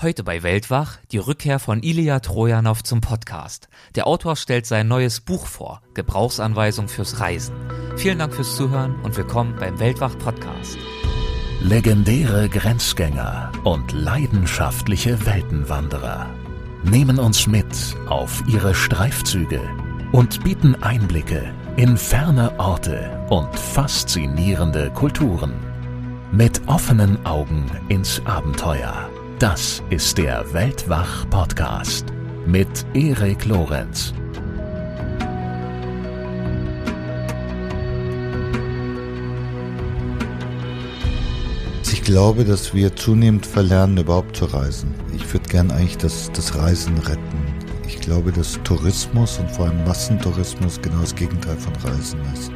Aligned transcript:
Heute 0.00 0.22
bei 0.22 0.44
Weltwach 0.44 0.98
die 1.10 1.18
Rückkehr 1.18 1.58
von 1.58 1.82
Ilya 1.82 2.20
Trojanow 2.20 2.84
zum 2.84 3.00
Podcast. 3.00 3.68
Der 3.96 4.06
Autor 4.06 4.36
stellt 4.36 4.64
sein 4.64 4.86
neues 4.86 5.18
Buch 5.18 5.44
vor, 5.44 5.82
Gebrauchsanweisung 5.94 6.86
fürs 6.86 7.18
Reisen. 7.18 7.56
Vielen 7.96 8.20
Dank 8.20 8.32
fürs 8.32 8.54
Zuhören 8.54 8.94
und 9.02 9.16
willkommen 9.16 9.56
beim 9.58 9.80
Weltwach 9.80 10.16
Podcast. 10.16 10.78
Legendäre 11.60 12.48
Grenzgänger 12.48 13.50
und 13.64 13.90
leidenschaftliche 13.90 15.26
Weltenwanderer 15.26 16.26
nehmen 16.84 17.18
uns 17.18 17.48
mit 17.48 17.96
auf 18.06 18.44
ihre 18.46 18.76
Streifzüge 18.76 19.60
und 20.12 20.44
bieten 20.44 20.80
Einblicke 20.80 21.52
in 21.74 21.96
ferne 21.96 22.56
Orte 22.60 23.26
und 23.30 23.52
faszinierende 23.58 24.92
Kulturen. 24.92 25.54
Mit 26.30 26.68
offenen 26.68 27.26
Augen 27.26 27.66
ins 27.88 28.24
Abenteuer 28.26 29.10
das 29.38 29.84
ist 29.90 30.18
der 30.18 30.52
Weltwach-Podcast 30.52 32.06
mit 32.44 32.68
Erik 32.92 33.44
Lorenz. 33.44 34.12
Ich 41.92 42.02
glaube, 42.02 42.44
dass 42.44 42.74
wir 42.74 42.96
zunehmend 42.96 43.46
verlernen, 43.46 43.98
überhaupt 43.98 44.34
zu 44.34 44.46
reisen. 44.46 44.92
Ich 45.14 45.32
würde 45.32 45.48
gern 45.48 45.70
eigentlich 45.70 45.98
das, 45.98 46.32
das 46.32 46.56
Reisen 46.56 46.98
retten. 46.98 47.54
Ich 47.86 48.00
glaube, 48.00 48.32
dass 48.32 48.58
Tourismus 48.64 49.38
und 49.38 49.50
vor 49.50 49.66
allem 49.66 49.84
Massentourismus 49.84 50.80
genau 50.82 51.02
das 51.02 51.14
Gegenteil 51.14 51.58
von 51.58 51.76
Reisen 51.76 52.20
ist 52.34 52.50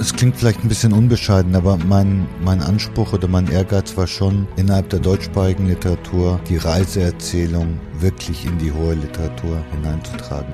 es 0.00 0.12
klingt 0.12 0.36
vielleicht 0.36 0.62
ein 0.62 0.68
bisschen 0.68 0.92
unbescheiden, 0.92 1.54
aber 1.56 1.76
mein, 1.76 2.26
mein 2.42 2.62
Anspruch 2.62 3.12
oder 3.12 3.28
mein 3.28 3.50
Ehrgeiz 3.50 3.96
war 3.96 4.06
schon, 4.06 4.46
innerhalb 4.56 4.88
der 4.90 5.00
deutschsprachigen 5.00 5.66
Literatur 5.66 6.40
die 6.48 6.56
Reiseerzählung 6.56 7.80
wirklich 7.98 8.44
in 8.44 8.58
die 8.58 8.72
hohe 8.72 8.94
Literatur 8.94 9.62
hineinzutragen. 9.72 10.52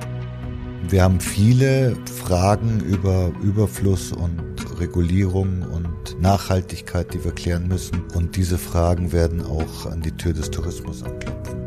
Wir 0.88 1.02
haben 1.02 1.20
viele 1.20 1.96
Fragen 2.24 2.80
über 2.80 3.32
Überfluss 3.42 4.12
und 4.12 4.54
Regulierung 4.78 5.62
und 5.62 6.20
Nachhaltigkeit, 6.20 7.12
die 7.14 7.24
wir 7.24 7.32
klären 7.32 7.68
müssen. 7.68 8.02
Und 8.14 8.36
diese 8.36 8.58
Fragen 8.58 9.12
werden 9.12 9.44
auch 9.44 9.86
an 9.86 10.02
die 10.02 10.12
Tür 10.12 10.34
des 10.34 10.50
Tourismus 10.50 11.02
anklopfen. 11.02 11.58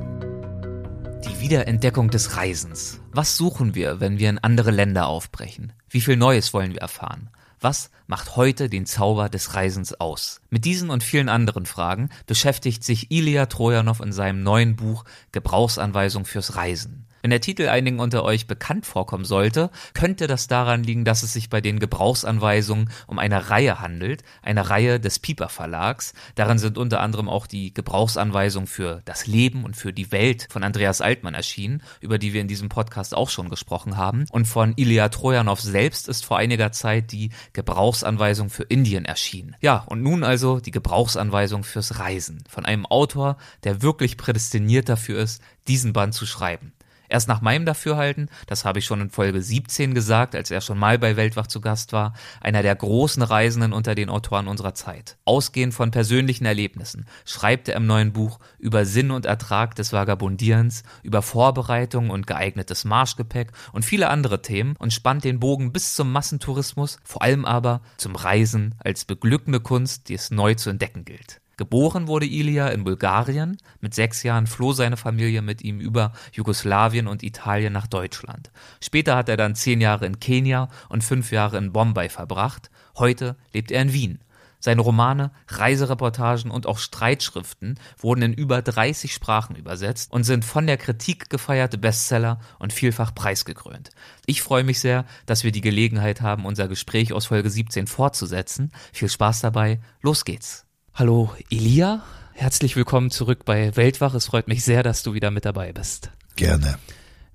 Die 1.26 1.40
Wiederentdeckung 1.42 2.10
des 2.10 2.38
Reisens. 2.38 3.00
Was 3.12 3.38
suchen 3.38 3.74
wir, 3.74 4.00
wenn 4.00 4.20
wir 4.20 4.30
in 4.30 4.38
andere 4.38 4.72
Länder 4.72 5.08
aufbrechen? 5.08 5.74
Wie 5.90 6.02
viel 6.02 6.16
Neues 6.16 6.54
wollen 6.54 6.74
wir 6.74 6.82
erfahren? 6.82 7.30
Was 7.60 7.90
macht 8.06 8.36
heute 8.36 8.70
den 8.70 8.86
Zauber 8.86 9.30
des 9.30 9.56
Reisens 9.56 10.00
aus? 10.00 10.42
Mit 10.52 10.64
diesen 10.64 10.92
und 10.92 11.04
vielen 11.04 11.28
anderen 11.28 11.66
Fragen 11.66 12.10
beschäftigt 12.28 12.84
sich 12.84 13.10
Ilya 13.10 13.48
Trojanow 13.48 14.00
in 14.00 14.14
seinem 14.14 14.44
neuen 14.44 14.76
Buch 14.76 15.06
Gebrauchsanweisung 15.32 16.26
fürs 16.26 16.56
Reisen. 16.56 17.07
Wenn 17.28 17.32
der 17.32 17.42
Titel 17.42 17.68
einigen 17.68 18.00
unter 18.00 18.24
euch 18.24 18.48
bekannt 18.48 18.86
vorkommen 18.86 19.26
sollte, 19.26 19.70
könnte 19.94 20.28
das 20.28 20.48
daran 20.48 20.82
liegen, 20.82 21.04
dass 21.04 21.24
es 21.24 21.34
sich 21.34 21.50
bei 21.50 21.60
den 21.60 21.78
Gebrauchsanweisungen 21.78 22.90
um 23.06 23.20
eine 23.20 23.50
Reihe 23.50 23.82
handelt, 23.82 24.24
eine 24.42 24.70
Reihe 24.70 24.98
des 25.02 25.20
Piper 25.20 25.50
Verlags. 25.50 26.14
Darin 26.36 26.58
sind 26.58 26.78
unter 26.78 27.02
anderem 27.02 27.28
auch 27.28 27.46
die 27.46 27.74
Gebrauchsanweisungen 27.74 28.66
für 28.66 29.02
das 29.04 29.28
Leben 29.28 29.66
und 29.66 29.76
für 29.76 29.92
die 29.92 30.14
Welt 30.14 30.48
von 30.50 30.64
Andreas 30.64 31.02
Altmann 31.02 31.34
erschienen, 31.34 31.84
über 32.00 32.18
die 32.18 32.32
wir 32.32 32.40
in 32.40 32.48
diesem 32.48 32.70
Podcast 32.70 33.14
auch 33.14 33.30
schon 33.30 33.50
gesprochen 33.50 33.98
haben. 33.98 34.24
Und 34.32 34.46
von 34.46 34.72
Ilya 34.78 35.10
Trojanow 35.10 35.60
selbst 35.60 36.08
ist 36.08 36.24
vor 36.24 36.38
einiger 36.38 36.72
Zeit 36.72 37.12
die 37.12 37.32
Gebrauchsanweisung 37.52 38.50
für 38.50 38.64
Indien 38.64 39.04
erschienen. 39.04 39.58
Ja, 39.60 39.84
und 39.88 40.02
nun 40.02 40.24
also 40.24 40.62
die 40.62 40.72
Gebrauchsanweisung 40.72 41.66
fürs 41.66 42.00
Reisen 42.00 42.46
von 42.48 42.64
einem 42.66 42.86
Autor, 42.86 43.36
der 43.66 43.82
wirklich 43.82 44.16
prädestiniert 44.16 44.88
dafür 44.88 45.20
ist, 45.20 45.42
diesen 45.68 45.92
Band 45.92 46.14
zu 46.14 46.26
schreiben. 46.26 46.72
Erst 47.10 47.28
nach 47.28 47.42
meinem 47.42 47.66
Dafürhalten, 47.66 48.30
das 48.48 48.66
habe 48.66 48.80
ich 48.80 48.86
schon 48.86 49.02
in 49.02 49.10
Folge 49.10 49.42
17 49.42 49.94
gesagt, 49.94 50.36
als 50.36 50.52
er 50.52 50.62
schon 50.62 50.78
mal 50.78 51.00
bei 51.00 51.16
Weltwach 51.16 51.48
zu 51.48 51.62
Gast 51.62 51.94
war, 51.94 52.14
einer 52.42 52.64
der 52.64 52.76
großen 52.76 53.24
Reisenden 53.24 53.74
unter 53.74 53.96
den 53.96 54.10
Autoren 54.10 54.48
unserer 54.48 54.74
Zeit. 54.74 55.18
Ausgehend 55.26 55.74
von 55.74 55.92
persönlichen 55.92 56.46
Erlebnissen 56.46 57.06
schreibt 57.26 57.70
er 57.70 57.76
im 57.76 57.86
neuen 57.86 58.14
Buch 58.14 58.40
über 58.60 58.86
Sinn 58.86 59.12
und 59.12 59.26
Ertrag 59.26 59.76
des 59.76 59.94
Vagabundierens, 59.94 60.84
über 61.04 61.22
Vorbereitung 61.22 62.10
und 62.10 62.28
geeignetes 62.28 62.86
Marschgepäck 62.86 63.52
und 63.72 63.86
viele 63.86 64.10
andere 64.10 64.42
Themen 64.42 64.76
und 64.78 64.94
spannt 64.94 65.24
den 65.24 65.40
Bogen 65.40 65.72
bis 65.72 65.96
zum 65.96 66.12
Massentourismus, 66.12 67.00
vor 67.04 67.22
allem 67.22 67.46
aber 67.46 67.82
zum 67.98 68.16
Reisen 68.16 68.76
als 68.84 69.06
beglückende 69.06 69.60
Kunst, 69.60 70.10
die 70.10 70.16
es 70.16 70.32
neu 70.32 70.56
zu 70.56 70.70
entdecken 70.70 71.06
gilt. 71.06 71.42
Geboren 71.58 72.08
wurde 72.08 72.28
Ilya 72.28 72.70
in 72.70 72.84
Bulgarien. 72.84 73.58
Mit 73.82 73.96
sechs 73.96 74.22
Jahren 74.22 74.46
floh 74.46 74.74
seine 74.74 74.96
Familie 74.96 75.42
mit 75.42 75.64
ihm 75.64 75.80
über 75.80 76.14
Jugoslawien 76.32 77.08
und 77.08 77.24
Italien 77.24 77.74
nach 77.74 77.88
Deutschland. 77.88 78.52
Später 78.80 79.16
hat 79.16 79.28
er 79.28 79.38
dann 79.38 79.56
zehn 79.56 79.82
Jahre 79.82 80.06
in 80.06 80.20
Kenia 80.20 80.70
und 80.88 81.04
fünf 81.04 81.32
Jahre 81.32 81.58
in 81.58 81.74
Bombay 81.74 82.10
verbracht. 82.10 82.70
Heute 82.96 83.36
lebt 83.54 83.72
er 83.72 83.82
in 83.82 83.92
Wien. 83.92 84.20
Seine 84.60 84.82
Romane, 84.82 85.32
Reisereportagen 85.48 86.52
und 86.52 86.68
auch 86.68 86.78
Streitschriften 86.78 87.80
wurden 87.98 88.22
in 88.22 88.34
über 88.34 88.62
30 88.62 89.14
Sprachen 89.14 89.56
übersetzt 89.56 90.12
und 90.12 90.24
sind 90.24 90.46
von 90.46 90.68
der 90.68 90.78
Kritik 90.78 91.30
gefeierte 91.30 91.78
Bestseller 91.78 92.40
und 92.60 92.74
vielfach 92.74 93.14
preisgekrönt. 93.14 93.92
Ich 94.26 94.42
freue 94.42 94.64
mich 94.64 94.80
sehr, 94.80 95.06
dass 95.26 95.44
wir 95.44 95.52
die 95.52 95.62
Gelegenheit 95.62 96.22
haben, 96.22 96.46
unser 96.46 96.68
Gespräch 96.68 97.14
aus 97.14 97.28
Folge 97.28 97.50
17 97.50 97.88
fortzusetzen. 97.88 98.72
Viel 98.94 99.10
Spaß 99.10 99.42
dabei. 99.42 99.80
Los 100.02 100.26
geht's. 100.26 100.67
Hallo 100.98 101.32
Elia, 101.52 102.02
herzlich 102.34 102.76
willkommen 102.76 103.12
zurück 103.12 103.46
bei 103.46 103.76
Weltwach. 103.76 104.16
Es 104.16 104.26
freut 104.26 104.48
mich 104.48 104.64
sehr, 104.64 104.82
dass 104.82 105.04
du 105.04 105.14
wieder 105.14 105.30
mit 105.30 105.46
dabei 105.46 105.72
bist. 105.72 106.10
Gerne. 106.36 106.80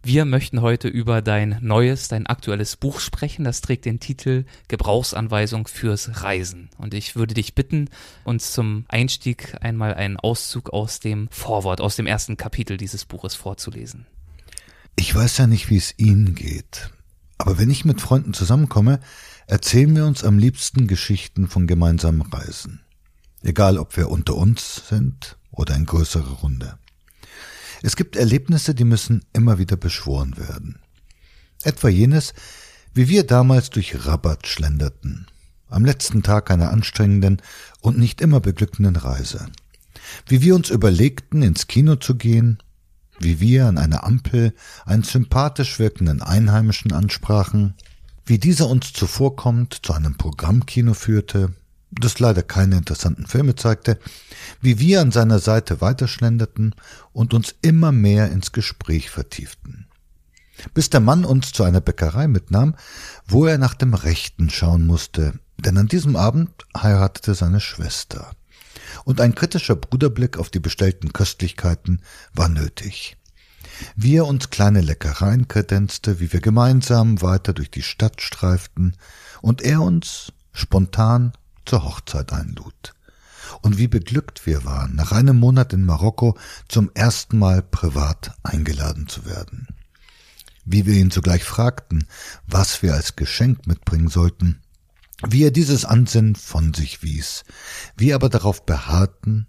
Wir 0.02 0.24
möchten 0.24 0.62
heute 0.62 0.88
über 0.88 1.22
dein 1.22 1.58
neues, 1.60 2.08
dein 2.08 2.26
aktuelles 2.26 2.74
Buch 2.74 2.98
sprechen. 2.98 3.44
Das 3.44 3.60
trägt 3.60 3.84
den 3.84 4.00
Titel 4.00 4.46
Gebrauchsanweisung 4.66 5.68
fürs 5.68 6.24
Reisen. 6.24 6.70
Und 6.76 6.92
ich 6.92 7.14
würde 7.14 7.34
dich 7.34 7.54
bitten, 7.54 7.88
uns 8.24 8.50
zum 8.50 8.84
Einstieg 8.88 9.54
einmal 9.60 9.94
einen 9.94 10.16
Auszug 10.16 10.70
aus 10.70 10.98
dem 10.98 11.28
Vorwort, 11.30 11.80
aus 11.80 11.94
dem 11.94 12.08
ersten 12.08 12.36
Kapitel 12.36 12.76
dieses 12.76 13.04
Buches 13.04 13.36
vorzulesen. 13.36 14.06
Ich 14.96 15.14
weiß 15.14 15.38
ja 15.38 15.46
nicht, 15.46 15.70
wie 15.70 15.76
es 15.76 15.96
Ihnen 15.98 16.34
geht. 16.34 16.90
Aber 17.38 17.58
wenn 17.58 17.70
ich 17.70 17.84
mit 17.84 18.00
Freunden 18.00 18.34
zusammenkomme, 18.34 18.98
erzählen 19.46 19.94
wir 19.94 20.06
uns 20.06 20.24
am 20.24 20.36
liebsten 20.36 20.88
Geschichten 20.88 21.46
von 21.46 21.68
gemeinsamen 21.68 22.22
Reisen 22.22 22.81
egal 23.42 23.78
ob 23.78 23.96
wir 23.96 24.08
unter 24.10 24.34
uns 24.34 24.88
sind 24.88 25.36
oder 25.50 25.74
in 25.74 25.86
größerer 25.86 26.40
Runde. 26.42 26.78
Es 27.82 27.96
gibt 27.96 28.16
Erlebnisse, 28.16 28.74
die 28.74 28.84
müssen 28.84 29.24
immer 29.32 29.58
wieder 29.58 29.76
beschworen 29.76 30.36
werden. 30.36 30.78
Etwa 31.64 31.88
jenes, 31.88 32.32
wie 32.94 33.08
wir 33.08 33.24
damals 33.24 33.70
durch 33.70 34.06
Rabat 34.06 34.46
schlenderten, 34.46 35.26
am 35.68 35.84
letzten 35.84 36.22
Tag 36.22 36.50
einer 36.50 36.70
anstrengenden 36.70 37.42
und 37.80 37.98
nicht 37.98 38.20
immer 38.20 38.40
beglückenden 38.40 38.96
Reise. 38.96 39.46
Wie 40.26 40.42
wir 40.42 40.54
uns 40.54 40.70
überlegten, 40.70 41.42
ins 41.42 41.66
Kino 41.66 41.96
zu 41.96 42.14
gehen, 42.16 42.62
wie 43.18 43.40
wir 43.40 43.66
an 43.66 43.78
einer 43.78 44.04
Ampel 44.04 44.54
einen 44.84 45.02
sympathisch 45.02 45.78
wirkenden 45.78 46.22
Einheimischen 46.22 46.92
ansprachen, 46.92 47.74
wie 48.24 48.38
dieser 48.38 48.68
uns 48.68 48.92
zuvorkommt 48.92 49.80
zu 49.82 49.92
einem 49.92 50.16
Programmkino 50.16 50.94
führte, 50.94 51.54
das 52.00 52.18
leider 52.18 52.42
keine 52.42 52.76
interessanten 52.76 53.26
Filme 53.26 53.54
zeigte, 53.54 53.98
wie 54.60 54.78
wir 54.78 55.00
an 55.00 55.12
seiner 55.12 55.38
Seite 55.38 55.80
weiterschlenderten 55.80 56.74
und 57.12 57.34
uns 57.34 57.54
immer 57.62 57.92
mehr 57.92 58.30
ins 58.32 58.52
Gespräch 58.52 59.10
vertieften. 59.10 59.86
Bis 60.74 60.90
der 60.90 61.00
Mann 61.00 61.24
uns 61.24 61.52
zu 61.52 61.64
einer 61.64 61.80
Bäckerei 61.80 62.28
mitnahm, 62.28 62.74
wo 63.26 63.46
er 63.46 63.58
nach 63.58 63.74
dem 63.74 63.94
Rechten 63.94 64.50
schauen 64.50 64.86
musste, 64.86 65.34
denn 65.58 65.76
an 65.76 65.88
diesem 65.88 66.16
Abend 66.16 66.50
heiratete 66.76 67.34
seine 67.34 67.60
Schwester. 67.60 68.32
Und 69.04 69.20
ein 69.20 69.34
kritischer 69.34 69.76
Bruderblick 69.76 70.38
auf 70.38 70.50
die 70.50 70.60
bestellten 70.60 71.12
Köstlichkeiten 71.12 72.02
war 72.34 72.48
nötig. 72.48 73.16
Wie 73.96 74.16
er 74.16 74.26
uns 74.26 74.50
kleine 74.50 74.80
Leckereien 74.80 75.48
kredenzte, 75.48 76.20
wie 76.20 76.32
wir 76.32 76.40
gemeinsam 76.40 77.22
weiter 77.22 77.52
durch 77.52 77.70
die 77.70 77.82
Stadt 77.82 78.20
streiften 78.20 78.96
und 79.40 79.62
er 79.62 79.80
uns 79.82 80.32
spontan 80.52 81.32
zur 81.66 81.84
Hochzeit 81.84 82.32
einlud. 82.32 82.94
Und 83.60 83.78
wie 83.78 83.88
beglückt 83.88 84.46
wir 84.46 84.64
waren, 84.64 84.94
nach 84.94 85.12
einem 85.12 85.38
Monat 85.38 85.72
in 85.72 85.84
Marokko 85.84 86.36
zum 86.68 86.90
ersten 86.94 87.38
Mal 87.38 87.62
privat 87.62 88.32
eingeladen 88.42 89.08
zu 89.08 89.26
werden. 89.26 89.68
Wie 90.64 90.86
wir 90.86 90.94
ihn 90.94 91.10
zugleich 91.10 91.44
fragten, 91.44 92.06
was 92.46 92.82
wir 92.82 92.94
als 92.94 93.16
Geschenk 93.16 93.66
mitbringen 93.66 94.08
sollten, 94.08 94.60
wie 95.26 95.44
er 95.44 95.50
dieses 95.50 95.84
Ansinnen 95.84 96.34
von 96.34 96.74
sich 96.74 97.02
wies, 97.02 97.44
wie 97.96 98.14
aber 98.14 98.28
darauf 98.28 98.64
beharrten, 98.64 99.46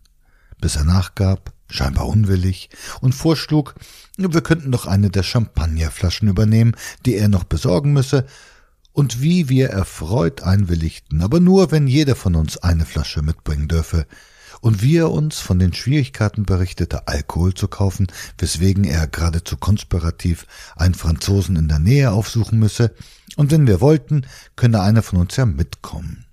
bis 0.60 0.76
er 0.76 0.84
nachgab, 0.84 1.54
scheinbar 1.70 2.08
unwillig, 2.08 2.70
und 3.02 3.14
vorschlug, 3.14 3.76
wir 4.18 4.42
könnten 4.42 4.72
doch 4.72 4.86
eine 4.86 5.10
der 5.10 5.24
Champagnerflaschen 5.24 6.28
übernehmen, 6.28 6.76
die 7.06 7.16
er 7.16 7.28
noch 7.28 7.44
besorgen 7.44 7.94
müsse, 7.94 8.26
und 8.94 9.22
wie 9.22 9.50
wir 9.50 9.70
erfreut 9.70 10.44
einwilligten, 10.44 11.22
aber 11.22 11.40
nur, 11.40 11.72
wenn 11.72 11.88
jeder 11.88 12.16
von 12.16 12.36
uns 12.36 12.58
eine 12.58 12.86
Flasche 12.86 13.22
mitbringen 13.22 13.68
dürfe, 13.68 14.06
und 14.62 14.82
wie 14.82 14.96
er 14.96 15.12
uns 15.12 15.40
von 15.40 15.60
den 15.60 15.74
Schwierigkeiten 15.74 16.44
berichtete, 16.44 17.08
Alkohol 17.10 17.54
zu 17.54 17.68
kaufen, 17.68 18.08
weswegen 18.38 18.86
er 18.86 19.08
geradezu 19.08 19.58
konspirativ 19.58 20.48
einen 20.78 20.94
Franzosen 20.94 21.58
in 21.58 21.68
der 21.68 21.80
Nähe 21.80 22.12
aufsuchen 22.12 22.60
müsse, 22.60 22.96
und 23.36 23.52
wenn 23.52 23.68
wir 23.68 23.82
wollten, 23.82 24.26
könne 24.56 24.82
einer 24.82 25.02
von 25.02 25.20
uns 25.20 25.36
ja 25.36 25.46
mitkommen. 25.46 26.26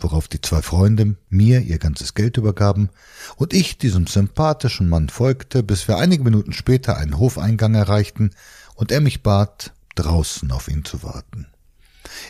Worauf 0.00 0.28
die 0.28 0.40
zwei 0.40 0.60
Freunde 0.60 1.16
mir 1.28 1.60
ihr 1.60 1.78
ganzes 1.78 2.14
Geld 2.14 2.36
übergaben 2.36 2.90
und 3.36 3.54
ich 3.54 3.78
diesem 3.78 4.06
sympathischen 4.06 4.88
Mann 4.88 5.08
folgte, 5.08 5.62
bis 5.62 5.88
wir 5.88 5.98
einige 5.98 6.24
Minuten 6.24 6.52
später 6.52 6.96
einen 6.96 7.18
Hofeingang 7.18 7.74
erreichten 7.74 8.30
und 8.74 8.90
er 8.90 9.00
mich 9.00 9.22
bat, 9.22 9.72
draußen 9.94 10.50
auf 10.50 10.68
ihn 10.68 10.84
zu 10.84 11.02
warten. 11.02 11.46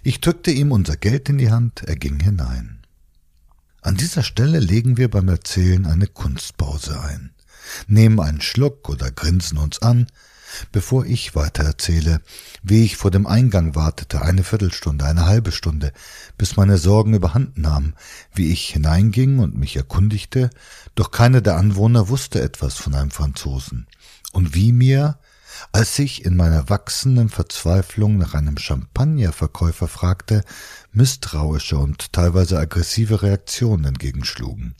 Ich 0.02 0.20
drückte 0.20 0.50
ihm 0.50 0.72
unser 0.72 0.96
Geld 0.96 1.28
in 1.28 1.38
die 1.38 1.50
Hand, 1.50 1.82
er 1.84 1.96
ging 1.96 2.20
hinein. 2.20 2.80
An 3.82 3.96
dieser 3.96 4.22
Stelle 4.22 4.58
legen 4.58 4.96
wir 4.96 5.10
beim 5.10 5.28
Erzählen 5.28 5.86
eine 5.86 6.06
Kunstpause 6.06 7.00
ein, 7.00 7.30
nehmen 7.86 8.20
einen 8.20 8.40
Schluck 8.40 8.88
oder 8.88 9.10
grinsen 9.10 9.58
uns 9.58 9.80
an, 9.80 10.06
bevor 10.72 11.04
ich 11.04 11.34
weitererzähle, 11.34 12.20
wie 12.62 12.84
ich 12.84 12.96
vor 12.96 13.10
dem 13.10 13.26
Eingang 13.26 13.74
wartete, 13.74 14.22
eine 14.22 14.44
Viertelstunde, 14.44 15.04
eine 15.04 15.26
halbe 15.26 15.52
Stunde, 15.52 15.92
bis 16.38 16.56
meine 16.56 16.78
Sorgen 16.78 17.14
überhand 17.14 17.58
nahmen, 17.58 17.94
wie 18.34 18.50
ich 18.52 18.68
hineinging 18.70 19.38
und 19.38 19.56
mich 19.56 19.76
erkundigte, 19.76 20.50
doch 20.94 21.10
keiner 21.10 21.40
der 21.40 21.56
Anwohner 21.56 22.08
wusste 22.08 22.40
etwas 22.40 22.74
von 22.74 22.94
einem 22.94 23.10
Franzosen, 23.10 23.86
und 24.32 24.54
wie 24.54 24.72
mir, 24.72 25.18
als 25.72 25.98
ich 25.98 26.24
in 26.24 26.36
meiner 26.36 26.68
wachsenden 26.68 27.28
Verzweiflung 27.28 28.18
nach 28.18 28.34
einem 28.34 28.58
Champagnerverkäufer 28.58 29.88
fragte, 29.88 30.44
misstrauische 30.92 31.78
und 31.78 32.12
teilweise 32.12 32.58
aggressive 32.58 33.22
Reaktionen 33.22 33.84
entgegenschlugen. 33.84 34.74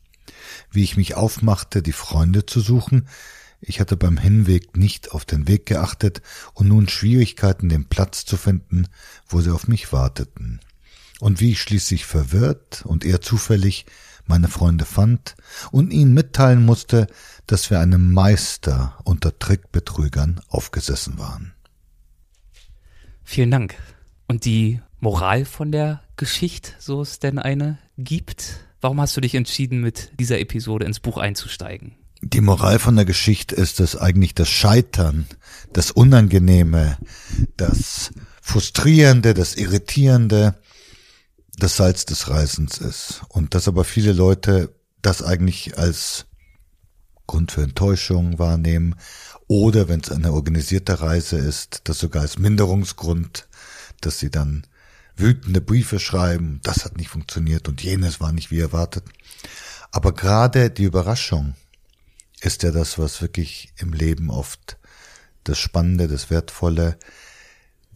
Wie 0.70 0.84
ich 0.84 0.96
mich 0.96 1.14
aufmachte, 1.14 1.82
die 1.82 1.93
Freunde 1.93 2.46
zu 2.46 2.61
suchen, 2.61 3.08
ich 3.61 3.81
hatte 3.81 3.96
beim 3.96 4.19
Hinweg 4.19 4.76
nicht 4.76 5.12
auf 5.12 5.25
den 5.25 5.49
Weg 5.49 5.67
geachtet 5.67 6.23
und 6.55 6.69
nun 6.69 6.88
Schwierigkeiten, 6.88 7.69
den 7.69 7.87
Platz 7.87 8.25
zu 8.25 8.37
finden, 8.37 8.87
wo 9.26 9.40
sie 9.40 9.52
auf 9.52 9.67
mich 9.67 9.93
warteten. 9.93 10.61
Und 11.19 11.40
wie 11.40 11.52
ich 11.52 11.62
schließlich 11.62 12.05
verwirrt 12.05 12.84
und 12.84 13.05
eher 13.05 13.23
zufällig 13.23 13.87
meine 14.26 14.49
Freunde 14.49 14.84
fand 14.84 15.37
und 15.70 15.93
ihnen 15.93 16.14
mitteilen 16.14 16.64
musste, 16.64 17.06
dass 17.46 17.70
wir 17.70 17.81
einem 17.81 18.12
Meister 18.12 18.99
unter 19.05 19.38
Trickbetrügern 19.38 20.40
aufgesessen 20.49 21.19
waren. 21.19 21.55
Vielen 23.25 23.50
Dank. 23.50 23.75
Und 24.28 24.44
die 24.44 24.81
Moral 25.00 25.44
von 25.44 25.73
der 25.73 26.02
Geschichte, 26.17 26.73
so 26.78 27.02
es 27.02 27.19
denn 27.19 27.38
eine 27.38 27.78
gibt? 27.99 28.67
Warum 28.81 29.00
hast 29.00 29.17
du 29.17 29.20
dich 29.20 29.34
entschieden, 29.34 29.81
mit 29.81 30.12
dieser 30.19 30.38
Episode 30.38 30.87
ins 30.87 31.00
Buch 31.00 31.19
einzusteigen? 31.19 31.94
Die 32.23 32.40
Moral 32.40 32.78
von 32.78 32.96
der 32.96 33.05
Geschichte 33.05 33.55
ist, 33.55 33.78
dass 33.78 33.96
eigentlich 33.96 34.34
das 34.34 34.49
Scheitern, 34.49 35.26
das 35.73 35.90
Unangenehme, 35.90 36.96
das 37.56 38.11
Frustrierende, 38.40 39.34
das 39.34 39.55
Irritierende, 39.56 40.55
das 41.56 41.76
Salz 41.76 42.04
des 42.04 42.28
Reisens 42.28 42.78
ist. 42.78 43.22
Und 43.28 43.54
dass 43.54 43.68
aber 43.68 43.84
viele 43.84 44.12
Leute 44.12 44.74
das 45.02 45.22
eigentlich 45.22 45.78
als 45.78 46.26
Grund 47.26 47.52
für 47.52 47.62
Enttäuschung 47.62 48.38
wahrnehmen 48.38 48.94
oder 49.48 49.88
wenn 49.88 50.00
es 50.00 50.10
eine 50.10 50.32
organisierte 50.32 51.00
Reise 51.00 51.36
ist, 51.38 51.82
das 51.84 51.98
sogar 51.98 52.22
als 52.22 52.38
Minderungsgrund, 52.38 53.48
dass 54.00 54.18
sie 54.18 54.30
dann 54.30 54.66
wütende 55.16 55.60
Briefe 55.60 55.98
schreiben, 55.98 56.60
das 56.62 56.84
hat 56.84 56.96
nicht 56.96 57.08
funktioniert 57.08 57.68
und 57.68 57.82
jenes 57.82 58.20
war 58.20 58.32
nicht 58.32 58.50
wie 58.50 58.60
erwartet. 58.60 59.04
Aber 59.90 60.12
gerade 60.12 60.70
die 60.70 60.84
Überraschung 60.84 61.54
ist 62.40 62.62
ja 62.62 62.70
das, 62.70 62.98
was 62.98 63.22
wirklich 63.22 63.72
im 63.76 63.92
Leben 63.92 64.30
oft 64.30 64.78
das 65.44 65.58
Spannende, 65.58 66.08
das 66.08 66.28
Wertvolle, 66.28 66.98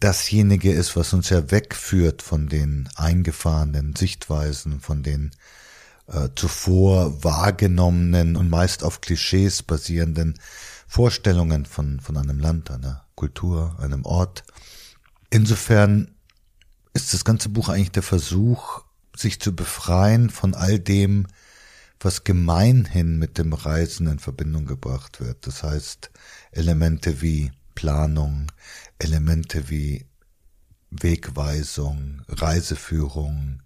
dasjenige 0.01 0.73
ist, 0.73 0.97
was 0.97 1.13
uns 1.13 1.29
ja 1.29 1.51
wegführt 1.51 2.23
von 2.23 2.49
den 2.49 2.89
eingefahrenen 2.97 3.95
Sichtweisen, 3.95 4.81
von 4.81 5.03
den 5.03 5.31
äh, 6.07 6.29
zuvor 6.35 7.23
wahrgenommenen 7.23 8.37
und 8.37 8.51
meist 8.51 8.83
auf 8.83 9.01
Klischees 9.01 9.63
basierenden 9.63 10.35
Vorstellungen 10.89 11.67
von, 11.67 12.01
von 12.01 12.17
einem 12.17 12.41
Land, 12.41 12.71
einer 12.71 13.05
Kultur, 13.15 13.77
einem 13.79 14.05
Ort. 14.05 14.43
Insofern 15.31 16.15
ist 16.95 17.15
das 17.15 17.25
ganze 17.25 17.49
Buch 17.49 17.69
eigentlich 17.69 17.93
der 17.93 18.03
Versuch, 18.03 18.83
sich 19.17 19.41
zu 19.41 19.55
befreien 19.55 20.31
von 20.31 20.55
all 20.55 20.79
dem, 20.79 21.27
was 22.01 22.25
gemeinhin 22.25 23.19
mit 23.19 23.39
dem 23.39 23.53
Reisen 23.53 24.07
in 24.07 24.19
Verbindung 24.19 24.65
gebracht 24.65 25.21
wird. 25.21 25.47
Das 25.47 25.63
heißt, 25.63 26.11
Elemente 26.51 27.21
wie 27.21 27.53
Planung, 27.75 28.47
Elemente 29.01 29.69
wie 29.71 30.07
Wegweisung, 30.91 32.23
Reiseführung, 32.29 33.63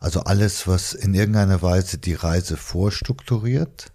also 0.00 0.20
alles, 0.20 0.66
was 0.66 0.92
in 0.92 1.14
irgendeiner 1.14 1.62
Weise 1.62 1.98
die 1.98 2.14
Reise 2.14 2.56
vorstrukturiert 2.56 3.92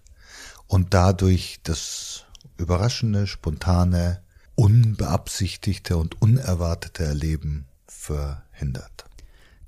und 0.66 0.94
dadurch 0.94 1.60
das 1.62 2.24
überraschende, 2.56 3.26
spontane, 3.26 4.22
unbeabsichtigte 4.54 5.96
und 5.96 6.20
unerwartete 6.20 7.04
Erleben 7.04 7.66
verhindert. 7.86 9.06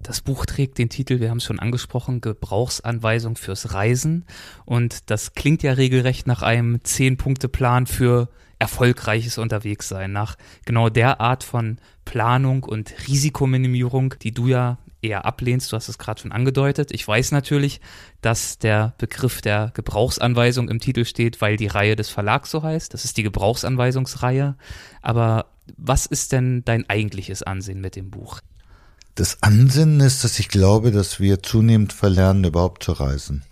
Das 0.00 0.20
Buch 0.20 0.44
trägt 0.44 0.76
den 0.76 0.90
Titel, 0.90 1.20
wir 1.20 1.30
haben 1.30 1.38
es 1.38 1.44
schon 1.44 1.60
angesprochen, 1.60 2.20
Gebrauchsanweisung 2.20 3.36
fürs 3.36 3.72
Reisen. 3.72 4.26
Und 4.66 5.10
das 5.10 5.32
klingt 5.32 5.62
ja 5.62 5.72
regelrecht 5.72 6.26
nach 6.26 6.42
einem 6.42 6.84
Zehn-Punkte-Plan 6.84 7.86
für 7.86 8.28
erfolgreiches 8.58 9.38
Unterwegssein, 9.38 10.12
nach 10.12 10.36
genau 10.64 10.88
der 10.88 11.20
Art 11.20 11.44
von 11.44 11.78
Planung 12.04 12.64
und 12.64 12.94
Risikominimierung, 13.08 14.14
die 14.22 14.32
du 14.32 14.48
ja 14.48 14.78
eher 15.04 15.24
ablehnst. 15.24 15.70
Du 15.70 15.76
hast 15.76 15.88
es 15.88 15.98
gerade 15.98 16.20
schon 16.20 16.32
angedeutet. 16.32 16.90
Ich 16.92 17.06
weiß 17.06 17.30
natürlich, 17.32 17.80
dass 18.22 18.58
der 18.58 18.94
Begriff 18.98 19.42
der 19.42 19.70
Gebrauchsanweisung 19.74 20.68
im 20.68 20.80
Titel 20.80 21.04
steht, 21.04 21.40
weil 21.40 21.56
die 21.56 21.66
Reihe 21.66 21.94
des 21.94 22.08
Verlags 22.08 22.50
so 22.50 22.62
heißt. 22.62 22.94
Das 22.94 23.04
ist 23.04 23.16
die 23.16 23.22
Gebrauchsanweisungsreihe. 23.22 24.56
Aber 25.02 25.46
was 25.76 26.06
ist 26.06 26.32
denn 26.32 26.64
dein 26.64 26.88
eigentliches 26.88 27.42
Ansehen 27.42 27.80
mit 27.80 27.96
dem 27.96 28.10
Buch? 28.10 28.40
Das 29.14 29.42
Ansinnen 29.42 30.00
ist, 30.00 30.24
dass 30.24 30.38
ich 30.40 30.48
glaube, 30.48 30.90
dass 30.90 31.20
wir 31.20 31.42
zunehmend 31.42 31.92
verlernen, 31.92 32.44
überhaupt 32.44 32.82
zu 32.82 32.92
reisen. 32.92 33.44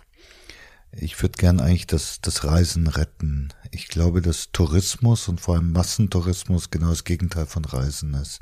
Ich 0.95 1.21
würde 1.21 1.37
gern 1.37 1.59
eigentlich 1.59 1.87
das, 1.87 2.19
das 2.21 2.43
Reisen 2.43 2.87
retten. 2.87 3.49
Ich 3.71 3.87
glaube, 3.87 4.21
dass 4.21 4.51
Tourismus 4.51 5.27
und 5.27 5.41
vor 5.41 5.55
allem 5.55 5.71
Massentourismus 5.71 6.69
genau 6.69 6.89
das 6.89 7.03
Gegenteil 7.03 7.47
von 7.47 7.65
Reisen 7.65 8.13
ist. 8.13 8.39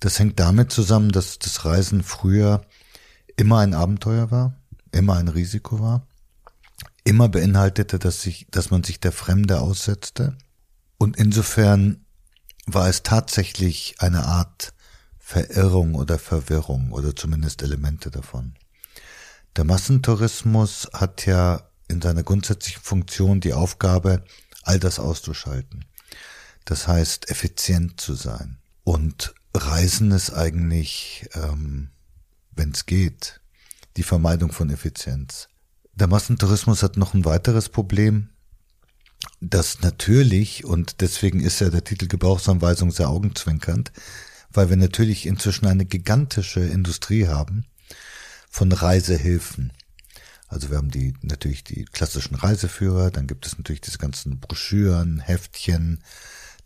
Das 0.00 0.18
hängt 0.18 0.40
damit 0.40 0.72
zusammen, 0.72 1.12
dass 1.12 1.38
das 1.38 1.64
Reisen 1.64 2.02
früher 2.02 2.66
immer 3.36 3.60
ein 3.60 3.74
Abenteuer 3.74 4.30
war, 4.30 4.60
immer 4.90 5.16
ein 5.16 5.28
Risiko 5.28 5.80
war, 5.80 6.06
immer 7.04 7.28
beinhaltete, 7.28 7.98
dass 7.98 8.22
sich, 8.22 8.46
dass 8.50 8.70
man 8.70 8.82
sich 8.82 8.98
der 8.98 9.12
Fremde 9.12 9.60
aussetzte. 9.60 10.36
Und 10.98 11.16
insofern 11.16 12.04
war 12.66 12.88
es 12.88 13.04
tatsächlich 13.04 13.94
eine 13.98 14.24
Art 14.26 14.74
Verirrung 15.18 15.94
oder 15.94 16.18
Verwirrung 16.18 16.90
oder 16.92 17.14
zumindest 17.14 17.62
Elemente 17.62 18.10
davon. 18.10 18.54
Der 19.56 19.64
Massentourismus 19.64 20.90
hat 20.92 21.24
ja 21.24 21.70
in 21.88 22.02
seiner 22.02 22.22
grundsätzlichen 22.22 22.82
Funktion 22.82 23.40
die 23.40 23.54
Aufgabe, 23.54 24.22
all 24.62 24.78
das 24.78 24.98
auszuschalten. 24.98 25.86
Das 26.66 26.86
heißt, 26.86 27.30
effizient 27.30 27.98
zu 27.98 28.14
sein. 28.14 28.58
Und 28.84 29.34
Reisen 29.54 30.10
ist 30.10 30.30
eigentlich, 30.30 31.30
ähm, 31.32 31.88
wenn 32.50 32.72
es 32.72 32.84
geht, 32.84 33.40
die 33.96 34.02
Vermeidung 34.02 34.52
von 34.52 34.68
Effizienz. 34.68 35.48
Der 35.94 36.08
Massentourismus 36.08 36.82
hat 36.82 36.98
noch 36.98 37.14
ein 37.14 37.24
weiteres 37.24 37.70
Problem, 37.70 38.28
das 39.40 39.80
natürlich, 39.80 40.66
und 40.66 41.00
deswegen 41.00 41.40
ist 41.40 41.60
ja 41.60 41.70
der 41.70 41.84
Titel 41.84 42.08
Gebrauchsanweisung 42.08 42.90
sehr 42.90 43.08
augenzwinkernd, 43.08 43.90
weil 44.50 44.68
wir 44.68 44.76
natürlich 44.76 45.24
inzwischen 45.24 45.66
eine 45.66 45.86
gigantische 45.86 46.60
Industrie 46.60 47.26
haben 47.26 47.64
von 48.56 48.72
Reisehilfen. 48.72 49.70
Also 50.48 50.70
wir 50.70 50.78
haben 50.78 50.90
die 50.90 51.12
natürlich 51.20 51.62
die 51.62 51.84
klassischen 51.84 52.36
Reiseführer, 52.36 53.10
dann 53.10 53.26
gibt 53.26 53.44
es 53.44 53.58
natürlich 53.58 53.82
diese 53.82 53.98
ganzen 53.98 54.40
Broschüren, 54.40 55.20
Heftchen, 55.20 56.02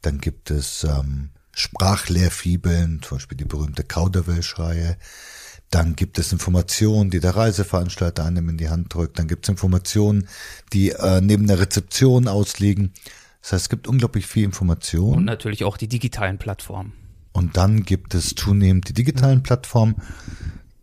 dann 0.00 0.18
gibt 0.18 0.52
es 0.52 0.84
ähm, 0.84 1.30
Sprachlehrfibeln, 1.52 3.02
zum 3.02 3.18
Beispiel 3.18 3.36
die 3.36 3.44
berühmte 3.44 3.82
Kauderwelsch-Reihe. 3.82 4.98
Dann 5.70 5.96
gibt 5.96 6.20
es 6.20 6.30
Informationen, 6.32 7.10
die 7.10 7.18
der 7.18 7.34
Reiseveranstalter 7.34 8.24
einem 8.24 8.48
in 8.50 8.56
die 8.56 8.68
Hand 8.68 8.94
drückt. 8.94 9.18
Dann 9.18 9.26
gibt 9.26 9.46
es 9.46 9.48
Informationen, 9.48 10.28
die 10.72 10.90
äh, 10.90 11.20
neben 11.20 11.48
der 11.48 11.58
Rezeption 11.58 12.28
ausliegen. 12.28 12.92
Das 13.42 13.52
heißt, 13.52 13.64
es 13.64 13.68
gibt 13.68 13.88
unglaublich 13.88 14.26
viel 14.26 14.44
Information. 14.44 15.16
Und 15.16 15.24
natürlich 15.24 15.64
auch 15.64 15.76
die 15.76 15.88
digitalen 15.88 16.38
Plattformen. 16.38 16.92
Und 17.32 17.56
dann 17.56 17.82
gibt 17.82 18.14
es 18.14 18.36
zunehmend 18.36 18.88
die 18.88 18.94
digitalen 18.94 19.42
Plattformen, 19.42 19.96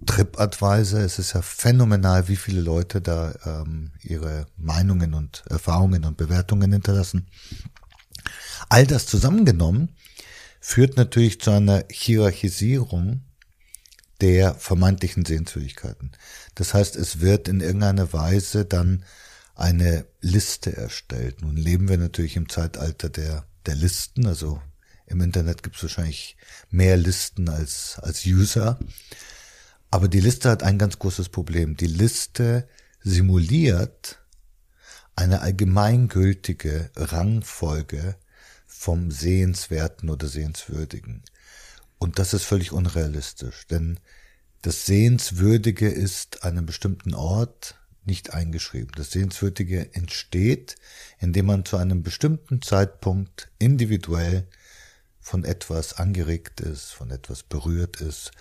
TripAdvisor. 0.08 1.02
Es 1.02 1.20
ist 1.20 1.34
ja 1.34 1.42
phänomenal, 1.42 2.28
wie 2.28 2.36
viele 2.36 2.62
Leute 2.62 3.02
da 3.02 3.36
ähm, 3.46 3.92
ihre 4.02 4.48
Meinungen 4.58 5.14
und 5.14 5.44
Erfahrungen 5.50 6.06
und 6.06 6.18
Bewertungen 6.18 6.72
hinterlassen. 6.72 7.28
All 8.70 8.88
das 8.88 9.06
zusammengenommen 9.06 9.96
führt 10.60 10.98
natürlich 10.98 11.40
zu 11.40 11.52
einer 11.52 11.84
Hierarchisierung 11.92 13.22
der 14.22 14.56
vermeintlichen 14.56 15.26
Sehenswürdigkeiten. 15.26 16.12
Das 16.56 16.74
heißt, 16.74 16.96
es 16.96 17.20
wird 17.20 17.48
in 17.48 17.62
irgendeiner 17.62 18.12
Weise 18.14 18.66
dann 18.66 19.06
eine 19.56 20.06
Liste 20.22 20.76
erstellt. 20.76 21.42
Nun 21.42 21.56
leben 21.56 21.88
wir 21.88 21.98
natürlich 21.98 22.36
im 22.36 22.50
Zeitalter 22.50 23.10
der, 23.10 23.46
der 23.66 23.76
Listen, 23.76 24.28
also 24.28 24.62
im 25.06 25.22
Internet 25.22 25.64
gibt 25.64 25.78
es 25.78 25.84
wahrscheinlich 25.84 26.36
mehr 26.70 26.98
Listen 26.98 27.48
als, 27.48 27.98
als 28.02 28.26
User. 28.26 28.78
Aber 29.90 30.08
die 30.08 30.20
Liste 30.20 30.50
hat 30.50 30.64
ein 30.64 30.78
ganz 30.78 31.00
großes 31.00 31.30
Problem. 31.30 31.78
Die 31.78 31.88
Liste 31.88 32.68
simuliert 33.02 34.20
eine 35.16 35.42
allgemeingültige 35.42 36.92
Rangfolge 36.96 38.16
vom 38.66 39.12
Sehenswerten 39.12 40.10
oder 40.10 40.28
Sehenswürdigen. 40.28 41.24
Und 41.98 42.20
das 42.20 42.34
ist 42.34 42.44
völlig 42.44 42.72
unrealistisch, 42.72 43.66
denn 43.68 44.00
das 44.62 44.86
Sehenswürdige 44.86 45.88
ist 45.88 46.44
an 46.44 46.58
einem 46.58 46.66
bestimmten 46.66 47.14
Ort 47.14 47.76
nicht 48.06 48.34
eingeschrieben. 48.34 48.92
Das 48.96 49.12
Sehenswürdige 49.12 49.94
entsteht, 49.94 50.76
indem 51.20 51.48
man 51.48 51.66
zu 51.66 51.78
einem 51.78 52.04
bestimmten 52.04 52.62
Zeitpunkt 52.62 53.50
individuell 53.60 54.48
von 55.20 55.44
etwas 55.44 55.94
angeregt 55.94 56.62
ist, 56.62 56.92
von 56.92 57.12
etwas 57.12 57.44
berührt 57.44 58.00
ist. 58.02 58.32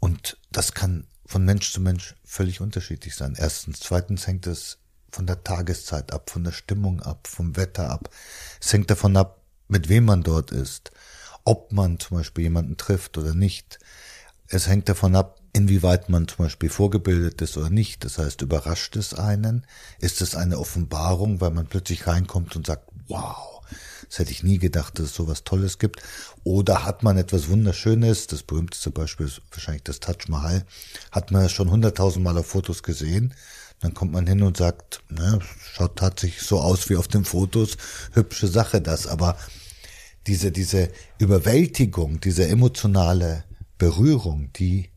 Und 0.00 0.38
das 0.50 0.72
kann 0.72 1.06
von 1.26 1.44
Mensch 1.44 1.72
zu 1.72 1.80
Mensch 1.80 2.14
völlig 2.24 2.60
unterschiedlich 2.60 3.14
sein. 3.14 3.34
Erstens. 3.36 3.80
Zweitens 3.80 4.26
hängt 4.26 4.46
es 4.46 4.78
von 5.10 5.26
der 5.26 5.44
Tageszeit 5.44 6.12
ab, 6.12 6.30
von 6.30 6.44
der 6.44 6.52
Stimmung 6.52 7.02
ab, 7.02 7.26
vom 7.26 7.56
Wetter 7.56 7.90
ab. 7.90 8.10
Es 8.60 8.72
hängt 8.72 8.90
davon 8.90 9.16
ab, 9.16 9.42
mit 9.68 9.88
wem 9.88 10.06
man 10.06 10.22
dort 10.22 10.50
ist, 10.50 10.90
ob 11.44 11.72
man 11.72 11.98
zum 11.98 12.18
Beispiel 12.18 12.44
jemanden 12.44 12.76
trifft 12.76 13.18
oder 13.18 13.34
nicht. 13.34 13.78
Es 14.48 14.66
hängt 14.66 14.88
davon 14.88 15.14
ab, 15.14 15.40
inwieweit 15.52 16.08
man 16.08 16.28
zum 16.28 16.46
Beispiel 16.46 16.70
vorgebildet 16.70 17.42
ist 17.42 17.56
oder 17.56 17.70
nicht. 17.70 18.04
Das 18.04 18.18
heißt, 18.18 18.40
überrascht 18.40 18.96
es 18.96 19.14
einen? 19.14 19.66
Ist 19.98 20.22
es 20.22 20.34
eine 20.34 20.58
Offenbarung, 20.58 21.40
weil 21.40 21.50
man 21.50 21.66
plötzlich 21.66 22.06
reinkommt 22.06 22.56
und 22.56 22.66
sagt, 22.66 22.88
wow, 23.08 23.57
das 24.08 24.18
hätte 24.18 24.32
ich 24.32 24.42
nie 24.42 24.58
gedacht, 24.58 24.98
dass 24.98 25.06
es 25.06 25.14
sowas 25.14 25.44
Tolles 25.44 25.78
gibt. 25.78 26.02
Oder 26.44 26.84
hat 26.84 27.02
man 27.02 27.18
etwas 27.18 27.48
Wunderschönes, 27.48 28.26
das 28.26 28.42
berühmteste 28.42 28.90
Beispiel 28.90 29.26
ist 29.26 29.42
wahrscheinlich 29.50 29.84
das 29.84 30.00
Taj 30.00 30.16
Mahal, 30.28 30.64
hat 31.12 31.30
man 31.30 31.48
schon 31.48 31.70
hunderttausend 31.70 32.24
Mal 32.24 32.38
auf 32.38 32.46
Fotos 32.46 32.82
gesehen 32.82 33.34
dann 33.80 33.94
kommt 33.94 34.12
man 34.12 34.26
hin 34.26 34.42
und 34.42 34.56
sagt, 34.56 35.00
ne, 35.08 35.38
schaut 35.72 35.96
tatsächlich 35.96 36.42
so 36.42 36.60
aus 36.60 36.88
wie 36.88 36.96
auf 36.96 37.08
den 37.08 37.24
Fotos, 37.24 37.76
hübsche 38.12 38.48
Sache 38.48 38.80
das, 38.80 39.06
aber 39.06 39.36
diese, 40.26 40.50
diese 40.50 40.90
Überwältigung, 41.18 42.20
diese 42.20 42.48
emotionale 42.48 43.44
Berührung, 43.78 44.52
die 44.54 44.90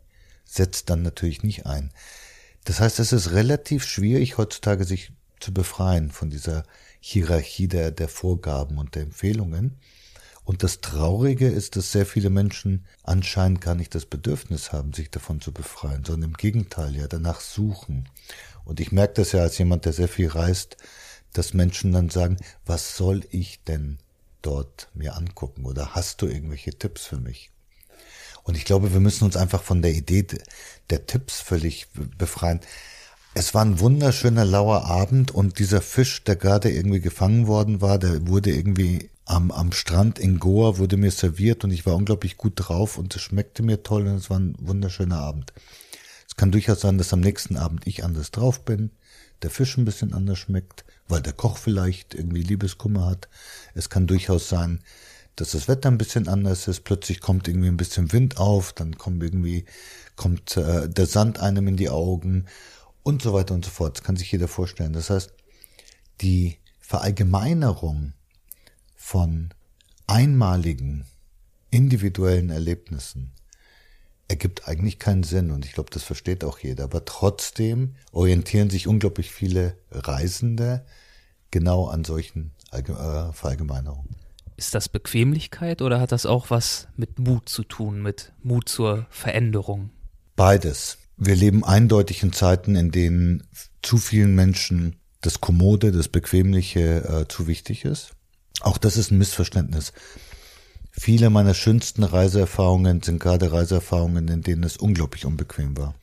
setzt 0.46 0.90
dann 0.90 1.04
natürlich 1.04 1.44
nicht 1.44 1.66
ein. 1.66 1.92
Das 2.66 2.80
heißt, 2.80 3.00
es 3.00 3.14
ist 3.14 3.32
relativ 3.32 3.86
schwierig 3.86 4.38
heutzutage 4.38 4.84
sich 4.84 5.12
zu 5.40 5.54
befreien 5.54 6.12
von 6.12 6.30
dieser 6.30 6.64
Hierarchie 7.02 7.68
der, 7.68 7.92
der 7.92 8.08
Vorgaben 8.08 8.78
und 8.78 8.96
der 8.96 9.02
Empfehlungen. 9.04 9.78
Und 10.44 10.64
das 10.64 10.82
Traurige 10.82 11.48
ist, 11.48 11.76
dass 11.76 11.92
sehr 11.92 12.06
viele 12.06 12.30
Menschen 12.30 12.86
anscheinend 13.04 13.60
gar 13.62 13.76
nicht 13.76 13.94
das 13.94 14.06
Bedürfnis 14.06 14.72
haben, 14.72 14.94
sich 14.94 15.10
davon 15.10 15.42
zu 15.42 15.52
befreien, 15.52 16.04
sondern 16.06 16.30
im 16.30 16.38
Gegenteil 16.38 16.96
ja 16.96 17.08
danach 17.08 17.42
suchen. 17.42 18.08
Und 18.64 18.80
ich 18.80 18.92
merke 18.92 19.16
das 19.16 19.34
ja 19.34 19.42
als 19.42 19.58
jemand, 19.58 19.86
der 19.86 19.94
sehr 19.94 20.08
viel 20.08 20.28
reist, 20.28 20.78
dass 21.34 21.54
Menschen 21.54 21.92
dann 21.92 22.10
sagen, 22.10 22.38
was 22.66 22.96
soll 22.96 23.26
ich 23.32 23.64
denn 23.64 23.98
dort 24.42 24.90
mir 24.94 25.16
angucken? 25.16 25.66
Oder 25.66 25.96
hast 25.96 26.22
du 26.22 26.28
irgendwelche 26.28 26.78
Tipps 26.78 27.06
für 27.06 27.18
mich? 27.18 27.50
Und 28.44 28.56
ich 28.58 28.66
glaube, 28.66 28.94
wir 28.94 29.00
müssen 29.00 29.26
uns 29.26 29.38
einfach 29.38 29.62
von 29.62 29.82
der 29.82 29.94
Idee 29.94 30.26
der 30.90 31.06
Tipps 31.06 31.40
völlig 31.40 31.88
befreien. 32.18 32.60
Es 33.34 33.54
war 33.54 33.64
ein 33.64 33.80
wunderschöner 33.80 34.44
lauer 34.44 34.86
Abend 34.86 35.32
und 35.32 35.60
dieser 35.60 35.82
Fisch, 35.82 36.24
der 36.26 36.36
gerade 36.36 36.70
irgendwie 36.70 37.00
gefangen 37.00 37.48
worden 37.48 37.80
war, 37.80 37.98
der 37.98 38.28
wurde 38.28 38.52
irgendwie 38.52 39.10
am, 39.24 39.52
am 39.52 39.72
Strand 39.72 40.20
in 40.20 40.38
Goa, 40.38 40.78
wurde 40.78 40.98
mir 40.98 41.12
serviert 41.12 41.64
und 41.64 41.72
ich 41.72 41.86
war 41.86 41.96
unglaublich 41.96 42.36
gut 42.36 42.54
drauf 42.58 42.98
und 42.98 43.16
es 43.16 43.22
schmeckte 43.22 43.64
mir 43.64 43.84
toll 43.84 44.06
und 44.08 44.16
es 44.16 44.30
war 44.30 44.38
ein 44.38 44.56
wunderschöner 44.60 45.18
Abend. 45.18 45.54
Es 46.28 46.36
kann 46.36 46.52
durchaus 46.52 46.82
sein, 46.82 46.98
dass 46.98 47.14
am 47.14 47.22
nächsten 47.22 47.56
Abend 47.56 47.88
ich 47.88 48.04
anders 48.04 48.32
drauf 48.32 48.66
bin, 48.66 48.92
der 49.44 49.50
Fisch 49.50 49.78
ein 49.78 49.86
bisschen 49.86 50.14
anders 50.14 50.40
schmeckt, 50.40 50.84
weil 51.08 51.22
der 51.22 51.34
Koch 51.34 51.58
vielleicht 51.58 52.14
irgendwie 52.14 52.44
Liebeskummer 52.44 53.06
hat. 53.06 53.30
Es 53.74 53.90
kann 53.90 54.08
durchaus 54.08 54.50
sein, 54.50 54.82
dass 55.38 55.52
das 55.52 55.70
Wetter 55.70 55.90
ein 55.90 55.98
bisschen 55.98 56.28
anders 56.28 56.68
ist. 56.68 56.84
Plötzlich 56.84 57.22
kommt 57.22 57.48
irgendwie 57.48 57.70
ein 57.70 57.78
bisschen 57.78 58.12
Wind 58.12 58.38
auf, 58.38 58.74
dann 58.74 58.98
kommt 58.98 59.24
irgendwie 59.24 59.66
kommt 60.18 60.58
äh, 60.58 60.90
der 60.90 61.06
Sand 61.06 61.40
einem 61.40 61.68
in 61.68 61.78
die 61.78 61.90
Augen 61.90 62.46
und 63.04 63.22
so 63.22 63.34
weiter 63.34 63.54
und 63.54 63.66
so 63.66 63.72
fort. 63.72 63.98
Das 63.98 64.04
kann 64.04 64.16
sich 64.16 64.32
jeder 64.32 64.48
vorstellen. 64.48 64.94
Das 64.94 65.10
heißt, 65.10 65.34
die 66.22 66.58
Verallgemeinerung 66.80 68.14
von 68.96 69.54
einmaligen 70.08 71.06
individuellen 71.70 72.50
Erlebnissen 72.50 73.32
ergibt 74.28 74.68
eigentlich 74.68 75.00
keinen 75.00 75.24
Sinn 75.24 75.52
und 75.52 75.66
ich 75.66 75.74
glaube, 75.74 75.90
das 75.92 76.04
versteht 76.04 76.44
auch 76.44 76.60
jeder. 76.60 76.86
Aber 76.86 77.06
trotzdem 77.06 77.96
orientieren 78.12 78.70
sich 78.70 78.88
unglaublich 78.88 79.32
viele 79.32 79.76
Reisende 79.92 80.86
genau 81.52 81.88
an 81.88 82.06
solchen 82.06 82.52
äh, 82.72 82.82
Verallgemeinerungen. 83.34 84.16
Ist 84.56 84.74
das 84.76 84.90
Bequemlichkeit 84.90 85.82
oder 85.82 86.00
hat 86.00 86.12
das 86.12 86.26
auch 86.26 86.50
was 86.50 86.88
mit 86.96 87.20
Mut 87.20 87.50
zu 87.50 87.64
tun, 87.64 88.02
mit 88.02 88.32
Mut 88.42 88.70
zur 88.70 89.06
Veränderung? 89.10 89.90
Beides. 90.36 90.98
Wir 91.24 91.36
leben 91.36 91.64
eindeutig 91.64 92.24
in 92.24 92.34
Zeiten, 92.34 92.76
in 92.76 92.90
denen 92.90 93.44
zu 93.84 93.98
vielen 94.00 94.34
Menschen 94.34 94.96
das 95.22 95.40
Kommode, 95.40 95.92
das 95.92 96.08
Bequemliche 96.08 97.04
äh, 97.04 97.28
zu 97.28 97.46
wichtig 97.46 97.86
ist. 97.86 98.14
Auch 98.62 98.80
das 98.80 98.98
ist 98.98 99.12
ein 99.12 99.20
Missverständnis. 99.20 99.94
Viele 100.92 101.30
meiner 101.30 101.54
schönsten 101.54 102.02
Reiseerfahrungen 102.02 103.04
sind 103.04 103.20
gerade 103.20 103.54
Reiseerfahrungen, 103.54 104.30
in 104.30 104.42
denen 104.42 104.64
es 104.64 104.78
unglaublich 104.78 105.28
unbequem 105.28 105.78
war. 105.78 105.94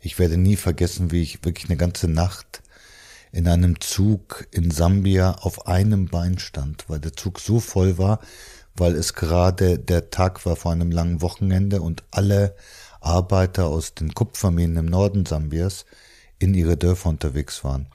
Ich 0.00 0.18
werde 0.18 0.36
nie 0.36 0.56
vergessen, 0.56 1.12
wie 1.12 1.22
ich 1.22 1.42
wirklich 1.42 1.70
eine 1.70 1.78
ganze 1.78 2.06
Nacht 2.06 2.62
in 3.32 3.48
einem 3.48 3.80
Zug 3.80 4.46
in 4.50 4.70
Sambia 4.70 5.32
auf 5.32 5.66
einem 5.66 6.08
Bein 6.08 6.38
stand, 6.38 6.84
weil 6.90 7.00
der 7.00 7.14
Zug 7.14 7.40
so 7.40 7.58
voll 7.58 7.96
war, 7.96 8.20
weil 8.74 8.96
es 8.96 9.14
gerade 9.14 9.78
der 9.78 10.10
Tag 10.10 10.44
war 10.44 10.56
vor 10.56 10.72
einem 10.72 10.90
langen 10.90 11.22
Wochenende 11.22 11.80
und 11.80 12.02
alle 12.10 12.54
Arbeiter 13.06 13.66
aus 13.66 13.94
den 13.94 14.12
Kupferminen 14.14 14.76
im 14.76 14.86
Norden 14.86 15.24
Sambias 15.24 15.86
in 16.38 16.54
ihre 16.54 16.76
Dörfer 16.76 17.08
unterwegs 17.08 17.64
waren. 17.64 17.86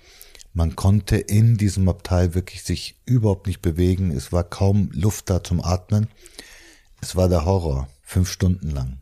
Man 0.53 0.75
konnte 0.75 1.17
in 1.17 1.57
diesem 1.57 1.87
Abteil 1.89 2.33
wirklich 2.33 2.63
sich 2.63 2.95
überhaupt 3.05 3.47
nicht 3.47 3.61
bewegen. 3.61 4.11
Es 4.11 4.31
war 4.31 4.43
kaum 4.43 4.89
Luft 4.93 5.29
da 5.29 5.43
zum 5.43 5.61
Atmen. 5.61 6.07
Es 7.01 7.15
war 7.15 7.29
der 7.29 7.45
Horror, 7.45 7.87
fünf 8.01 8.29
Stunden 8.29 8.71
lang. 8.71 8.99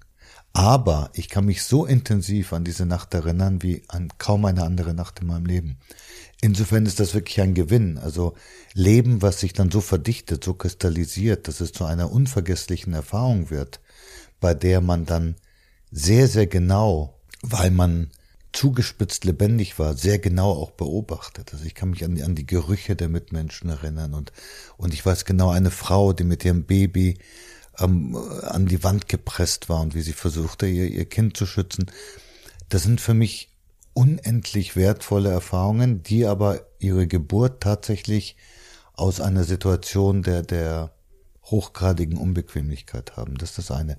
Aber 0.53 1.11
ich 1.13 1.29
kann 1.29 1.45
mich 1.45 1.63
so 1.63 1.85
intensiv 1.85 2.53
an 2.53 2.63
diese 2.63 2.85
Nacht 2.85 3.13
erinnern 3.13 3.61
wie 3.61 3.83
an 3.87 4.09
kaum 4.17 4.45
eine 4.45 4.63
andere 4.63 4.93
Nacht 4.93 5.21
in 5.21 5.27
meinem 5.27 5.45
Leben. 5.45 5.77
Insofern 6.41 6.85
ist 6.85 6.99
das 6.99 7.13
wirklich 7.13 7.39
ein 7.41 7.53
Gewinn. 7.53 7.97
Also 7.97 8.33
Leben, 8.73 9.21
was 9.21 9.39
sich 9.39 9.53
dann 9.53 9.69
so 9.71 9.79
verdichtet, 9.81 10.43
so 10.43 10.53
kristallisiert, 10.53 11.47
dass 11.47 11.61
es 11.61 11.71
zu 11.71 11.85
einer 11.85 12.11
unvergesslichen 12.11 12.93
Erfahrung 12.93 13.51
wird, 13.51 13.79
bei 14.39 14.53
der 14.53 14.81
man 14.81 15.05
dann 15.05 15.35
sehr, 15.91 16.27
sehr 16.27 16.47
genau, 16.47 17.19
weil 17.41 17.71
man 17.71 18.11
zugespitzt 18.51 19.25
lebendig 19.25 19.77
war, 19.77 19.95
sehr 19.95 20.19
genau 20.19 20.51
auch 20.51 20.71
beobachtet. 20.71 21.53
Also 21.53 21.65
ich 21.65 21.75
kann 21.75 21.91
mich 21.91 22.03
an 22.03 22.15
die, 22.15 22.23
an 22.23 22.35
die 22.35 22.47
Gerüche 22.47 22.95
der 22.95 23.09
Mitmenschen 23.09 23.69
erinnern 23.69 24.13
und, 24.13 24.31
und 24.77 24.93
ich 24.93 25.05
weiß 25.05 25.25
genau 25.25 25.49
eine 25.49 25.71
Frau, 25.71 26.13
die 26.13 26.23
mit 26.23 26.43
ihrem 26.43 26.63
Baby 26.63 27.19
ähm, 27.79 28.15
an 28.15 28.65
die 28.65 28.83
Wand 28.83 29.07
gepresst 29.07 29.69
war 29.69 29.81
und 29.81 29.93
wie 29.93 30.01
sie 30.01 30.13
versuchte, 30.13 30.65
ihr, 30.65 30.87
ihr 30.87 31.05
Kind 31.05 31.37
zu 31.37 31.45
schützen. 31.45 31.91
Das 32.69 32.83
sind 32.83 33.01
für 33.01 33.13
mich 33.13 33.49
unendlich 33.93 34.75
wertvolle 34.75 35.29
Erfahrungen, 35.29 36.03
die 36.03 36.25
aber 36.25 36.65
ihre 36.79 37.07
Geburt 37.07 37.61
tatsächlich 37.61 38.35
aus 38.93 39.21
einer 39.21 39.43
Situation 39.43 40.23
der, 40.23 40.41
der 40.41 40.91
hochgradigen 41.51 42.17
Unbequemlichkeit 42.17 43.17
haben. 43.17 43.37
Das 43.37 43.51
ist 43.51 43.57
das 43.57 43.71
eine. 43.71 43.97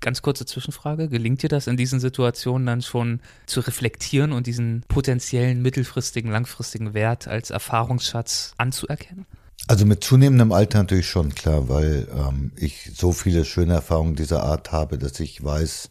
Ganz 0.00 0.22
kurze 0.22 0.46
Zwischenfrage. 0.46 1.08
Gelingt 1.08 1.42
dir 1.42 1.48
das 1.48 1.66
in 1.66 1.76
diesen 1.76 2.00
Situationen 2.00 2.66
dann 2.66 2.82
schon 2.82 3.20
zu 3.46 3.60
reflektieren 3.60 4.32
und 4.32 4.46
diesen 4.46 4.84
potenziellen 4.88 5.62
mittelfristigen, 5.62 6.30
langfristigen 6.30 6.94
Wert 6.94 7.28
als 7.28 7.50
Erfahrungsschatz 7.50 8.54
anzuerkennen? 8.58 9.26
Also 9.68 9.86
mit 9.86 10.02
zunehmendem 10.02 10.52
Alter 10.52 10.78
natürlich 10.78 11.08
schon 11.08 11.34
klar, 11.34 11.68
weil 11.68 12.08
ähm, 12.14 12.52
ich 12.56 12.90
so 12.94 13.12
viele 13.12 13.44
schöne 13.44 13.74
Erfahrungen 13.74 14.16
dieser 14.16 14.42
Art 14.42 14.72
habe, 14.72 14.98
dass 14.98 15.20
ich 15.20 15.42
weiß, 15.42 15.90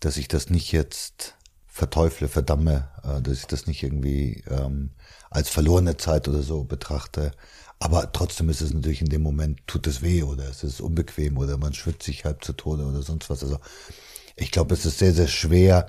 dass 0.00 0.16
ich 0.16 0.28
das 0.28 0.48
nicht 0.48 0.72
jetzt 0.72 1.36
verteufle, 1.66 2.28
verdamme, 2.28 2.88
äh, 3.04 3.20
dass 3.20 3.38
ich 3.38 3.46
das 3.46 3.66
nicht 3.66 3.82
irgendwie 3.82 4.42
ähm, 4.48 4.90
als 5.30 5.50
verlorene 5.50 5.96
Zeit 5.98 6.26
oder 6.26 6.42
so 6.42 6.64
betrachte. 6.64 7.32
Aber 7.80 8.12
trotzdem 8.12 8.50
ist 8.50 8.60
es 8.60 8.74
natürlich 8.74 9.00
in 9.00 9.08
dem 9.08 9.22
Moment, 9.22 9.66
tut 9.66 9.86
es 9.86 10.02
weh 10.02 10.22
oder 10.22 10.44
es 10.48 10.62
ist 10.62 10.82
unbequem 10.82 11.38
oder 11.38 11.56
man 11.56 11.72
schwitzt 11.72 12.04
sich 12.04 12.26
halb 12.26 12.44
zu 12.44 12.52
Tode 12.52 12.84
oder 12.84 13.02
sonst 13.02 13.30
was. 13.30 13.42
Also 13.42 13.58
ich 14.36 14.50
glaube, 14.50 14.74
es 14.74 14.84
ist 14.84 14.98
sehr, 14.98 15.14
sehr 15.14 15.28
schwer, 15.28 15.88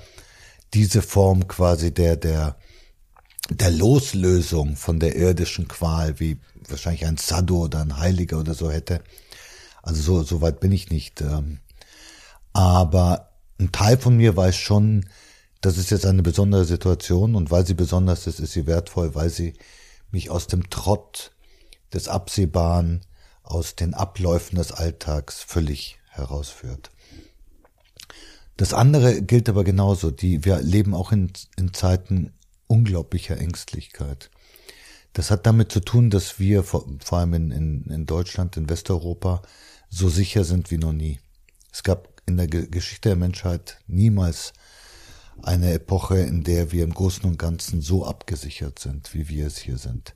diese 0.74 1.02
Form 1.02 1.50
quasi 1.50 1.94
der, 1.94 2.16
der, 2.16 2.56
der 3.50 3.72
Loslösung 3.72 4.78
von 4.78 5.02
der 5.02 5.18
irdischen 5.18 5.68
Qual, 5.68 6.18
wie 6.22 6.40
wahrscheinlich 6.70 7.06
ein 7.06 7.18
Sadhu 7.18 7.66
oder 7.66 7.82
ein 7.82 7.98
Heiliger 7.98 8.40
oder 8.40 8.54
so 8.54 8.72
hätte. 8.72 9.04
Also 9.84 10.02
so, 10.02 10.24
so 10.24 10.42
weit 10.42 10.62
bin 10.62 10.72
ich 10.72 10.90
nicht. 10.92 11.20
Ähm. 11.20 11.60
Aber 12.54 13.32
ein 13.60 13.74
Teil 13.74 13.98
von 13.98 14.16
mir 14.16 14.38
weiß 14.38 14.56
schon, 14.56 15.06
das 15.60 15.78
ist 15.78 15.92
jetzt 15.92 16.06
eine 16.06 16.24
besondere 16.24 16.64
Situation 16.64 17.36
und 17.36 17.52
weil 17.52 17.66
sie 17.66 17.74
besonders 17.74 18.28
ist, 18.28 18.40
ist 18.40 18.54
sie 18.54 18.66
wertvoll, 18.66 19.14
weil 19.14 19.30
sie 19.30 19.54
mich 20.10 20.30
aus 20.30 20.48
dem 20.48 20.70
Trott 20.70 21.32
des 21.94 22.08
Absehbaren, 22.08 23.02
aus 23.44 23.76
den 23.76 23.94
Abläufen 23.94 24.58
des 24.58 24.72
Alltags 24.72 25.42
völlig 25.42 26.00
herausführt. 26.10 26.92
Das 28.58 28.74
andere 28.74 29.22
gilt 29.22 29.50
aber 29.50 29.64
genauso. 29.64 30.12
Die, 30.12 30.46
wir 30.46 30.62
leben 30.62 30.94
auch 30.94 31.12
in, 31.12 31.32
in 31.58 31.74
Zeiten 31.74 32.34
unglaublicher 32.68 33.38
Ängstlichkeit. 33.38 34.30
Das 35.14 35.32
hat 35.32 35.46
damit 35.46 35.72
zu 35.72 35.82
tun, 35.82 36.10
dass 36.10 36.40
wir 36.40 36.64
vor, 36.64 36.86
vor 37.04 37.18
allem 37.18 37.34
in, 37.34 37.52
in, 37.52 37.84
in 37.86 38.06
Deutschland, 38.06 38.56
in 38.56 38.70
Westeuropa, 38.70 39.42
so 39.90 40.08
sicher 40.08 40.44
sind 40.44 40.72
wie 40.72 40.78
noch 40.78 40.94
nie. 40.94 41.20
Es 41.74 41.84
gab 41.84 42.22
in 42.26 42.38
der 42.38 42.48
Geschichte 42.48 43.10
der 43.10 43.16
Menschheit 43.18 43.80
niemals 43.88 44.54
eine 45.42 45.74
Epoche, 45.74 46.20
in 46.20 46.44
der 46.44 46.72
wir 46.72 46.84
im 46.84 46.94
Großen 46.94 47.26
und 47.26 47.38
Ganzen 47.38 47.82
so 47.82 48.06
abgesichert 48.06 48.80
sind, 48.80 49.14
wie 49.14 49.28
wir 49.28 49.48
es 49.48 49.58
hier 49.58 49.78
sind. 49.78 50.14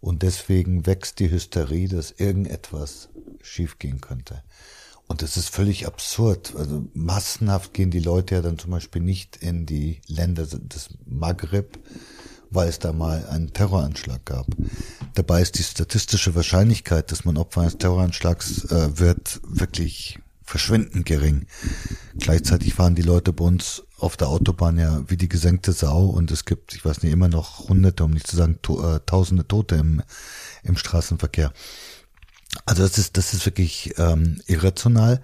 Und 0.00 0.22
deswegen 0.22 0.86
wächst 0.86 1.18
die 1.18 1.30
Hysterie, 1.30 1.88
dass 1.88 2.12
irgendetwas 2.12 3.08
schiefgehen 3.42 4.00
könnte. 4.00 4.42
Und 5.08 5.22
das 5.22 5.36
ist 5.36 5.48
völlig 5.48 5.86
absurd. 5.86 6.54
Also 6.56 6.86
massenhaft 6.92 7.72
gehen 7.72 7.90
die 7.90 7.98
Leute 7.98 8.36
ja 8.36 8.42
dann 8.42 8.58
zum 8.58 8.70
Beispiel 8.70 9.02
nicht 9.02 9.36
in 9.36 9.64
die 9.64 10.00
Länder 10.06 10.46
des 10.46 10.90
Maghreb, 11.06 11.78
weil 12.50 12.68
es 12.68 12.78
da 12.78 12.92
mal 12.92 13.26
einen 13.26 13.52
Terroranschlag 13.52 14.24
gab. 14.24 14.46
Dabei 15.14 15.42
ist 15.42 15.58
die 15.58 15.62
statistische 15.62 16.34
Wahrscheinlichkeit, 16.34 17.10
dass 17.10 17.24
man 17.24 17.38
Opfer 17.38 17.62
eines 17.62 17.78
Terroranschlags 17.78 18.64
äh, 18.66 18.98
wird, 18.98 19.40
wirklich 19.44 20.18
verschwindend 20.44 21.06
gering. 21.06 21.46
Gleichzeitig 22.18 22.74
fahren 22.74 22.94
die 22.94 23.02
Leute 23.02 23.32
bei 23.32 23.44
uns 23.44 23.82
auf 23.98 24.16
der 24.16 24.28
Autobahn 24.28 24.78
ja 24.78 25.02
wie 25.08 25.16
die 25.16 25.28
gesenkte 25.28 25.72
Sau 25.72 26.06
und 26.06 26.30
es 26.30 26.44
gibt, 26.44 26.74
ich 26.74 26.84
weiß 26.84 27.02
nicht, 27.02 27.12
immer 27.12 27.28
noch 27.28 27.68
Hunderte, 27.68 28.04
um 28.04 28.12
nicht 28.12 28.26
zu 28.26 28.36
sagen 28.36 28.60
to 28.62 28.82
äh, 28.82 29.00
Tausende 29.04 29.46
Tote 29.46 29.74
im, 29.76 30.02
im 30.62 30.76
Straßenverkehr. 30.76 31.52
Also 32.64 32.82
das 32.82 32.96
ist, 32.98 33.16
das 33.16 33.34
ist 33.34 33.44
wirklich 33.44 33.94
ähm, 33.98 34.40
irrational 34.46 35.20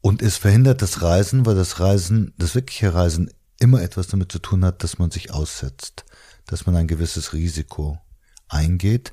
und 0.00 0.20
es 0.20 0.36
verhindert 0.36 0.82
das 0.82 1.00
Reisen, 1.00 1.46
weil 1.46 1.54
das 1.54 1.78
Reisen, 1.78 2.34
das 2.36 2.54
wirkliche 2.54 2.92
Reisen 2.92 3.30
immer 3.60 3.80
etwas 3.82 4.08
damit 4.08 4.32
zu 4.32 4.40
tun 4.40 4.64
hat, 4.64 4.82
dass 4.82 4.98
man 4.98 5.10
sich 5.10 5.32
aussetzt, 5.32 6.04
dass 6.46 6.66
man 6.66 6.74
ein 6.74 6.88
gewisses 6.88 7.32
Risiko 7.32 7.98
eingeht, 8.48 9.12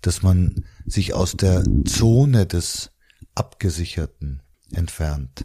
dass 0.00 0.22
man 0.22 0.64
sich 0.86 1.12
aus 1.12 1.36
der 1.36 1.62
Zone 1.84 2.46
des 2.46 2.90
Abgesicherten 3.34 4.42
entfernt. 4.72 5.44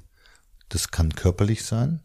Das 0.69 0.91
kann 0.91 1.13
körperlich 1.13 1.65
sein. 1.65 2.01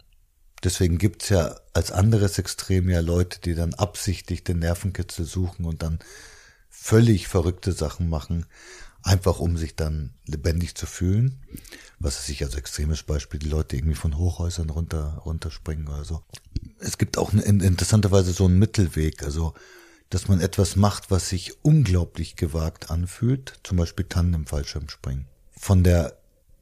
Deswegen 0.63 0.99
gibt's 0.99 1.31
ja 1.31 1.57
als 1.73 1.91
anderes 1.91 2.39
Extrem 2.39 2.91
ja 2.91 3.01
Leute, 3.01 3.41
die 3.41 3.55
dann 3.55 3.75
absichtlich 3.75 4.45
den 4.45 4.59
Nervenkitzel 4.59 5.25
suchen 5.25 5.65
und 5.65 5.83
dann 5.83 6.01
völlig 6.69 7.29
verrückte 7.29 7.73
Sachen 7.73 8.09
machen, 8.09 8.47
einfach 9.03 9.39
um 9.39 9.57
sich 9.57 9.77
dann 9.77 10.15
lebendig 10.27 10.75
zu 10.75 10.87
fühlen. 10.87 11.41
Was 11.99 12.21
ist 12.21 12.27
sich 12.27 12.43
als 12.43 12.55
extremes 12.55 13.03
Beispiel, 13.03 13.41
die 13.41 13.49
Leute 13.49 13.77
irgendwie 13.77 13.95
von 13.95 14.17
Hochhäusern 14.17 14.71
runter, 14.71 15.23
runterspringen 15.25 15.89
oder 15.89 16.05
so. 16.05 16.23
Es 16.79 16.99
gibt 16.99 17.19
auch 17.19 17.33
eine, 17.33 17.43
interessanterweise 17.43 18.33
so 18.33 18.47
einen 18.47 18.59
Mittelweg, 18.59 19.23
also, 19.23 19.55
dass 20.09 20.29
man 20.29 20.41
etwas 20.41 20.77
macht, 20.77 21.11
was 21.11 21.29
sich 21.29 21.63
unglaublich 21.63 22.37
gewagt 22.37 22.91
anfühlt, 22.91 23.61
zum 23.63 23.77
Beispiel 23.77 24.07
Tandem-Fallschirmspringen. 24.07 25.27
Von 25.53 25.85
der 25.85 26.20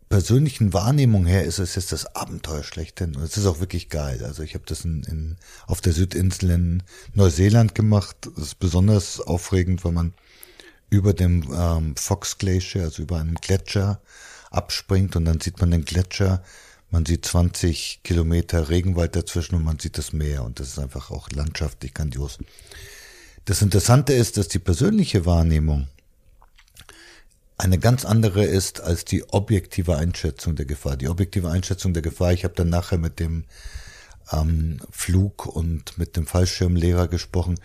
persönlichen 0.09 0.73
Wahrnehmung 0.73 1.27
her 1.27 1.44
ist 1.44 1.59
es 1.59 1.75
jetzt 1.75 1.92
das 1.92 2.14
Abenteuer 2.16 2.62
schlechthin. 2.62 3.16
Und 3.16 3.23
es 3.23 3.37
ist 3.37 3.47
auch 3.47 3.61
wirklich 3.61 3.88
geil. 3.88 4.25
Also 4.25 4.42
ich 4.42 4.55
habe 4.55 4.64
das 4.66 4.85
in, 4.85 5.03
in, 5.05 5.37
auf 5.66 5.81
der 5.81 5.92
Südinsel 5.92 6.51
in 6.51 6.83
Neuseeland 7.14 7.75
gemacht. 7.75 8.16
Das 8.37 8.44
ist 8.44 8.59
besonders 8.59 9.21
aufregend, 9.21 9.85
weil 9.85 9.92
man 9.92 10.14
über 10.90 11.12
dem 11.12 11.44
ähm, 11.55 11.97
Fox 11.97 12.38
Glacier, 12.38 12.85
also 12.85 13.03
über 13.03 13.21
einem 13.21 13.35
Gletscher, 13.35 14.01
abspringt 14.51 15.16
und 15.16 15.27
dann 15.27 15.40
sieht 15.40 15.61
man 15.61 15.71
den 15.71 15.85
Gletscher, 15.85 16.42
man 16.90 17.05
sieht 17.05 17.27
20 17.27 18.01
Kilometer 18.03 18.71
Regenwald 18.71 19.14
dazwischen 19.14 19.57
und 19.57 19.64
man 19.64 19.79
sieht 19.79 19.99
das 19.99 20.14
Meer 20.14 20.44
und 20.44 20.59
das 20.59 20.68
ist 20.68 20.79
einfach 20.79 21.11
auch 21.11 21.31
landschaftlich 21.31 21.92
grandios. 21.92 22.38
Das 23.44 23.61
Interessante 23.61 24.14
ist, 24.14 24.38
dass 24.38 24.49
die 24.49 24.59
persönliche 24.59 25.27
Wahrnehmung 25.27 25.88
eine 27.59 27.79
ganz 27.79 28.05
andere 28.05 28.44
ist 28.44 28.81
als 28.81 29.05
die 29.05 29.29
objektive 29.33 29.97
Einschätzung 29.97 30.55
der 30.55 30.66
Gefahr. 30.66 30.97
Die 30.97 31.09
objektive 31.09 31.51
Einschätzung 31.51 31.92
der 31.92 32.03
Gefahr, 32.03 32.33
ich 32.33 32.44
habe 32.44 32.55
dann 32.55 32.71
nachher 32.71 32.99
mit 32.99 33.18
dem 33.18 33.44
ähm, 34.33 34.79
Flug 34.90 35.47
und 35.47 35.99
mit 35.99 36.16
dem 36.16 36.27
Fallschirmlehrer 36.27 37.09
gesprochen, 37.09 37.59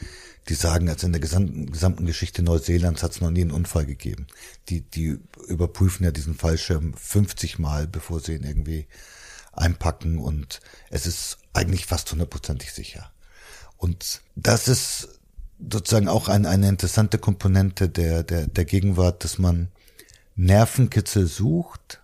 die 0.50 0.56
sagen, 0.56 0.90
also 0.90 1.06
in 1.06 1.14
der 1.14 1.22
gesamten, 1.22 1.72
gesamten 1.72 2.06
Geschichte 2.08 2.42
Neuseelands 2.42 3.04
hat 3.04 3.12
es 3.12 3.22
noch 3.22 3.30
nie 3.30 3.42
einen 3.42 3.52
Unfall 3.52 3.86
gegeben. 3.86 4.28
Die, 4.70 4.82
die 4.82 5.20
überprüfen 5.48 6.04
ja 6.04 6.12
diesen 6.12 6.34
Fallschirm 6.34 6.96
50 6.96 7.60
Mal, 7.60 7.88
bevor 7.88 8.20
sie 8.20 8.34
ihn 8.34 8.44
irgendwie 8.44 8.88
einpacken 9.52 10.18
und 10.18 10.60
es 10.90 11.06
ist 11.06 11.38
eigentlich 11.54 11.86
fast 11.86 12.12
hundertprozentig 12.12 12.74
sicher. 12.74 13.12
Und 13.78 14.22
das 14.36 14.68
ist 14.68 15.20
sozusagen 15.70 16.08
auch 16.08 16.28
ein, 16.28 16.46
eine 16.48 16.68
interessante 16.68 17.20
Komponente 17.20 17.90
der, 17.90 18.24
der, 18.24 18.48
der 18.48 18.66
Gegenwart, 18.66 19.24
dass 19.24 19.38
man 19.38 19.70
Nervenkitzel 20.36 21.28
sucht, 21.28 22.02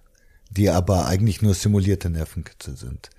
die 0.52 0.70
aber 0.70 1.08
eigentlich 1.08 1.42
nur 1.42 1.54
simulierte 1.54 2.10
Nervenkitzel 2.10 2.78
sind. 2.78 3.10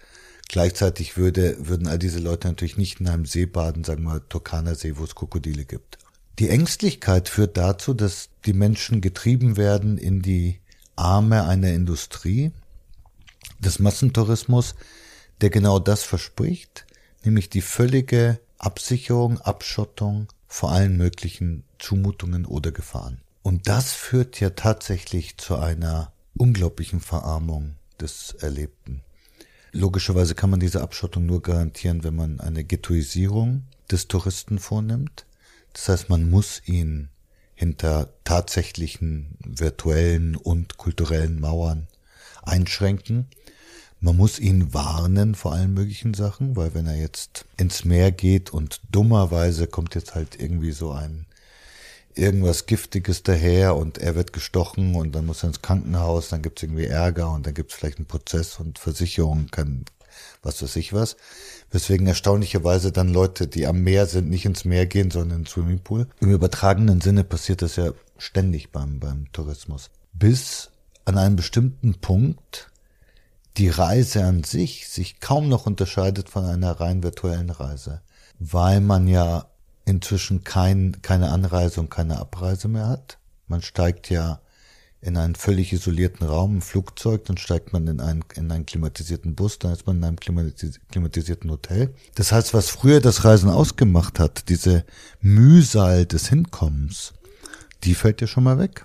Gleichzeitig 0.48 1.16
würde, 1.16 1.56
würden 1.60 1.86
all 1.86 1.98
diese 1.98 2.18
Leute 2.18 2.48
natürlich 2.48 2.76
nicht 2.76 3.00
in 3.00 3.08
einem 3.08 3.24
See 3.24 3.46
baden, 3.46 3.84
sagen 3.84 4.02
wir 4.02 4.28
Turkaner 4.28 4.74
See, 4.74 4.96
wo 4.96 5.04
es 5.04 5.14
Krokodile 5.14 5.64
gibt. 5.64 5.98
Die 6.40 6.48
Ängstlichkeit 6.48 7.28
führt 7.28 7.56
dazu, 7.56 7.94
dass 7.94 8.30
die 8.46 8.52
Menschen 8.52 9.00
getrieben 9.00 9.56
werden 9.56 9.98
in 9.98 10.22
die 10.22 10.60
Arme 10.96 11.44
einer 11.44 11.72
Industrie 11.72 12.50
des 13.58 13.78
Massentourismus, 13.78 14.74
der 15.40 15.50
genau 15.50 15.78
das 15.78 16.02
verspricht, 16.02 16.86
nämlich 17.24 17.48
die 17.50 17.60
völlige 17.60 18.40
Absicherung, 18.58 19.40
Abschottung 19.40 20.28
vor 20.48 20.72
allen 20.72 20.96
möglichen 20.96 21.64
Zumutungen 21.78 22.44
oder 22.44 22.72
Gefahren. 22.72 23.20
Und 23.42 23.68
das 23.68 23.92
führt 23.92 24.40
ja 24.40 24.50
tatsächlich 24.50 25.36
zu 25.36 25.56
einer 25.56 26.12
unglaublichen 26.36 27.00
Verarmung 27.00 27.76
des 28.00 28.34
Erlebten. 28.40 29.02
Logischerweise 29.72 30.34
kann 30.34 30.50
man 30.50 30.60
diese 30.60 30.82
Abschottung 30.82 31.26
nur 31.26 31.42
garantieren, 31.42 32.02
wenn 32.02 32.16
man 32.16 32.40
eine 32.40 32.64
Ghettoisierung 32.64 33.64
des 33.90 34.08
Touristen 34.08 34.58
vornimmt. 34.58 35.26
Das 35.72 35.88
heißt, 35.88 36.08
man 36.08 36.28
muss 36.28 36.62
ihn 36.66 37.08
hinter 37.54 38.08
tatsächlichen 38.24 39.36
virtuellen 39.38 40.34
und 40.34 40.76
kulturellen 40.76 41.40
Mauern 41.40 41.86
einschränken. 42.42 43.26
Man 44.00 44.16
muss 44.16 44.38
ihn 44.38 44.72
warnen 44.72 45.34
vor 45.34 45.52
allen 45.52 45.74
möglichen 45.74 46.14
Sachen, 46.14 46.56
weil 46.56 46.74
wenn 46.74 46.86
er 46.86 46.96
jetzt 46.96 47.44
ins 47.58 47.84
Meer 47.84 48.12
geht 48.12 48.50
und 48.50 48.80
dummerweise 48.90 49.66
kommt 49.66 49.94
jetzt 49.94 50.14
halt 50.14 50.40
irgendwie 50.40 50.72
so 50.72 50.90
ein 50.90 51.26
irgendwas 52.20 52.66
Giftiges 52.66 53.22
daher 53.22 53.76
und 53.76 53.98
er 53.98 54.14
wird 54.14 54.32
gestochen 54.32 54.94
und 54.94 55.14
dann 55.14 55.26
muss 55.26 55.42
er 55.42 55.48
ins 55.48 55.62
Krankenhaus, 55.62 56.28
dann 56.28 56.42
gibt's 56.42 56.62
irgendwie 56.62 56.86
Ärger 56.86 57.32
und 57.32 57.46
dann 57.46 57.54
gibt's 57.54 57.74
vielleicht 57.74 57.98
einen 57.98 58.06
Prozess 58.06 58.60
und 58.60 58.78
Versicherung 58.78 59.48
kann 59.50 59.84
was 60.42 60.62
weiß 60.62 60.76
ich 60.76 60.92
was. 60.92 61.16
Weswegen 61.70 62.06
erstaunlicherweise 62.06 62.92
dann 62.92 63.12
Leute, 63.12 63.46
die 63.46 63.66
am 63.66 63.82
Meer 63.82 64.06
sind, 64.06 64.28
nicht 64.28 64.44
ins 64.44 64.64
Meer 64.64 64.86
gehen, 64.86 65.10
sondern 65.10 65.38
in 65.38 65.44
den 65.44 65.46
Swimmingpool. 65.46 66.08
Im 66.20 66.30
übertragenen 66.30 67.00
Sinne 67.00 67.24
passiert 67.24 67.62
das 67.62 67.76
ja 67.76 67.92
ständig 68.18 68.72
beim, 68.72 69.00
beim 69.00 69.30
Tourismus. 69.32 69.90
Bis 70.12 70.70
an 71.04 71.18
einem 71.18 71.36
bestimmten 71.36 71.94
Punkt 71.94 72.70
die 73.56 73.68
Reise 73.68 74.24
an 74.24 74.44
sich 74.44 74.88
sich 74.88 75.20
kaum 75.20 75.48
noch 75.48 75.66
unterscheidet 75.66 76.28
von 76.28 76.44
einer 76.44 76.72
rein 76.72 77.02
virtuellen 77.02 77.50
Reise. 77.50 78.00
Weil 78.38 78.80
man 78.80 79.06
ja 79.06 79.49
inzwischen 79.90 80.44
kein, 80.44 81.02
keine 81.02 81.30
Anreise 81.30 81.80
und 81.80 81.90
keine 81.90 82.18
Abreise 82.18 82.68
mehr 82.68 82.88
hat. 82.88 83.18
Man 83.48 83.60
steigt 83.60 84.08
ja 84.08 84.40
in 85.02 85.16
einen 85.16 85.34
völlig 85.34 85.72
isolierten 85.72 86.26
Raum, 86.26 86.58
ein 86.58 86.60
Flugzeug, 86.60 87.24
dann 87.24 87.38
steigt 87.38 87.72
man 87.72 87.86
in 87.86 88.00
einen, 88.00 88.22
in 88.36 88.50
einen 88.52 88.66
klimatisierten 88.66 89.34
Bus, 89.34 89.58
dann 89.58 89.72
ist 89.72 89.86
man 89.86 89.96
in 89.96 90.04
einem 90.04 90.18
klimatisierten 90.20 91.50
Hotel. 91.50 91.94
Das 92.14 92.32
heißt, 92.32 92.52
was 92.54 92.68
früher 92.68 93.00
das 93.00 93.24
Reisen 93.24 93.48
ausgemacht 93.48 94.18
hat, 94.18 94.48
diese 94.48 94.84
Mühsal 95.20 96.06
des 96.06 96.28
Hinkommens, 96.28 97.14
die 97.84 97.94
fällt 97.94 98.20
ja 98.20 98.26
schon 98.26 98.44
mal 98.44 98.58
weg. 98.58 98.84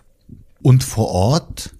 Und 0.61 0.83
vor 0.83 1.09
Ort 1.09 1.75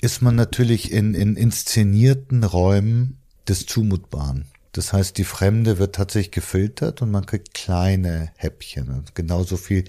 ist 0.00 0.22
man 0.22 0.34
natürlich 0.34 0.90
in, 0.90 1.14
in 1.14 1.36
inszenierten 1.36 2.44
Räumen 2.44 3.18
des 3.46 3.66
Zumutbaren. 3.66 4.46
Das 4.76 4.92
heißt, 4.92 5.16
die 5.18 5.24
Fremde 5.24 5.78
wird 5.78 5.94
tatsächlich 5.94 6.32
gefiltert 6.32 7.02
und 7.02 7.10
man 7.10 7.26
kriegt 7.26 7.54
kleine 7.54 8.30
Häppchen. 8.36 8.90
Also 8.90 9.12
genauso 9.14 9.56
viel 9.56 9.84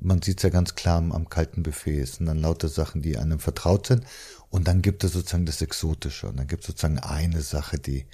man 0.00 0.22
sieht 0.22 0.38
es 0.38 0.42
ja 0.42 0.50
ganz 0.50 0.74
klar 0.74 0.98
am, 0.98 1.28
kalten 1.28 1.62
Buffet. 1.62 2.00
Es 2.00 2.16
sind 2.16 2.26
dann 2.26 2.38
lauter 2.38 2.68
Sachen, 2.68 3.02
die 3.02 3.18
einem 3.18 3.38
vertraut 3.38 3.86
sind. 3.86 4.04
Und 4.50 4.68
dann 4.68 4.82
gibt 4.82 5.04
es 5.04 5.12
sozusagen 5.12 5.46
das 5.46 5.62
Exotische. 5.62 6.28
Und 6.28 6.38
dann 6.38 6.46
gibt 6.46 6.62
es 6.62 6.68
sozusagen 6.68 6.98
eine 6.98 7.42
Sache, 7.42 7.78
die. 7.78 8.06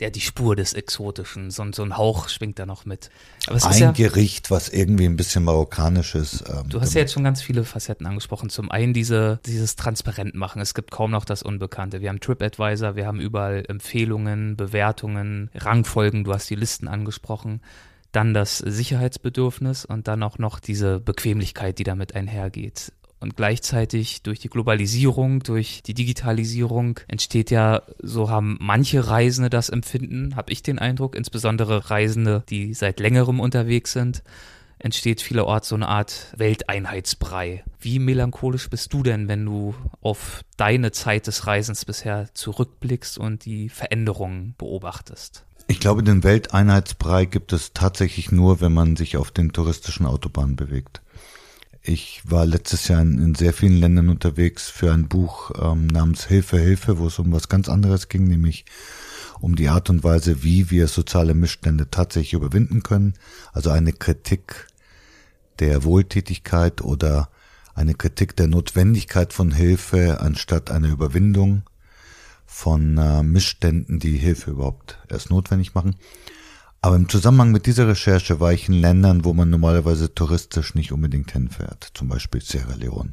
Ja, 0.00 0.10
die 0.10 0.20
Spur 0.20 0.56
des 0.56 0.72
Exotischen. 0.72 1.50
So, 1.50 1.64
so 1.72 1.82
ein 1.82 1.96
Hauch 1.96 2.28
schwingt 2.28 2.58
da 2.58 2.66
noch 2.66 2.84
mit. 2.84 3.10
ein 3.48 3.78
ja, 3.78 3.90
Gericht, 3.92 4.50
was 4.50 4.68
irgendwie 4.68 5.04
ein 5.04 5.16
bisschen 5.16 5.44
marokkanisch 5.44 6.14
ist. 6.14 6.44
Ähm, 6.48 6.68
du 6.68 6.80
hast 6.80 6.94
ja 6.94 7.02
jetzt 7.02 7.12
schon 7.12 7.24
ganz 7.24 7.42
viele 7.42 7.64
Facetten 7.64 8.06
angesprochen. 8.06 8.50
Zum 8.50 8.70
einen 8.70 8.94
diese, 8.94 9.40
dieses 9.46 9.76
Transparentmachen. 9.76 10.60
Es 10.62 10.74
gibt 10.74 10.90
kaum 10.90 11.10
noch 11.10 11.24
das 11.24 11.42
Unbekannte. 11.42 12.00
Wir 12.00 12.08
haben 12.08 12.20
TripAdvisor, 12.20 12.96
wir 12.96 13.06
haben 13.06 13.20
überall 13.20 13.64
Empfehlungen, 13.68 14.56
Bewertungen, 14.56 15.50
Rangfolgen. 15.54 16.24
Du 16.24 16.32
hast 16.32 16.48
die 16.48 16.56
Listen 16.56 16.88
angesprochen 16.88 17.60
dann 18.12 18.34
das 18.34 18.58
Sicherheitsbedürfnis 18.58 19.84
und 19.84 20.08
dann 20.08 20.22
auch 20.22 20.38
noch 20.38 20.58
diese 20.58 20.98
Bequemlichkeit, 20.98 21.78
die 21.78 21.84
damit 21.84 22.14
einhergeht. 22.14 22.92
Und 23.20 23.36
gleichzeitig 23.36 24.22
durch 24.22 24.38
die 24.38 24.48
Globalisierung, 24.48 25.42
durch 25.42 25.82
die 25.82 25.92
Digitalisierung 25.92 26.98
entsteht 27.06 27.50
ja, 27.50 27.82
so 27.98 28.30
haben 28.30 28.56
manche 28.60 29.08
Reisende 29.08 29.50
das 29.50 29.68
Empfinden, 29.68 30.36
habe 30.36 30.50
ich 30.52 30.62
den 30.62 30.78
Eindruck, 30.78 31.14
insbesondere 31.14 31.90
Reisende, 31.90 32.42
die 32.48 32.72
seit 32.72 32.98
längerem 32.98 33.38
unterwegs 33.38 33.92
sind, 33.92 34.22
entsteht 34.78 35.20
vielerorts 35.20 35.68
so 35.68 35.74
eine 35.74 35.88
Art 35.88 36.32
Welteinheitsbrei. 36.36 37.62
Wie 37.78 37.98
melancholisch 37.98 38.70
bist 38.70 38.92
du 38.94 39.02
denn, 39.02 39.28
wenn 39.28 39.44
du 39.44 39.74
auf 40.00 40.42
deine 40.56 40.90
Zeit 40.90 41.26
des 41.26 41.46
Reisens 41.46 41.84
bisher 41.84 42.28
zurückblickst 42.32 43.18
und 43.18 43.44
die 43.44 43.68
Veränderungen 43.68 44.54
beobachtest? 44.56 45.44
Ich 45.66 45.78
glaube, 45.78 46.02
den 46.02 46.24
Welteinheitsbrei 46.24 47.26
gibt 47.26 47.52
es 47.52 47.74
tatsächlich 47.74 48.32
nur, 48.32 48.60
wenn 48.60 48.72
man 48.72 48.96
sich 48.96 49.16
auf 49.18 49.30
den 49.30 49.52
touristischen 49.52 50.06
Autobahnen 50.06 50.56
bewegt. 50.56 51.02
Ich 51.82 52.20
war 52.24 52.44
letztes 52.44 52.88
Jahr 52.88 53.00
in, 53.00 53.18
in 53.18 53.34
sehr 53.34 53.54
vielen 53.54 53.78
Ländern 53.78 54.10
unterwegs 54.10 54.68
für 54.68 54.92
ein 54.92 55.08
Buch 55.08 55.50
ähm, 55.58 55.86
namens 55.86 56.26
Hilfe, 56.26 56.58
Hilfe, 56.58 56.98
wo 56.98 57.06
es 57.06 57.18
um 57.18 57.32
was 57.32 57.48
ganz 57.48 57.68
anderes 57.68 58.08
ging, 58.08 58.24
nämlich 58.24 58.66
um 59.40 59.56
die 59.56 59.68
Art 59.68 59.88
und 59.88 60.04
Weise, 60.04 60.42
wie 60.42 60.70
wir 60.70 60.88
soziale 60.88 61.32
Missstände 61.32 61.90
tatsächlich 61.90 62.34
überwinden 62.34 62.82
können. 62.82 63.14
Also 63.52 63.70
eine 63.70 63.94
Kritik 63.94 64.66
der 65.58 65.84
Wohltätigkeit 65.84 66.82
oder 66.82 67.30
eine 67.74 67.94
Kritik 67.94 68.36
der 68.36 68.48
Notwendigkeit 68.48 69.32
von 69.32 69.50
Hilfe 69.50 70.20
anstatt 70.20 70.70
einer 70.70 70.90
Überwindung 70.90 71.62
von 72.44 72.98
äh, 72.98 73.22
Missständen, 73.22 74.00
die 74.00 74.18
Hilfe 74.18 74.50
überhaupt 74.50 74.98
erst 75.08 75.30
notwendig 75.30 75.74
machen. 75.74 75.96
Aber 76.82 76.96
im 76.96 77.08
Zusammenhang 77.08 77.50
mit 77.52 77.66
dieser 77.66 77.88
Recherche 77.88 78.40
war 78.40 78.52
ich 78.52 78.68
in 78.68 78.74
Ländern, 78.74 79.24
wo 79.24 79.34
man 79.34 79.50
normalerweise 79.50 80.14
touristisch 80.14 80.74
nicht 80.74 80.92
unbedingt 80.92 81.32
hinfährt, 81.32 81.90
zum 81.94 82.08
Beispiel 82.08 82.40
Sierra 82.40 82.74
Leone. 82.74 83.12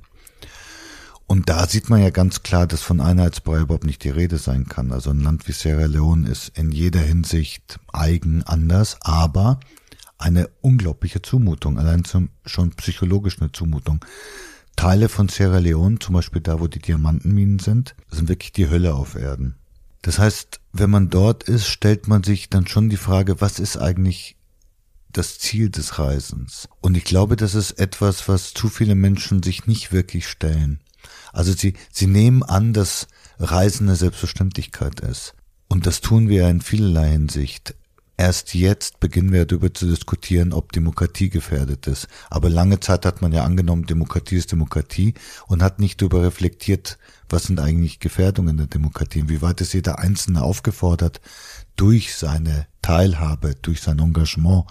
Und 1.25 1.49
da 1.49 1.67
sieht 1.67 1.89
man 1.89 2.01
ja 2.01 2.09
ganz 2.09 2.41
klar, 2.41 2.67
dass 2.67 2.81
von 2.81 3.01
Einheitsbrei 3.01 3.59
überhaupt 3.59 3.83
nicht 3.83 4.05
die 4.05 4.09
Rede 4.09 4.37
sein 4.37 4.69
kann. 4.69 4.93
Also 4.93 5.09
ein 5.09 5.19
Land 5.19 5.45
wie 5.49 5.51
Sierra 5.51 5.85
Leone 5.85 6.29
ist 6.29 6.57
in 6.57 6.71
jeder 6.71 7.01
Hinsicht 7.01 7.79
eigen 7.91 8.43
anders, 8.43 8.97
aber 9.01 9.59
eine 10.17 10.49
unglaubliche 10.61 11.21
Zumutung, 11.21 11.77
allein 11.77 12.05
zum, 12.05 12.29
schon 12.45 12.71
psychologisch 12.71 13.41
eine 13.41 13.51
Zumutung. 13.51 13.99
Teile 14.77 15.09
von 15.09 15.27
Sierra 15.27 15.57
Leone, 15.57 15.99
zum 15.99 16.15
Beispiel 16.15 16.41
da, 16.41 16.61
wo 16.61 16.67
die 16.67 16.79
Diamantenminen 16.79 17.59
sind, 17.59 17.95
sind 18.09 18.29
wirklich 18.29 18.53
die 18.53 18.69
Hölle 18.69 18.93
auf 18.93 19.15
Erden. 19.15 19.55
Das 20.01 20.19
heißt, 20.19 20.59
wenn 20.73 20.89
man 20.89 21.09
dort 21.09 21.43
ist, 21.43 21.67
stellt 21.67 22.07
man 22.07 22.23
sich 22.23 22.49
dann 22.49 22.67
schon 22.67 22.89
die 22.89 22.97
Frage, 22.97 23.41
was 23.41 23.59
ist 23.59 23.77
eigentlich 23.77 24.37
das 25.11 25.39
Ziel 25.39 25.69
des 25.69 25.99
Reisens? 25.99 26.69
Und 26.81 26.95
ich 26.95 27.03
glaube, 27.03 27.35
das 27.35 27.55
ist 27.55 27.71
etwas, 27.71 28.27
was 28.27 28.53
zu 28.53 28.69
viele 28.69 28.95
Menschen 28.95 29.41
sich 29.43 29.65
nicht 29.65 29.91
wirklich 29.91 30.27
stellen. 30.27 30.81
Also 31.33 31.53
sie, 31.53 31.73
sie 31.91 32.07
nehmen 32.07 32.43
an, 32.43 32.73
dass 32.73 33.07
Reisen 33.39 33.87
eine 33.87 33.95
Selbstverständlichkeit 33.95 34.99
ist. 35.01 35.33
Und 35.67 35.85
das 35.85 36.01
tun 36.01 36.29
wir 36.29 36.47
in 36.47 36.61
vielerlei 36.61 37.09
Hinsicht. 37.09 37.75
Erst 38.19 38.55
jetzt 38.55 38.99
beginnen 38.99 39.31
wir 39.31 39.45
darüber 39.45 39.71
zu 39.71 39.85
diskutieren, 39.85 40.51
ob 40.51 40.71
Demokratie 40.71 41.29
gefährdet 41.29 41.85
ist. 41.85 42.07
Aber 42.31 42.49
lange 42.49 42.79
Zeit 42.79 43.05
hat 43.05 43.21
man 43.21 43.31
ja 43.31 43.43
angenommen, 43.43 43.85
Demokratie 43.85 44.37
ist 44.37 44.51
Demokratie 44.51 45.13
und 45.45 45.61
hat 45.61 45.79
nicht 45.79 46.01
darüber 46.01 46.23
reflektiert, 46.23 46.97
was 47.29 47.43
sind 47.43 47.59
eigentlich 47.59 47.99
Gefährdungen 47.99 48.57
der 48.57 48.65
Demokratie. 48.65 49.19
Inwieweit 49.19 49.61
ist 49.61 49.73
jeder 49.73 49.99
Einzelne 49.99 50.41
aufgefordert, 50.41 51.21
durch 51.75 52.15
seine 52.15 52.65
Teilhabe, 52.81 53.53
durch 53.61 53.81
sein 53.81 53.99
Engagement 53.99 54.65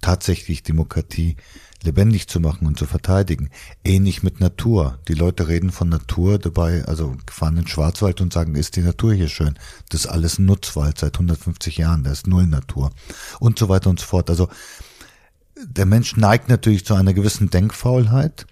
tatsächlich 0.00 0.62
Demokratie 0.62 1.36
lebendig 1.86 2.28
zu 2.28 2.40
machen 2.40 2.66
und 2.66 2.78
zu 2.78 2.84
verteidigen. 2.84 3.48
Ähnlich 3.84 4.22
mit 4.22 4.40
Natur. 4.40 4.98
Die 5.08 5.14
Leute 5.14 5.48
reden 5.48 5.72
von 5.72 5.88
Natur 5.88 6.38
dabei, 6.38 6.84
also 6.84 7.16
fahren 7.30 7.56
in 7.56 7.62
den 7.62 7.68
Schwarzwald 7.68 8.20
und 8.20 8.32
sagen, 8.32 8.54
ist 8.54 8.76
die 8.76 8.82
Natur 8.82 9.14
hier 9.14 9.28
schön. 9.28 9.58
Das 9.88 10.00
ist 10.00 10.06
alles 10.06 10.38
ein 10.38 10.44
Nutzwald 10.44 10.98
seit 10.98 11.14
150 11.14 11.78
Jahren, 11.78 12.04
da 12.04 12.12
ist 12.12 12.26
null 12.26 12.46
Natur. 12.46 12.90
Und 13.40 13.58
so 13.58 13.68
weiter 13.68 13.88
und 13.88 14.00
so 14.00 14.06
fort. 14.06 14.28
Also 14.28 14.48
der 15.64 15.86
Mensch 15.86 16.16
neigt 16.16 16.48
natürlich 16.48 16.84
zu 16.84 16.94
einer 16.94 17.14
gewissen 17.14 17.48
Denkfaulheit 17.48 18.46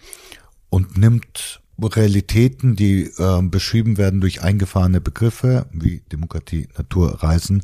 und 0.70 0.96
nimmt 0.96 1.60
Realitäten, 1.82 2.76
die 2.76 3.10
äh, 3.18 3.42
beschrieben 3.42 3.98
werden 3.98 4.20
durch 4.20 4.42
eingefahrene 4.42 5.00
Begriffe 5.00 5.66
wie 5.72 6.02
Demokratie, 6.12 6.68
Natur, 6.78 7.22
Reisen, 7.22 7.62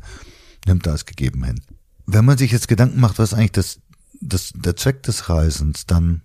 nimmt 0.67 0.87
als 0.87 1.05
gegeben 1.05 1.43
hin. 1.43 1.61
Wenn 2.05 2.25
man 2.25 2.37
sich 2.37 2.51
jetzt 2.51 2.67
Gedanken 2.67 2.99
macht, 2.99 3.19
was 3.19 3.33
eigentlich 3.33 3.53
das 3.53 3.79
das, 4.21 4.53
der 4.55 4.75
Zweck 4.75 5.03
des 5.03 5.29
Reisens, 5.29 5.85
dann 5.85 6.21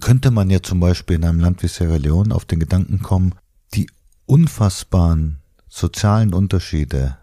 könnte 0.00 0.30
man 0.30 0.50
ja 0.50 0.62
zum 0.62 0.80
Beispiel 0.80 1.16
in 1.16 1.24
einem 1.24 1.40
Land 1.40 1.62
wie 1.62 1.68
Sierra 1.68 1.96
Leone 1.96 2.34
auf 2.34 2.44
den 2.44 2.60
Gedanken 2.60 3.02
kommen, 3.02 3.34
die 3.74 3.90
unfassbaren 4.26 5.38
sozialen 5.68 6.34
Unterschiede 6.34 7.16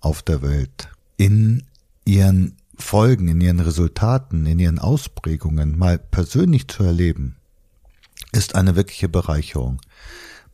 auf 0.00 0.22
der 0.22 0.42
Welt 0.42 0.88
in 1.16 1.64
ihren 2.04 2.56
Folgen, 2.76 3.28
in 3.28 3.40
ihren 3.40 3.60
Resultaten, 3.60 4.46
in 4.46 4.58
ihren 4.58 4.78
Ausprägungen 4.78 5.78
mal 5.78 5.98
persönlich 5.98 6.68
zu 6.68 6.82
erleben, 6.82 7.36
ist 8.32 8.54
eine 8.54 8.76
wirkliche 8.76 9.08
Bereicherung, 9.08 9.80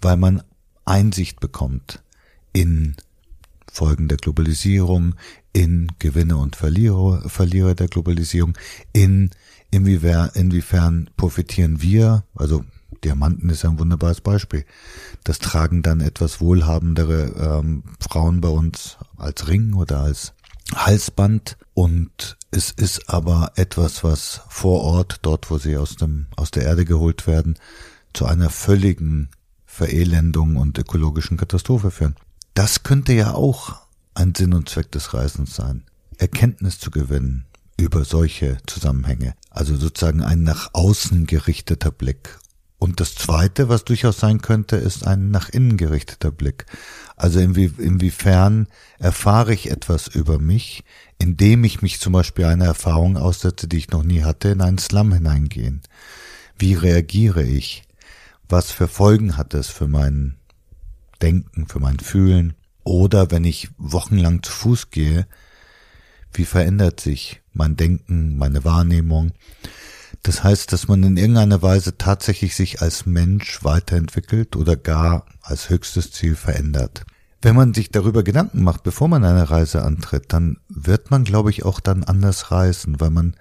weil 0.01 0.17
man 0.17 0.43
Einsicht 0.85 1.41
bekommt 1.41 2.03
in 2.53 2.97
Folgen 3.71 4.09
der 4.09 4.19
Globalisierung, 4.19 5.15
in 5.53 5.93
Gewinne 5.99 6.37
und 6.37 6.57
Verlierer, 6.57 7.29
Verlierer 7.29 7.75
der 7.75 7.89
Globalisierung, 7.89 8.57
in 8.93 9.31
inwiefern, 9.71 10.31
inwiefern 10.35 11.11
profitieren 11.17 11.83
wir, 11.83 12.25
also 12.35 12.65
Diamanten 13.05 13.51
ist 13.51 13.65
ein 13.65 13.79
wunderbares 13.79 14.21
Beispiel. 14.21 14.65
Das 15.23 15.39
tragen 15.39 15.83
dann 15.83 16.01
etwas 16.01 16.41
wohlhabendere 16.41 17.61
ähm, 17.61 17.85
Frauen 18.01 18.41
bei 18.41 18.49
uns 18.49 18.97
als 19.17 19.47
Ring 19.47 19.75
oder 19.75 20.01
als 20.01 20.33
Halsband 20.75 21.57
und 21.75 22.37
es 22.51 22.71
ist 22.71 23.09
aber 23.09 23.53
etwas, 23.57 24.05
was 24.05 24.43
vor 24.49 24.83
Ort, 24.83 25.21
dort 25.23 25.51
wo 25.51 25.59
sie 25.59 25.77
aus 25.77 25.97
dem 25.97 26.27
aus 26.37 26.51
der 26.51 26.65
Erde 26.65 26.85
geholt 26.85 27.27
werden, 27.27 27.59
zu 28.13 28.27
einer 28.27 28.51
völligen 28.51 29.31
Verelendung 29.65 30.57
und 30.57 30.79
ökologischen 30.79 31.37
Katastrophe 31.37 31.91
führen. 31.91 32.17
Das 32.59 32.83
könnte 32.83 33.13
ja 33.13 33.35
auch 33.35 33.77
ein 34.15 34.35
Sinn 34.35 34.53
und 34.53 34.69
Zweck 34.69 34.91
des 34.91 35.15
Reisens 35.15 35.55
sein, 35.55 35.85
Erkenntnis 36.17 36.81
zu 36.81 36.91
gewinnen 36.91 37.47
über 37.77 38.05
solche 38.05 38.59
Zusammenhänge, 38.67 39.37
also 39.49 39.77
sozusagen 39.77 40.25
ein 40.25 40.43
nach 40.43 40.71
außen 40.73 41.29
gerichteter 41.29 41.93
Blick. 41.93 42.37
Und 42.81 42.99
das 42.99 43.15
Zweite, 43.15 43.69
was 43.69 43.85
durchaus 43.85 44.19
sein 44.19 44.43
könnte, 44.43 44.75
ist 44.75 45.07
ein 45.07 45.31
nach 45.31 45.49
innen 45.51 45.77
gerichteter 45.77 46.33
Blick. 46.33 46.67
Also 47.15 47.39
inwie, 47.39 47.73
inwiefern 47.79 48.67
erfahre 48.99 49.55
ich 49.55 49.71
etwas 49.71 50.09
über 50.09 50.41
mich, 50.41 50.83
indem 51.21 51.63
ich 51.63 51.81
mich 51.81 52.01
zum 52.01 52.13
Beispiel 52.13 52.47
einer 52.47 52.65
Erfahrung 52.65 53.17
aussetze, 53.17 53.69
die 53.69 53.79
ich 53.79 53.91
noch 53.91 54.03
nie 54.03 54.25
hatte, 54.25 54.49
in 54.49 54.63
einen 54.63 54.79
Slum 54.79 55.13
hineingehen. 55.13 55.83
Wie 56.59 56.75
reagiere 56.75 57.45
ich? 57.45 57.85
Was 58.49 58.73
für 58.73 58.89
Folgen 58.89 59.37
hat 59.37 59.55
es 59.55 59.69
für 59.69 59.87
mein 59.87 60.38
Denken, 61.23 61.67
für 61.67 61.81
mein 61.81 61.99
Fühlen? 61.99 62.55
Oder 62.85 63.31
wenn 63.31 63.45
ich 63.45 63.69
wochenlang 63.77 64.43
zu 64.43 64.53
Fuß 64.53 64.91
gehe, 64.91 65.27
wie 66.33 66.45
verändert 66.45 67.01
sich 67.01 67.43
mein 67.53 67.77
Denken, 67.77 68.37
meine 68.37 68.65
Wahrnehmung? 68.65 69.33
Das 70.23 70.43
heißt, 70.43 70.73
dass 70.73 70.89
man 70.89 71.03
in 71.03 71.17
irgendeiner 71.17 71.63
Weise 71.63 71.97
tatsächlich 71.97 72.57
sich 72.57 72.83
als 72.83 73.07
Mensch 73.07 73.63
weiterentwickelt 73.63 74.57
oder 74.57 74.77
gar 74.77 75.27
als 75.43 75.69
höchstes 75.69 76.13
Ziel 76.13 76.35
verändert. 76.35 77.05
Wenn 77.41 77.55
man 77.55 77.73
sich 77.73 77.91
darüber 77.91 78.25
Gedanken 78.25 78.63
macht, 78.65 78.83
bevor 78.83 79.09
man 79.09 79.25
eine 79.25 79.49
Reise 79.49 79.85
antritt, 79.85 80.33
dann 80.33 80.59
wird 80.69 81.11
man, 81.11 81.25
glaube 81.25 81.51
ich, 81.51 81.65
auch 81.65 81.79
dann 81.79 82.03
anders 82.05 82.51
reisen, 82.51 83.01
weil 83.01 83.11
man 83.11 83.37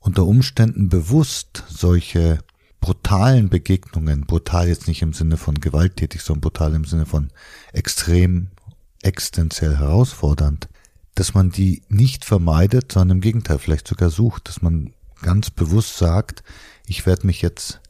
unter 0.00 0.24
Umständen 0.24 0.88
bewusst 0.88 1.64
solche 1.68 2.38
brutalen 2.80 3.48
Begegnungen, 3.48 4.26
brutal 4.26 4.68
jetzt 4.68 4.88
nicht 4.88 5.02
im 5.02 5.12
Sinne 5.12 5.36
von 5.36 5.60
gewalttätig, 5.60 6.22
sondern 6.22 6.42
brutal 6.42 6.74
im 6.74 6.84
Sinne 6.84 7.06
von 7.06 7.30
extrem 7.72 8.48
existenziell 9.02 9.76
herausfordernd, 9.76 10.68
dass 11.14 11.34
man 11.34 11.50
die 11.50 11.82
nicht 11.88 12.24
vermeidet, 12.24 12.92
sondern 12.92 13.18
im 13.18 13.20
Gegenteil 13.22 13.58
vielleicht 13.58 13.88
sogar 13.88 14.10
sucht, 14.10 14.48
dass 14.48 14.62
man 14.62 14.92
ganz 15.22 15.50
bewusst 15.50 15.96
sagt, 15.96 16.42
ich 16.86 17.06
werde 17.06 17.26
mich 17.26 17.42
jetzt 17.42 17.80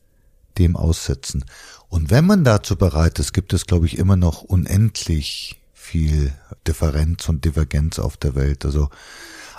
dem 0.59 0.77
aussetzen. 0.77 1.45
Und 1.89 2.11
wenn 2.11 2.27
man 2.27 2.45
dazu 2.45 2.77
bereit 2.77 3.19
ist, 3.19 3.33
gibt 3.33 3.53
es, 3.53 3.67
glaube 3.67 3.87
ich, 3.87 3.99
immer 3.99 4.17
noch 4.17 4.43
unendlich 4.43 5.61
viel 5.75 6.33
Differenz 6.67 7.29
und 7.29 7.45
Divergenz 7.45 7.99
auf 7.99 8.17
der 8.17 8.35
Welt. 8.35 8.65
Also 8.65 8.91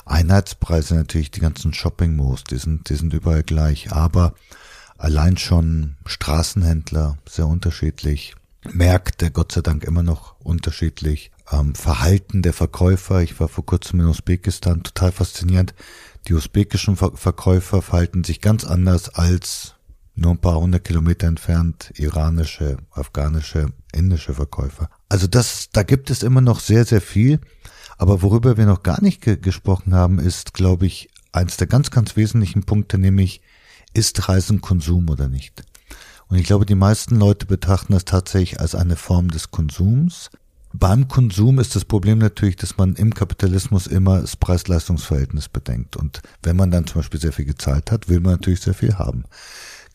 Einheitspreise 0.06 0.96
natürlich, 0.96 1.32
die 1.32 1.40
ganzen 1.40 1.74
Shopping-Malls, 1.74 2.46
die 2.46 2.58
sind, 2.58 2.90
die 2.90 2.96
sind 2.96 3.14
überall 3.14 3.44
gleich. 3.44 3.92
Aber 3.92 4.34
allein 4.98 5.38
schon 5.38 5.96
Straßenhändler, 6.06 7.18
sehr 7.28 7.48
unterschiedlich. 7.48 8.36
Märkte, 8.72 9.32
Gott 9.32 9.52
sei 9.52 9.62
Dank 9.62 9.84
immer 9.84 10.04
noch 10.04 10.40
unterschiedlich. 10.40 11.32
Ähm, 11.52 11.76
Verhalten 11.76 12.42
der 12.42 12.54
Verkäufer, 12.54 13.22
ich 13.22 13.40
war 13.40 13.48
vor 13.48 13.66
kurzem 13.66 14.02
in 14.02 14.08
Usbekistan, 14.08 14.84
total 14.84 15.12
faszinierend. 15.12 15.74
Die 16.28 16.34
usbekischen 16.34 16.98
Ver 16.98 17.12
Verkäufer 17.16 17.82
verhalten 17.82 18.24
sich 18.24 18.42
ganz 18.42 18.66
anders 18.66 19.10
als 19.10 19.76
nur 20.16 20.32
ein 20.32 20.40
paar 20.40 20.60
hundert 20.60 20.84
Kilometer 20.84 21.28
entfernt 21.28 21.94
iranische, 21.96 22.78
afghanische, 22.92 23.68
indische 23.94 24.34
Verkäufer. 24.34 24.90
Also 25.10 25.28
das, 25.28 25.70
da 25.72 25.84
gibt 25.84 26.10
es 26.10 26.24
immer 26.24 26.42
noch 26.42 26.60
sehr, 26.60 26.86
sehr 26.86 27.02
viel. 27.02 27.40
Aber 27.98 28.22
worüber 28.22 28.58
wir 28.58 28.66
noch 28.66 28.84
gar 28.84 29.02
nicht 29.02 29.22
ge 29.22 29.38
gesprochen 29.38 29.94
haben, 29.96 30.20
ist, 30.20 30.54
glaube 30.54 30.86
ich, 30.86 31.10
eins 31.32 31.58
der 31.58 31.68
ganz, 31.68 31.92
ganz 31.92 32.16
wesentlichen 32.16 32.64
Punkte, 32.64 32.98
nämlich 32.98 33.42
ist 33.98 34.30
Reisen 34.30 34.62
Konsum 34.62 35.10
oder 35.10 35.28
nicht? 35.28 35.64
Und 36.28 36.38
ich 36.38 36.46
glaube, 36.46 36.66
die 36.66 36.76
meisten 36.76 37.16
Leute 37.16 37.46
betrachten 37.46 37.94
das 37.94 38.06
tatsächlich 38.06 38.60
als 38.60 38.76
eine 38.76 38.96
Form 38.96 39.30
des 39.30 39.50
Konsums. 39.50 40.30
Beim 40.74 41.08
Konsum 41.08 41.60
ist 41.60 41.76
das 41.76 41.86
Problem 41.86 42.20
natürlich, 42.20 42.58
dass 42.58 42.78
man 42.78 42.96
im 42.96 43.14
Kapitalismus 43.14 43.88
immer 43.88 44.22
das 44.22 44.36
Preis-Leistungs-Verhältnis 44.36 45.50
bedenkt. 45.50 45.96
Und 45.96 46.22
wenn 46.44 46.56
man 46.56 46.70
dann 46.70 46.86
zum 46.86 47.02
Beispiel 47.02 47.20
sehr 47.20 47.32
viel 47.32 47.46
gezahlt 47.46 47.92
hat, 47.92 48.08
will 48.10 48.20
man 48.20 48.34
natürlich 48.34 48.62
sehr 48.62 48.76
viel 48.76 49.00
haben. 49.00 49.24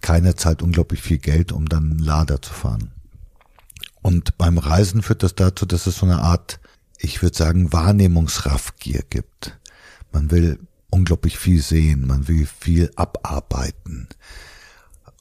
Keiner 0.01 0.37
zahlt 0.37 0.62
unglaublich 0.62 1.01
viel 1.01 1.19
Geld, 1.19 1.53
um 1.53 1.69
dann 1.69 1.93
einen 1.93 1.99
Lader 2.01 2.43
zu 2.43 2.53
fahren. 2.53 2.91
Und 4.01 4.37
beim 4.37 4.59
Reisen 4.59 5.03
führt 5.03 5.23
das 5.23 5.37
dazu, 5.37 5.65
dass 5.65 5.87
es 5.87 5.99
so 5.99 6.07
eine 6.07 6.23
Art, 6.23 6.59
ich 6.99 7.23
würde 7.23 7.37
sagen, 7.37 7.73
Wahrnehmungsraffgier 7.73 9.03
gibt. 9.09 9.57
Man 10.11 10.33
will 10.33 10.59
unglaublich 10.92 11.38
viel 11.38 11.62
sehen, 11.62 12.07
man 12.07 12.28
will 12.28 12.46
viel 12.46 12.90
abarbeiten. 12.96 14.09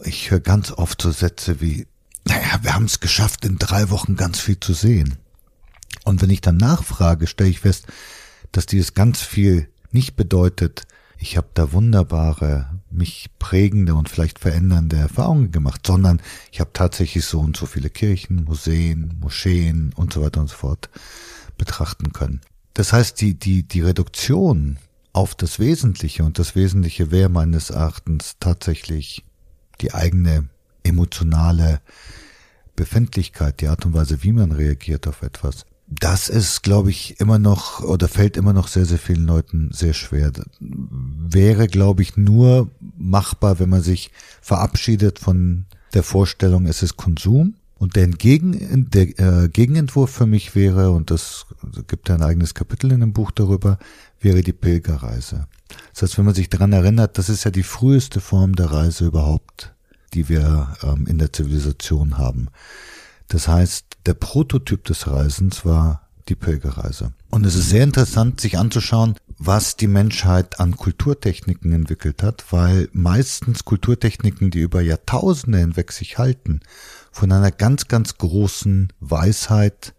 Ich 0.04 0.30
höre 0.30 0.42
ganz 0.42 0.72
oft 0.72 1.02
so 1.02 1.12
Sätze 1.12 1.62
wie, 1.62 1.88
naja, 2.26 2.60
wir 2.62 2.76
haben 2.76 2.86
es 2.86 3.00
geschafft, 3.00 3.46
in 3.46 3.58
drei 3.58 3.90
Wochen 3.90 4.16
ganz 4.16 4.40
viel 4.40 4.60
zu 4.60 4.74
sehen. 4.74 5.16
Und 6.04 6.22
wenn 6.22 6.30
ich 6.30 6.42
dann 6.42 6.58
nachfrage, 6.58 7.26
stelle 7.26 7.50
ich 7.50 7.62
fest, 7.62 7.88
dass 8.52 8.66
dieses 8.66 8.94
ganz 8.94 9.22
viel 9.22 9.70
nicht 9.92 10.16
bedeutet, 10.16 10.88
ich 11.18 11.38
habe 11.38 11.50
da 11.54 11.72
wunderbare, 11.72 12.80
mich 12.90 13.30
prägende 13.38 13.96
und 13.96 14.10
vielleicht 14.10 14.40
verändernde 14.40 14.98
Erfahrungen 14.98 15.52
gemacht, 15.52 15.86
sondern 15.86 16.20
ich 16.52 16.60
habe 16.60 16.72
tatsächlich 16.74 17.26
so 17.26 17.40
und 17.40 17.56
so 17.56 17.66
viele 17.66 17.90
Kirchen, 17.90 18.44
Museen, 18.44 19.18
Moscheen 19.22 19.94
und 19.96 20.12
so 20.12 20.22
weiter 20.22 20.42
und 20.42 20.48
so 20.48 20.56
fort 20.56 20.90
betrachten 21.58 22.12
können. 22.12 22.42
Das 22.74 22.92
heißt, 22.92 23.22
die, 23.22 23.36
die, 23.36 23.64
die 23.64 23.82
Reduktion 23.82 24.78
auf 25.14 25.36
das 25.36 25.60
Wesentliche 25.60 26.24
und 26.24 26.40
das 26.40 26.56
Wesentliche 26.56 27.12
wäre 27.12 27.30
meines 27.30 27.70
Erachtens 27.70 28.36
tatsächlich 28.40 29.24
die 29.82 29.94
eigene 29.94 30.50
emotionale 30.84 31.82
Befindlichkeit, 32.76 33.62
die 33.62 33.68
Art 33.68 33.86
und 33.86 33.94
Weise, 33.94 34.24
wie 34.24 34.32
man 34.32 34.52
reagiert 34.52 35.08
auf 35.08 35.22
etwas 35.22 35.66
das 35.92 36.30
ist, 36.30 36.64
glaube 36.64 36.90
ich, 36.90 37.20
immer 37.20 37.38
noch 37.38 37.82
oder 37.82 38.08
fällt 38.08 38.38
immer 38.38 38.54
noch 38.54 38.70
sehr, 38.70 38.86
sehr 38.86 38.98
vielen 38.98 39.26
Leuten 39.26 39.72
sehr 39.74 39.94
schwer. 39.94 40.32
Wäre, 40.60 41.68
glaube 41.68 42.02
ich, 42.02 42.16
nur 42.16 42.72
machbar, 42.98 43.60
wenn 43.60 43.70
man 43.70 43.82
sich 43.82 44.12
verabschiedet 44.42 45.20
von 45.20 45.66
der 45.94 46.04
Vorstellung, 46.04 46.66
es 46.66 46.82
ist 46.82 46.96
Konsum. 46.96 47.56
Und 47.82 47.96
der, 47.96 48.10
Gegen, 48.10 48.92
der 48.92 49.20
äh, 49.20 49.50
Gegenentwurf 49.50 50.12
für 50.12 50.28
mich 50.28 50.54
wäre, 50.54 50.92
und 50.92 51.10
das 51.10 51.48
gibt 51.88 52.10
ja 52.10 52.16
ein 52.16 52.22
eigenes 52.22 52.54
Kapitel 52.54 52.92
in 52.92 53.00
dem 53.00 53.12
Buch 53.12 53.32
darüber, 53.32 53.80
wäre 54.20 54.42
die 54.42 54.54
Pilgerreise. 54.54 55.48
Das 55.92 56.04
heißt, 56.04 56.20
wenn 56.20 56.26
man 56.26 56.36
sich 56.36 56.48
daran 56.48 56.74
erinnert, 56.74 57.18
das 57.18 57.28
ist 57.28 57.44
ja 57.44 57.50
die 57.50 57.64
früheste 57.64 58.22
Form 58.22 58.54
der 58.54 58.72
Reise 58.72 59.08
überhaupt, 59.08 59.74
die 60.14 60.30
wir 60.30 60.78
ähm, 60.84 61.08
in 61.08 61.18
der 61.18 61.34
Zivilisation 61.34 62.20
haben. 62.20 62.50
Das 63.30 63.48
heißt, 63.48 63.86
der 64.06 64.14
Prototyp 64.14 64.84
des 64.84 65.08
Reisens 65.08 65.66
war 65.66 66.08
die 66.30 66.36
Pilgerreise. 66.36 67.14
Und 67.32 67.48
es 67.48 67.56
ist 67.56 67.72
sehr 67.72 67.84
interessant, 67.84 68.42
sich 68.42 68.60
anzuschauen, 68.60 69.16
was 69.40 69.76
die 69.76 69.88
Menschheit 69.88 70.60
an 70.60 70.78
Kulturtechniken 70.78 71.74
entwickelt 71.74 72.22
hat, 72.22 72.46
weil 72.52 72.90
meistens 72.94 73.66
Kulturtechniken, 73.66 74.52
die 74.52 74.60
über 74.60 74.82
Jahrtausende 74.82 75.58
hinweg 75.58 75.92
sich 75.92 76.20
halten, 76.20 76.60
von 77.12 77.32
einer 77.32 77.52
ganz, 77.52 77.88
ganz 77.88 78.18
großen 78.18 78.92
Weisheit 79.00 79.94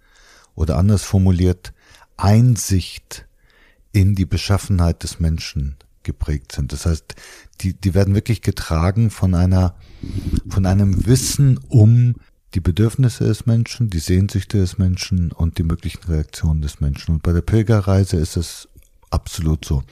oder 0.54 0.78
anders 0.78 1.04
formuliert 1.04 1.72
Einsicht 2.16 3.26
in 3.92 4.14
die 4.14 4.26
Beschaffenheit 4.26 5.02
des 5.02 5.20
Menschen 5.20 5.76
geprägt 6.02 6.52
sind. 6.52 6.72
Das 6.72 6.86
heißt, 6.86 7.14
die, 7.60 7.74
die 7.74 7.94
werden 7.94 8.14
wirklich 8.14 8.42
getragen 8.42 9.10
von 9.10 9.34
einer, 9.34 9.74
von 10.48 10.66
einem 10.66 11.06
Wissen 11.06 11.58
um 11.68 12.16
die 12.54 12.60
Bedürfnisse 12.60 13.24
des 13.24 13.46
Menschen, 13.46 13.88
die 13.88 13.98
Sehnsüchte 13.98 14.58
des 14.58 14.78
Menschen 14.78 15.32
und 15.32 15.58
die 15.58 15.62
möglichen 15.62 16.04
Reaktionen 16.04 16.60
des 16.60 16.80
Menschen. 16.80 17.14
Und 17.14 17.22
bei 17.22 17.32
der 17.32 17.40
Pilgerreise 17.40 18.16
ist 18.16 18.36
es 18.36 18.68
absolut 19.10 19.64
so. 19.64 19.82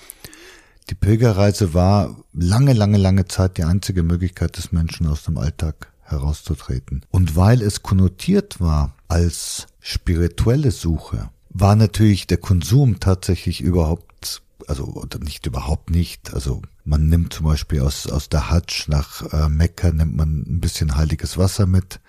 Die 0.90 0.94
Pilgerreise 0.94 1.72
war 1.72 2.16
lange, 2.32 2.72
lange, 2.72 2.98
lange 2.98 3.26
Zeit 3.26 3.58
die 3.58 3.64
einzige 3.64 4.02
Möglichkeit 4.02 4.56
des 4.56 4.72
Menschen 4.72 5.06
aus 5.06 5.22
dem 5.22 5.38
Alltag 5.38 5.92
herauszutreten. 6.10 7.04
Und 7.10 7.36
weil 7.36 7.62
es 7.62 7.82
konnotiert 7.82 8.60
war 8.60 8.94
als 9.08 9.66
spirituelle 9.80 10.70
Suche, 10.70 11.30
war 11.50 11.76
natürlich 11.76 12.26
der 12.26 12.38
Konsum 12.38 13.00
tatsächlich 13.00 13.60
überhaupt, 13.60 14.42
also 14.66 15.04
nicht 15.22 15.46
überhaupt 15.46 15.90
nicht, 15.90 16.32
also 16.32 16.62
man 16.84 17.08
nimmt 17.08 17.32
zum 17.32 17.46
Beispiel 17.46 17.80
aus, 17.80 18.06
aus 18.06 18.28
der 18.28 18.50
Hajj 18.50 18.86
nach 18.88 19.32
äh, 19.32 19.48
Mekka, 19.48 19.90
nimmt 19.90 20.16
man 20.16 20.44
ein 20.46 20.60
bisschen 20.60 20.96
heiliges 20.96 21.38
Wasser 21.38 21.66
mit, 21.66 22.00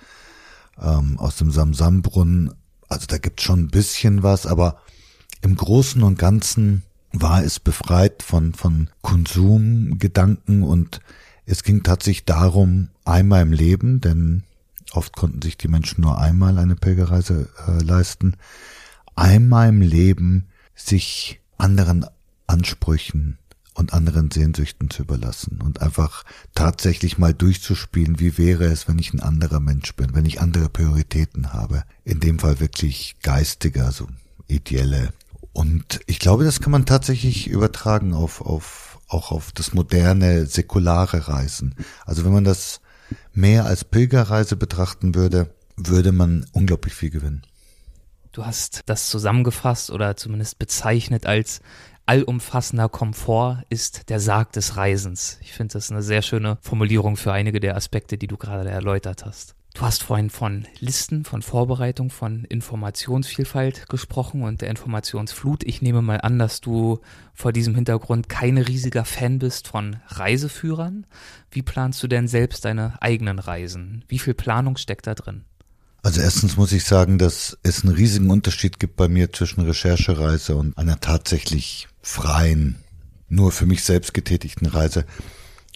ähm, 0.79 1.17
aus 1.17 1.37
dem 1.37 1.51
Samsambrunnen. 1.51 2.53
Also 2.87 3.07
da 3.07 3.17
gibt's 3.17 3.43
schon 3.43 3.61
ein 3.61 3.67
bisschen 3.69 4.23
was, 4.23 4.45
aber 4.45 4.81
im 5.41 5.55
Großen 5.55 6.03
und 6.03 6.19
Ganzen 6.19 6.83
war 7.13 7.43
es 7.43 7.59
befreit 7.59 8.23
von, 8.23 8.53
von 8.53 8.89
Konsumgedanken 9.01 10.63
und 10.63 11.01
es 11.45 11.63
ging 11.63 11.83
tatsächlich 11.83 12.25
darum, 12.25 12.89
einmal 13.05 13.41
im 13.41 13.53
Leben, 13.53 14.01
denn 14.01 14.43
oft 14.93 15.15
konnten 15.15 15.41
sich 15.41 15.57
die 15.57 15.67
Menschen 15.67 16.01
nur 16.01 16.19
einmal 16.19 16.57
eine 16.57 16.75
Pilgerreise 16.75 17.49
äh, 17.67 17.83
leisten, 17.83 18.35
einmal 19.15 19.69
im 19.69 19.81
Leben 19.81 20.47
sich 20.75 21.39
anderen 21.57 22.05
Ansprüchen 22.47 23.37
und 23.73 23.93
anderen 23.93 24.31
Sehnsüchten 24.31 24.89
zu 24.89 25.03
überlassen 25.03 25.61
und 25.63 25.81
einfach 25.81 26.23
tatsächlich 26.53 27.17
mal 27.17 27.33
durchzuspielen, 27.33 28.19
wie 28.19 28.37
wäre 28.37 28.65
es, 28.65 28.87
wenn 28.87 28.99
ich 28.99 29.13
ein 29.13 29.21
anderer 29.21 29.59
Mensch 29.59 29.95
bin, 29.95 30.13
wenn 30.13 30.25
ich 30.25 30.41
andere 30.41 30.69
Prioritäten 30.69 31.53
habe. 31.53 31.83
In 32.03 32.19
dem 32.19 32.39
Fall 32.39 32.59
wirklich 32.59 33.15
geistige, 33.21 33.85
also 33.85 34.07
ideelle. 34.47 35.13
Und 35.53 36.01
ich 36.05 36.19
glaube, 36.19 36.43
das 36.43 36.59
kann 36.59 36.71
man 36.71 36.85
tatsächlich 36.85 37.47
übertragen 37.47 38.13
auf, 38.13 38.41
auf, 38.41 38.90
auch 39.13 39.31
auf 39.31 39.51
das 39.51 39.73
moderne, 39.73 40.45
säkulare 40.45 41.27
Reisen. 41.27 41.75
Also 42.05 42.25
wenn 42.25 42.33
man 42.33 42.43
das 42.43 42.81
mehr 43.33 43.65
als 43.65 43.83
Pilgerreise 43.83 44.55
betrachten 44.55 45.15
würde, 45.15 45.53
würde 45.75 46.11
man 46.11 46.45
unglaublich 46.53 46.93
viel 46.93 47.09
gewinnen. 47.09 47.43
Du 48.31 48.45
hast 48.45 48.83
das 48.85 49.07
zusammengefasst 49.07 49.91
oder 49.91 50.15
zumindest 50.15 50.57
bezeichnet 50.57 51.25
als 51.25 51.59
allumfassender 52.05 52.89
Komfort 52.89 53.63
ist 53.69 54.09
der 54.09 54.19
Sarg 54.19 54.53
des 54.53 54.77
Reisens. 54.77 55.37
Ich 55.41 55.53
finde 55.53 55.73
das 55.73 55.91
eine 55.91 56.01
sehr 56.01 56.21
schöne 56.21 56.57
Formulierung 56.61 57.17
für 57.17 57.33
einige 57.33 57.59
der 57.59 57.75
Aspekte, 57.75 58.17
die 58.17 58.27
du 58.27 58.37
gerade 58.37 58.69
erläutert 58.69 59.25
hast. 59.25 59.55
Du 59.73 59.83
hast 59.83 60.03
vorhin 60.03 60.29
von 60.29 60.67
Listen, 60.79 61.23
von 61.23 61.41
Vorbereitung, 61.41 62.09
von 62.09 62.43
Informationsvielfalt 62.43 63.87
gesprochen 63.87 64.43
und 64.43 64.61
der 64.61 64.69
Informationsflut. 64.69 65.63
Ich 65.63 65.81
nehme 65.81 66.01
mal 66.01 66.19
an, 66.21 66.37
dass 66.37 66.59
du 66.59 66.99
vor 67.33 67.53
diesem 67.53 67.75
Hintergrund 67.75 68.27
kein 68.27 68.57
riesiger 68.57 69.05
Fan 69.05 69.39
bist 69.39 69.69
von 69.69 69.97
Reiseführern. 70.07 71.05
Wie 71.51 71.61
planst 71.61 72.03
du 72.03 72.07
denn 72.07 72.27
selbst 72.27 72.65
deine 72.65 73.01
eigenen 73.01 73.39
Reisen? 73.39 74.03
Wie 74.09 74.19
viel 74.19 74.33
Planung 74.33 74.75
steckt 74.75 75.07
da 75.07 75.15
drin? 75.15 75.45
Also 76.03 76.19
erstens 76.19 76.57
muss 76.57 76.73
ich 76.73 76.83
sagen, 76.83 77.17
dass 77.17 77.57
es 77.63 77.83
einen 77.83 77.95
riesigen 77.95 78.29
Unterschied 78.29 78.79
gibt 78.79 78.97
bei 78.97 79.07
mir 79.07 79.31
zwischen 79.31 79.61
Recherchereise 79.61 80.55
und 80.55 80.77
einer 80.77 80.99
tatsächlich 80.99 81.87
freien, 82.01 82.83
nur 83.29 83.51
für 83.51 83.67
mich 83.67 83.83
selbst 83.83 84.13
getätigten 84.13 84.65
Reise. 84.65 85.05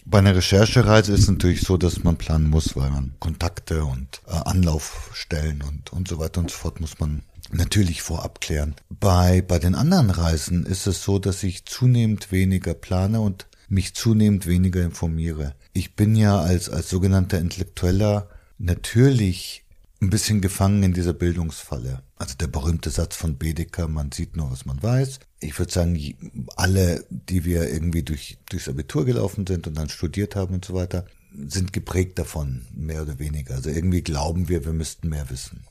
Bei 0.08 0.18
einer 0.18 0.36
Recherchereise 0.36 1.12
ist 1.12 1.22
es 1.22 1.28
natürlich 1.28 1.62
so, 1.62 1.76
dass 1.76 2.04
man 2.04 2.16
planen 2.16 2.48
muss, 2.48 2.76
weil 2.76 2.90
man 2.90 3.14
Kontakte 3.18 3.84
und 3.84 4.22
äh, 4.28 4.30
Anlaufstellen 4.30 5.64
und, 5.68 5.92
und 5.92 6.06
so 6.06 6.20
weiter 6.20 6.40
und 6.40 6.50
so 6.50 6.56
fort 6.56 6.80
muss 6.80 7.00
man 7.00 7.22
natürlich 7.50 8.02
vorab 8.02 8.40
klären. 8.40 8.76
Bei, 8.88 9.42
bei 9.42 9.58
den 9.58 9.74
anderen 9.74 10.10
Reisen 10.10 10.64
ist 10.64 10.86
es 10.86 11.02
so, 11.02 11.18
dass 11.18 11.42
ich 11.42 11.64
zunehmend 11.64 12.30
weniger 12.30 12.74
plane 12.74 13.20
und 13.20 13.48
mich 13.68 13.94
zunehmend 13.94 14.46
weniger 14.46 14.84
informiere. 14.84 15.56
Ich 15.72 15.96
bin 15.96 16.14
ja 16.14 16.38
als, 16.38 16.70
als 16.70 16.88
sogenannter 16.88 17.40
Intellektueller 17.40 18.28
natürlich 18.58 19.65
ein 20.00 20.10
bisschen 20.10 20.40
gefangen 20.40 20.82
in 20.82 20.92
dieser 20.92 21.14
Bildungsfalle. 21.14 22.02
Also 22.16 22.34
der 22.34 22.48
berühmte 22.48 22.90
Satz 22.90 23.16
von 23.16 23.38
Bedecker, 23.38 23.88
man 23.88 24.12
sieht 24.12 24.36
nur, 24.36 24.50
was 24.50 24.66
man 24.66 24.82
weiß. 24.82 25.20
Ich 25.40 25.58
würde 25.58 25.72
sagen, 25.72 26.48
alle, 26.56 27.04
die 27.10 27.44
wir 27.44 27.70
irgendwie 27.70 28.02
durch, 28.02 28.38
durchs 28.50 28.68
Abitur 28.68 29.04
gelaufen 29.04 29.46
sind 29.46 29.66
und 29.66 29.74
dann 29.76 29.88
studiert 29.88 30.36
haben 30.36 30.54
und 30.54 30.64
so 30.64 30.74
weiter, 30.74 31.06
sind 31.46 31.72
geprägt 31.72 32.18
davon, 32.18 32.66
mehr 32.74 33.02
oder 33.02 33.18
weniger. 33.18 33.54
Also 33.54 33.70
irgendwie 33.70 34.02
glauben 34.02 34.48
wir, 34.48 34.64
wir 34.64 34.72
müssten 34.72 35.08
mehr 35.08 35.30
wissen. 35.30 35.64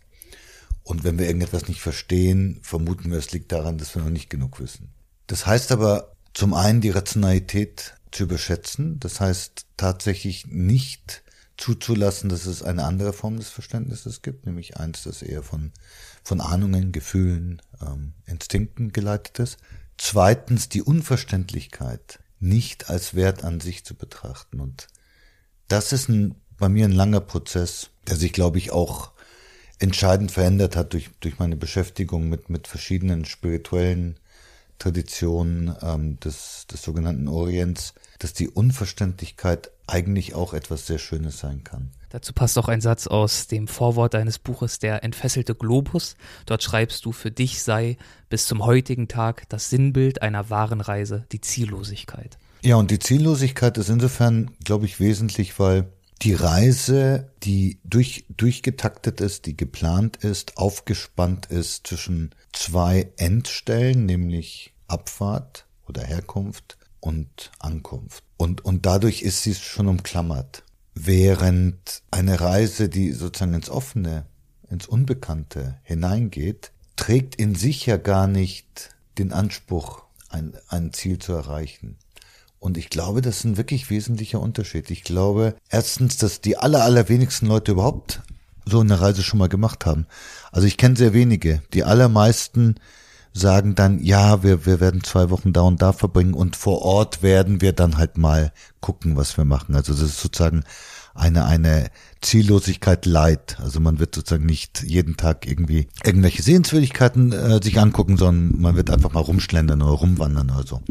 Und 0.83 1.03
wenn 1.03 1.17
wir 1.17 1.25
irgendetwas 1.25 1.67
nicht 1.67 1.81
verstehen, 1.81 2.59
vermuten 2.61 3.09
wir, 3.11 3.17
es 3.17 3.31
liegt 3.31 3.51
daran, 3.51 3.77
dass 3.77 3.95
wir 3.95 4.03
noch 4.03 4.11
nicht 4.11 4.29
genug 4.29 4.59
wissen. 4.59 4.93
Das 5.27 5.47
heißt 5.47 5.71
aber 5.71 6.15
zum 6.33 6.53
einen 6.53 6.81
die 6.81 6.91
Rationalität 6.91 7.95
zu 8.11 8.23
überschätzen. 8.23 8.99
Das 8.99 9.19
heißt 9.19 9.65
tatsächlich 9.77 10.45
nicht 10.47 11.23
zuzulassen, 11.57 12.29
dass 12.29 12.45
es 12.45 12.63
eine 12.63 12.83
andere 12.83 13.13
Form 13.13 13.37
des 13.37 13.49
Verständnisses 13.49 14.21
gibt, 14.21 14.45
nämlich 14.45 14.77
eins, 14.77 15.03
das 15.03 15.21
eher 15.21 15.43
von, 15.43 15.71
von 16.23 16.41
Ahnungen, 16.41 16.91
Gefühlen, 16.91 17.61
ähm, 17.81 18.13
Instinkten 18.25 18.91
geleitet 18.91 19.39
ist. 19.39 19.57
Zweitens 19.97 20.67
die 20.69 20.81
Unverständlichkeit 20.81 22.19
nicht 22.39 22.89
als 22.89 23.15
Wert 23.15 23.43
an 23.43 23.59
sich 23.59 23.85
zu 23.85 23.95
betrachten. 23.95 24.59
Und 24.59 24.87
das 25.67 25.93
ist 25.93 26.09
ein, 26.09 26.35
bei 26.57 26.69
mir 26.69 26.85
ein 26.85 26.91
langer 26.91 27.21
Prozess, 27.21 27.89
der 28.07 28.17
sich, 28.17 28.33
glaube 28.33 28.57
ich, 28.57 28.71
auch 28.71 29.11
entscheidend 29.79 30.31
verändert 30.31 30.75
hat 30.75 30.93
durch, 30.93 31.11
durch 31.19 31.39
meine 31.39 31.55
Beschäftigung 31.55 32.29
mit, 32.29 32.49
mit 32.49 32.67
verschiedenen 32.67 33.25
spirituellen 33.25 34.19
Traditionen 34.79 35.75
ähm, 35.81 36.19
des, 36.19 36.67
des 36.67 36.81
sogenannten 36.81 37.27
Orients, 37.27 37.93
dass 38.19 38.33
die 38.33 38.49
Unverständlichkeit 38.49 39.71
eigentlich 39.88 40.36
auch 40.36 40.54
etwas 40.54 40.88
sehr 40.88 40.98
Schönes 40.98 41.39
sein 41.39 41.63
kann. 41.63 41.91
Dazu 42.10 42.34
passt 42.34 42.58
auch 42.58 42.69
ein 42.69 42.82
Satz 42.82 43.08
aus 43.08 43.48
dem 43.48 43.67
Vorwort 43.67 44.13
deines 44.13 44.39
Buches 44.39 44.80
Der 44.80 45.04
entfesselte 45.04 45.54
Globus. 45.54 46.15
Dort 46.45 46.63
schreibst 46.63 47.06
du, 47.06 47.12
für 47.12 47.32
dich 47.32 47.62
sei 47.62 47.98
bis 48.30 48.48
zum 48.48 48.65
heutigen 48.65 49.08
Tag 49.08 49.50
das 49.50 49.69
Sinnbild 49.69 50.21
einer 50.21 50.50
wahren 50.50 50.82
Reise 50.82 51.26
die 51.32 51.41
Ziellosigkeit. 51.41 52.38
Ja, 52.62 52.78
und 52.78 52.89
die 52.89 53.00
Ziellosigkeit 53.00 53.78
ist 53.78 53.89
insofern, 53.89 54.52
glaube 54.63 54.86
ich, 54.86 55.00
wesentlich, 55.00 55.60
weil 55.60 55.91
die 56.21 56.34
Reise, 56.34 57.32
die 57.43 57.80
durch, 57.84 58.26
durchgetaktet 58.30 59.21
ist, 59.21 59.45
die 59.45 59.56
geplant 59.56 60.17
ist, 60.17 60.58
aufgespannt 60.58 61.48
ist 61.48 61.88
zwischen 61.88 62.34
zwei 62.54 63.12
Endstellen, 63.17 64.06
nämlich 64.06 64.74
Abfahrt 64.88 65.67
oder 65.88 66.02
Herkunft 66.02 66.78
und 67.00 67.52
Ankunft. 67.60 68.24
Und, 68.38 68.63
und 68.65 68.86
dadurch 68.86 69.21
ist 69.21 69.43
sie 69.43 69.56
schon 69.56 69.88
umklammert. 69.88 70.63
Während 70.93 72.04
eine 72.12 72.39
Reise, 72.39 72.89
die 72.89 73.12
sozusagen 73.12 73.54
ins 73.54 73.69
Offene, 73.69 74.26
ins 74.69 74.88
Unbekannte 74.88 75.78
hineingeht, 75.84 76.71
trägt 76.95 77.36
in 77.36 77.56
sich 77.56 77.86
ja 77.86 77.98
gar 77.98 78.28
nicht 78.28 78.95
den 79.17 79.34
Anspruch, 79.34 80.04
ein, 80.30 80.54
ein 80.69 80.93
Ziel 80.93 81.19
zu 81.19 81.34
erreichen. 81.34 81.98
Und 82.60 82.78
ich 82.78 82.89
glaube, 82.89 83.21
das 83.21 83.38
ist 83.38 83.43
ein 83.43 83.58
wirklich 83.58 83.89
wesentlicher 83.89 84.39
Unterschied. 84.39 84.89
Ich 84.89 85.04
glaube, 85.04 85.56
erstens, 85.69 86.17
dass 86.17 86.41
die 86.41 86.58
aller, 86.58 86.84
allerwenigsten 86.84 87.48
Leute 87.48 87.74
überhaupt 87.74 88.21
so 88.65 88.80
eine 88.80 89.00
Reise 89.00 89.21
schon 89.21 89.39
mal 89.39 89.50
gemacht 89.50 89.86
haben. 89.86 90.08
Also 90.52 90.65
ich 90.67 90.78
kenne 90.78 90.95
sehr 90.95 91.13
wenige. 91.13 91.62
Die 91.74 91.84
allermeisten 91.84 92.76
sagen 93.36 93.76
dann, 93.76 94.02
ja, 94.02 94.43
wir, 94.43 94.65
wir 94.65 94.80
werden 94.80 95.04
zwei 95.04 95.30
Wochen 95.30 95.52
da 95.52 95.62
und 95.62 95.82
da 95.82 95.91
verbringen 95.91 96.34
und 96.34 96.56
vor 96.56 96.82
Ort 96.82 97.21
werden 97.21 97.60
wir 97.60 97.74
dann 97.74 97.98
halt 97.98 98.17
mal 98.17 98.54
gucken, 98.80 99.17
was 99.17 99.36
wir 99.36 99.43
machen. 99.43 99.76
Also 99.76 99.93
das 99.93 100.04
ist 100.04 100.21
sozusagen 100.21 100.63
eine, 101.13 101.45
eine 101.45 101.89
Ziellosigkeit 102.21 103.06
leid. 103.06 103.58
Also 103.62 103.82
man 103.82 104.00
wird 104.00 104.15
sozusagen 104.15 104.45
nicht 104.45 104.84
jeden 104.84 105.17
Tag 105.17 105.45
irgendwie 105.48 105.88
irgendwelche 106.06 106.43
Sehenswürdigkeiten 106.43 107.34
äh, 107.34 107.62
sich 107.62 107.78
angucken, 107.78 108.15
sondern 108.15 108.62
man 108.62 108.76
wird 108.78 108.89
einfach 108.89 109.12
mal 109.12 109.19
rumschlendern 109.19 109.82
oder 109.82 109.91
rumwandern 109.91 110.50
oder 110.52 110.65
so. 110.65 110.82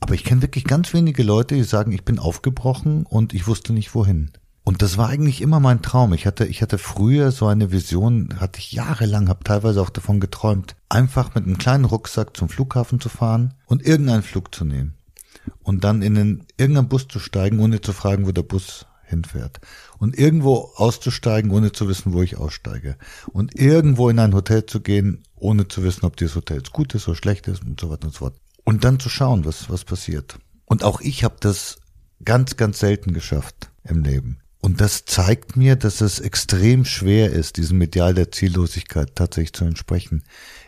Aber 0.00 0.14
ich 0.14 0.22
kenne 0.22 0.42
wirklich 0.42 0.64
ganz 0.64 0.94
wenige 0.94 1.24
Leute, 1.24 1.56
die 1.56 1.64
sagen, 1.64 1.90
ich 1.90 2.04
bin 2.04 2.20
aufgebrochen 2.20 3.06
und 3.06 3.34
ich 3.34 3.48
wusste 3.48 3.72
nicht 3.72 3.94
wohin. 3.94 4.30
Und 4.70 4.82
das 4.82 4.96
war 4.96 5.08
eigentlich 5.08 5.40
immer 5.40 5.58
mein 5.58 5.82
Traum. 5.82 6.14
Ich 6.14 6.26
hatte, 6.26 6.46
ich 6.46 6.62
hatte 6.62 6.78
früher 6.78 7.32
so 7.32 7.48
eine 7.48 7.72
Vision, 7.72 8.36
hatte 8.38 8.60
ich 8.60 8.70
jahrelang, 8.70 9.28
habe 9.28 9.42
teilweise 9.42 9.82
auch 9.82 9.90
davon 9.90 10.20
geträumt, 10.20 10.76
einfach 10.88 11.34
mit 11.34 11.44
einem 11.44 11.58
kleinen 11.58 11.84
Rucksack 11.84 12.36
zum 12.36 12.48
Flughafen 12.48 13.00
zu 13.00 13.08
fahren 13.08 13.54
und 13.66 13.84
irgendeinen 13.84 14.22
Flug 14.22 14.54
zu 14.54 14.64
nehmen. 14.64 14.94
Und 15.64 15.82
dann 15.82 16.02
in 16.02 16.14
den, 16.14 16.46
irgendeinen 16.56 16.88
Bus 16.88 17.08
zu 17.08 17.18
steigen, 17.18 17.58
ohne 17.58 17.80
zu 17.80 17.92
fragen, 17.92 18.28
wo 18.28 18.30
der 18.30 18.44
Bus 18.44 18.86
hinfährt. 19.02 19.58
Und 19.98 20.16
irgendwo 20.16 20.70
auszusteigen, 20.76 21.50
ohne 21.50 21.72
zu 21.72 21.88
wissen, 21.88 22.12
wo 22.12 22.22
ich 22.22 22.36
aussteige. 22.36 22.96
Und 23.32 23.58
irgendwo 23.58 24.08
in 24.08 24.20
ein 24.20 24.34
Hotel 24.34 24.66
zu 24.66 24.80
gehen, 24.80 25.24
ohne 25.34 25.66
zu 25.66 25.82
wissen, 25.82 26.06
ob 26.06 26.16
dieses 26.16 26.36
Hotel 26.36 26.58
jetzt 26.58 26.70
gut 26.70 26.94
ist 26.94 27.08
oder 27.08 27.16
schlecht 27.16 27.48
ist 27.48 27.64
und 27.64 27.80
so 27.80 27.90
weiter 27.90 28.04
und 28.04 28.12
so 28.12 28.18
fort. 28.20 28.36
Und 28.62 28.84
dann 28.84 29.00
zu 29.00 29.08
schauen, 29.08 29.44
was, 29.44 29.68
was 29.68 29.84
passiert. 29.84 30.38
Und 30.64 30.84
auch 30.84 31.00
ich 31.00 31.24
habe 31.24 31.38
das 31.40 31.80
ganz, 32.24 32.56
ganz 32.56 32.78
selten 32.78 33.12
geschafft 33.12 33.72
im 33.82 34.04
Leben. 34.04 34.38
Und 34.60 34.80
das 34.80 35.06
zeigt 35.06 35.56
mir, 35.56 35.76
dass 35.76 36.00
es 36.00 36.20
extrem 36.20 36.84
schwer 36.84 37.32
ist, 37.32 37.56
diesem 37.56 37.78
Medial 37.78 38.14
der 38.14 38.30
Ziellosigkeit 38.30 39.16
tatsächlich 39.16 39.54
zu 39.54 39.64
entsprechen. 39.64 40.22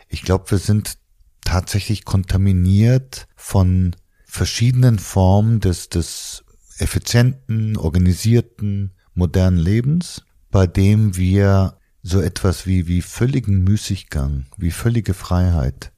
Ich 0.09 0.23
glaube, 0.23 0.49
wir 0.49 0.57
sind 0.57 0.97
tatsächlich 1.41 2.03
kontaminiert 2.03 3.27
von 3.35 3.95
verschiedenen 4.25 4.97
Formen 4.97 5.59
des, 5.59 5.89
des 5.89 6.43
effizienten, 6.79 7.77
organisierten, 7.77 8.91
modernen 9.13 9.57
Lebens, 9.57 10.23
bei 10.49 10.65
dem 10.65 11.15
wir 11.15 11.77
so 12.01 12.19
etwas 12.19 12.65
wie, 12.65 12.87
wie 12.87 13.01
völligen 13.01 13.63
Müßiggang, 13.63 14.45
wie 14.57 14.71
völlige 14.71 15.13
Freiheit 15.13 15.91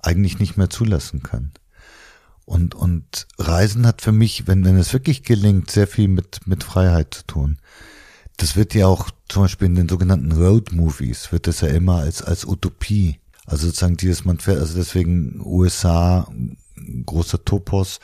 eigentlich 0.00 0.38
nicht 0.38 0.56
mehr 0.56 0.70
zulassen 0.70 1.22
können. 1.22 1.52
Und, 2.48 2.74
und 2.74 3.26
Reisen 3.38 3.86
hat 3.86 4.00
für 4.00 4.10
mich, 4.10 4.46
wenn, 4.46 4.64
wenn 4.64 4.78
es 4.78 4.94
wirklich 4.94 5.22
gelingt, 5.22 5.70
sehr 5.70 5.86
viel 5.86 6.08
mit, 6.08 6.46
mit 6.46 6.64
Freiheit 6.64 7.12
zu 7.12 7.26
tun. 7.26 7.58
Das 8.38 8.56
wird 8.56 8.72
ja 8.72 8.86
auch 8.86 9.10
zum 9.28 9.42
Beispiel 9.42 9.66
in 9.66 9.74
den 9.74 9.88
sogenannten 9.88 10.32
Road 10.32 10.72
Movies, 10.72 11.30
wird 11.30 11.46
das 11.46 11.60
ja 11.60 11.68
immer 11.68 11.96
als, 11.96 12.22
als 12.22 12.46
Utopie. 12.46 13.20
Also 13.44 13.66
sozusagen 13.66 13.98
dieses, 13.98 14.24
man 14.24 14.38
fährt, 14.38 14.60
also 14.60 14.74
deswegen 14.76 15.42
USA, 15.44 16.26
großer 17.04 17.44
Topos, 17.44 18.00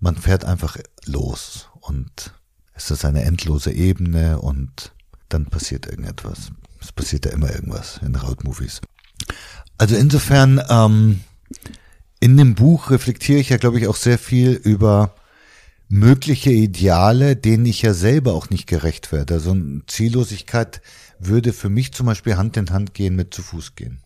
man 0.00 0.16
fährt 0.16 0.44
einfach 0.44 0.76
los 1.06 1.68
und 1.80 2.34
es 2.72 2.90
ist 2.90 3.04
eine 3.04 3.22
endlose 3.22 3.70
Ebene 3.70 4.40
und 4.40 4.92
dann 5.28 5.46
passiert 5.46 5.86
irgendetwas. 5.86 6.50
Es 6.80 6.90
passiert 6.90 7.26
ja 7.26 7.30
immer 7.30 7.54
irgendwas 7.54 8.00
in 8.04 8.16
Road 8.16 8.42
Movies. 8.42 8.80
Also 9.78 9.94
insofern, 9.94 10.60
ähm, 10.68 11.20
in 12.24 12.38
dem 12.38 12.54
Buch 12.54 12.90
reflektiere 12.90 13.38
ich 13.38 13.50
ja, 13.50 13.58
glaube 13.58 13.78
ich, 13.78 13.86
auch 13.86 13.96
sehr 13.96 14.16
viel 14.16 14.52
über 14.52 15.14
mögliche 15.90 16.50
Ideale, 16.50 17.36
denen 17.36 17.66
ich 17.66 17.82
ja 17.82 17.92
selber 17.92 18.32
auch 18.32 18.48
nicht 18.48 18.66
gerecht 18.66 19.12
werde. 19.12 19.34
Also 19.34 19.54
Ziellosigkeit 19.86 20.80
würde 21.18 21.52
für 21.52 21.68
mich 21.68 21.92
zum 21.92 22.06
Beispiel 22.06 22.38
Hand 22.38 22.56
in 22.56 22.70
Hand 22.70 22.94
gehen 22.94 23.14
mit 23.14 23.34
zu 23.34 23.42
Fuß 23.42 23.74
gehen. 23.74 24.00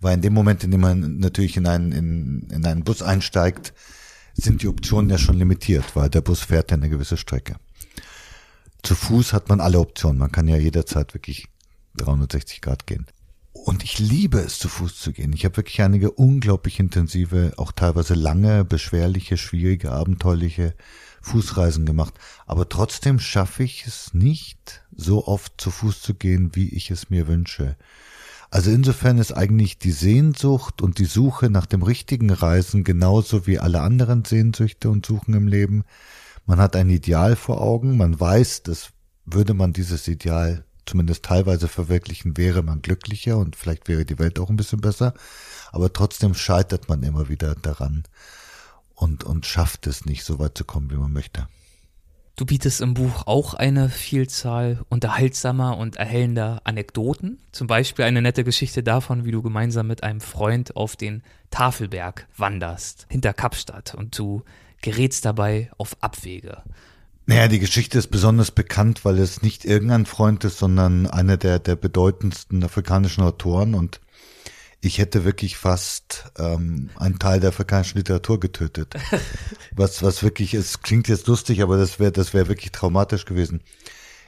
Weil 0.00 0.14
in 0.14 0.22
dem 0.22 0.32
Moment, 0.32 0.64
in 0.64 0.70
dem 0.70 0.80
man 0.80 1.18
natürlich 1.18 1.58
in 1.58 1.66
einen, 1.66 1.92
in, 1.92 2.48
in 2.50 2.64
einen 2.64 2.82
Bus 2.82 3.02
einsteigt, 3.02 3.74
sind 4.32 4.62
die 4.62 4.68
Optionen 4.68 5.10
ja 5.10 5.18
schon 5.18 5.36
limitiert, 5.36 5.84
weil 5.96 6.08
der 6.08 6.22
Bus 6.22 6.40
fährt 6.40 6.70
ja 6.70 6.78
eine 6.78 6.88
gewisse 6.88 7.18
Strecke. 7.18 7.56
Zu 8.82 8.94
Fuß 8.94 9.34
hat 9.34 9.50
man 9.50 9.60
alle 9.60 9.80
Optionen. 9.80 10.18
Man 10.18 10.32
kann 10.32 10.48
ja 10.48 10.56
jederzeit 10.56 11.12
wirklich 11.12 11.48
360 11.98 12.62
Grad 12.62 12.86
gehen. 12.86 13.04
Und 13.68 13.84
ich 13.84 13.98
liebe 13.98 14.38
es, 14.38 14.58
zu 14.58 14.66
Fuß 14.66 14.98
zu 14.98 15.12
gehen. 15.12 15.34
Ich 15.34 15.44
habe 15.44 15.58
wirklich 15.58 15.82
einige 15.82 16.10
unglaublich 16.10 16.80
intensive, 16.80 17.52
auch 17.58 17.70
teilweise 17.70 18.14
lange, 18.14 18.64
beschwerliche, 18.64 19.36
schwierige, 19.36 19.92
abenteuerliche 19.92 20.74
Fußreisen 21.20 21.84
gemacht. 21.84 22.14
Aber 22.46 22.70
trotzdem 22.70 23.18
schaffe 23.18 23.64
ich 23.64 23.86
es 23.86 24.14
nicht, 24.14 24.82
so 24.96 25.26
oft 25.26 25.60
zu 25.60 25.70
Fuß 25.70 26.00
zu 26.00 26.14
gehen, 26.14 26.56
wie 26.56 26.70
ich 26.70 26.90
es 26.90 27.10
mir 27.10 27.28
wünsche. 27.28 27.76
Also 28.48 28.70
insofern 28.70 29.18
ist 29.18 29.32
eigentlich 29.32 29.78
die 29.78 29.92
Sehnsucht 29.92 30.80
und 30.80 30.98
die 30.98 31.04
Suche 31.04 31.50
nach 31.50 31.66
dem 31.66 31.82
richtigen 31.82 32.30
Reisen 32.30 32.84
genauso 32.84 33.46
wie 33.46 33.58
alle 33.58 33.82
anderen 33.82 34.24
Sehnsüchte 34.24 34.88
und 34.88 35.04
Suchen 35.04 35.34
im 35.34 35.46
Leben. 35.46 35.84
Man 36.46 36.58
hat 36.58 36.74
ein 36.74 36.88
Ideal 36.88 37.36
vor 37.36 37.60
Augen, 37.60 37.98
man 37.98 38.18
weiß, 38.18 38.62
dass 38.62 38.92
würde 39.26 39.52
man 39.52 39.74
dieses 39.74 40.08
Ideal 40.08 40.64
zumindest 40.88 41.24
teilweise 41.24 41.68
verwirklichen, 41.68 42.36
wäre 42.36 42.62
man 42.62 42.82
glücklicher 42.82 43.36
und 43.36 43.56
vielleicht 43.56 43.88
wäre 43.88 44.04
die 44.04 44.18
Welt 44.18 44.38
auch 44.38 44.50
ein 44.50 44.56
bisschen 44.56 44.80
besser. 44.80 45.14
Aber 45.70 45.92
trotzdem 45.92 46.34
scheitert 46.34 46.88
man 46.88 47.02
immer 47.02 47.28
wieder 47.28 47.54
daran 47.54 48.04
und, 48.94 49.24
und 49.24 49.46
schafft 49.46 49.86
es 49.86 50.04
nicht, 50.04 50.24
so 50.24 50.38
weit 50.38 50.56
zu 50.56 50.64
kommen, 50.64 50.90
wie 50.90 50.96
man 50.96 51.12
möchte. 51.12 51.46
Du 52.38 52.46
bietest 52.46 52.80
im 52.80 52.94
Buch 52.94 53.26
auch 53.26 53.54
eine 53.54 53.88
Vielzahl 53.88 54.84
unterhaltsamer 54.88 55.76
und 55.76 55.96
erhellender 55.96 56.60
Anekdoten. 56.62 57.40
Zum 57.50 57.66
Beispiel 57.66 58.04
eine 58.04 58.22
nette 58.22 58.44
Geschichte 58.44 58.84
davon, 58.84 59.24
wie 59.24 59.32
du 59.32 59.42
gemeinsam 59.42 59.88
mit 59.88 60.04
einem 60.04 60.20
Freund 60.20 60.76
auf 60.76 60.94
den 60.94 61.24
Tafelberg 61.50 62.28
wanderst, 62.36 63.06
hinter 63.10 63.34
Kapstadt, 63.34 63.96
und 63.96 64.16
du 64.16 64.44
gerätst 64.82 65.24
dabei 65.24 65.68
auf 65.78 65.96
Abwege. 66.00 66.62
Naja, 67.28 67.46
die 67.46 67.58
Geschichte 67.58 67.98
ist 67.98 68.06
besonders 68.06 68.50
bekannt, 68.50 69.04
weil 69.04 69.18
es 69.18 69.42
nicht 69.42 69.66
irgendein 69.66 70.06
Freund 70.06 70.44
ist, 70.44 70.56
sondern 70.56 71.06
einer 71.06 71.36
der, 71.36 71.58
der 71.58 71.76
bedeutendsten 71.76 72.64
afrikanischen 72.64 73.22
Autoren 73.22 73.74
und 73.74 74.00
ich 74.80 74.96
hätte 74.96 75.26
wirklich 75.26 75.58
fast 75.58 76.32
ähm, 76.38 76.88
einen 76.96 77.18
Teil 77.18 77.40
der 77.40 77.50
afrikanischen 77.50 77.98
Literatur 77.98 78.40
getötet. 78.40 78.94
Was, 79.76 80.02
was 80.02 80.22
wirklich, 80.22 80.54
es 80.54 80.80
klingt 80.80 81.06
jetzt 81.08 81.26
lustig, 81.26 81.62
aber 81.62 81.76
das 81.76 82.00
wäre 82.00 82.12
das 82.12 82.32
wäre 82.32 82.48
wirklich 82.48 82.72
traumatisch 82.72 83.26
gewesen. 83.26 83.60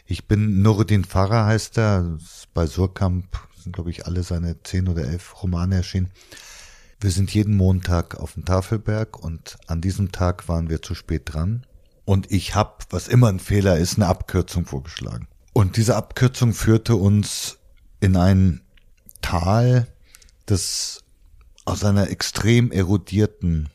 Ich 0.04 0.28
bin 0.28 0.60
Nuruddin 0.60 1.06
Farah 1.06 1.46
heißt 1.46 1.78
er, 1.78 2.18
bei 2.52 2.66
Surkamp 2.66 3.24
sind, 3.56 3.72
glaube 3.72 3.90
ich, 3.90 4.04
alle 4.04 4.22
seine 4.24 4.62
zehn 4.62 4.88
oder 4.88 5.04
elf 5.04 5.42
Romane 5.42 5.76
erschienen. 5.76 6.10
Wir 7.00 7.10
sind 7.10 7.32
jeden 7.32 7.56
Montag 7.56 8.16
auf 8.16 8.34
dem 8.34 8.44
Tafelberg 8.44 9.18
und 9.18 9.56
an 9.68 9.80
diesem 9.80 10.12
Tag 10.12 10.48
waren 10.48 10.68
wir 10.68 10.82
zu 10.82 10.94
spät 10.94 11.22
dran. 11.24 11.64
Und 12.10 12.32
ich 12.32 12.56
habe, 12.56 12.74
was 12.90 13.06
immer 13.06 13.28
ein 13.28 13.38
Fehler 13.38 13.78
ist, 13.78 13.94
eine 13.94 14.08
Abkürzung 14.08 14.66
vorgeschlagen. 14.66 15.28
Und 15.52 15.76
diese 15.76 15.94
Abkürzung 15.94 16.54
führte 16.54 16.96
uns 16.96 17.58
in 18.00 18.16
ein 18.16 18.62
Tal, 19.22 19.86
das 20.44 21.04
aus 21.64 21.84
einer 21.84 22.10
extrem 22.10 22.72
erodierten, 22.72 23.68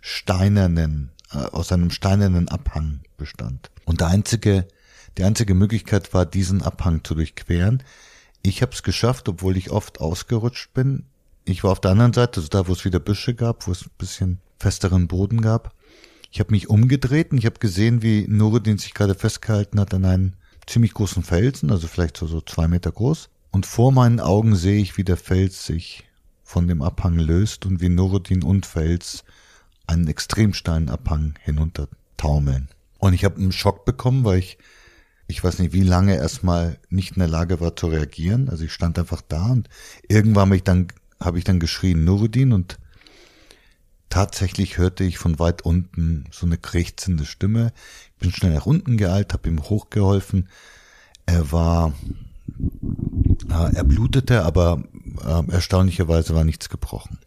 steinernen, 0.00 1.12
äh, 1.30 1.36
aus 1.36 1.70
einem 1.70 1.92
steinernen 1.92 2.48
Abhang 2.48 3.02
bestand. 3.16 3.70
Und 3.84 4.00
der 4.00 4.08
einzige, 4.08 4.66
die 5.16 5.22
einzige 5.22 5.54
Möglichkeit 5.54 6.12
war, 6.12 6.26
diesen 6.26 6.62
Abhang 6.62 7.04
zu 7.04 7.14
durchqueren. 7.14 7.84
Ich 8.42 8.62
habe 8.62 8.72
es 8.72 8.82
geschafft, 8.82 9.28
obwohl 9.28 9.56
ich 9.56 9.70
oft 9.70 10.00
ausgerutscht 10.00 10.74
bin. 10.74 11.04
Ich 11.44 11.62
war 11.62 11.70
auf 11.70 11.80
der 11.80 11.92
anderen 11.92 12.14
Seite, 12.14 12.40
also 12.40 12.48
da, 12.48 12.66
wo 12.66 12.72
es 12.72 12.84
wieder 12.84 12.98
Büsche 12.98 13.36
gab, 13.36 13.68
wo 13.68 13.70
es 13.70 13.82
ein 13.82 13.92
bisschen 13.96 14.40
festeren 14.58 15.06
Boden 15.06 15.40
gab. 15.40 15.72
Ich 16.30 16.40
habe 16.40 16.52
mich 16.52 16.70
umgedreht 16.70 17.32
und 17.32 17.38
ich 17.38 17.46
habe 17.46 17.58
gesehen, 17.58 18.02
wie 18.02 18.26
Nuruddin 18.28 18.78
sich 18.78 18.94
gerade 18.94 19.14
festgehalten 19.14 19.80
hat 19.80 19.92
an 19.94 20.04
einem 20.04 20.32
ziemlich 20.66 20.94
großen 20.94 21.22
Felsen, 21.22 21.70
also 21.70 21.88
vielleicht 21.88 22.16
so, 22.16 22.26
so 22.26 22.40
zwei 22.40 22.68
Meter 22.68 22.92
groß. 22.92 23.28
Und 23.50 23.66
vor 23.66 23.90
meinen 23.90 24.20
Augen 24.20 24.54
sehe 24.54 24.80
ich, 24.80 24.96
wie 24.96 25.04
der 25.04 25.16
Fels 25.16 25.66
sich 25.66 26.04
von 26.44 26.68
dem 26.68 26.82
Abhang 26.82 27.18
löst 27.18 27.66
und 27.66 27.80
wie 27.80 27.88
Nuruddin 27.88 28.44
und 28.44 28.66
Fels 28.66 29.24
einen 29.86 30.06
extrem 30.06 30.54
steilen 30.54 30.88
Abhang 30.88 31.34
hinunter 31.42 31.88
taumeln. 32.16 32.68
Und 32.98 33.12
ich 33.12 33.24
habe 33.24 33.36
einen 33.36 33.52
Schock 33.52 33.84
bekommen, 33.84 34.24
weil 34.24 34.38
ich, 34.38 34.58
ich 35.26 35.42
weiß 35.42 35.58
nicht, 35.58 35.72
wie 35.72 35.82
lange 35.82 36.14
erstmal 36.14 36.78
nicht 36.90 37.12
in 37.12 37.20
der 37.20 37.28
Lage 37.28 37.60
war 37.60 37.74
zu 37.74 37.88
reagieren. 37.88 38.48
Also 38.48 38.64
ich 38.64 38.72
stand 38.72 38.98
einfach 38.98 39.22
da 39.22 39.46
und 39.46 39.68
irgendwann 40.08 40.46
habe 40.46 40.56
ich 40.56 40.64
dann, 40.64 40.88
habe 41.18 41.38
ich 41.38 41.44
dann 41.44 41.58
geschrien, 41.58 42.04
Nuruddin, 42.04 42.52
und 42.52 42.78
tatsächlich 44.10 44.76
hörte 44.76 45.04
ich 45.04 45.18
von 45.18 45.38
weit 45.38 45.62
unten 45.62 46.24
so 46.30 46.44
eine 46.44 46.58
krächzende 46.58 47.24
Stimme. 47.24 47.72
Ich 48.12 48.18
bin 48.18 48.32
schnell 48.32 48.52
nach 48.52 48.66
unten 48.66 48.96
geeilt, 48.96 49.32
habe 49.32 49.48
ihm 49.48 49.62
hochgeholfen. 49.62 50.48
Er 51.26 51.52
war 51.52 51.94
er 53.48 53.84
blutete, 53.84 54.44
aber 54.44 54.82
äh, 55.24 55.52
erstaunlicherweise 55.52 56.34
war 56.34 56.44
nichts 56.44 56.68
gebrochen. 56.68 57.18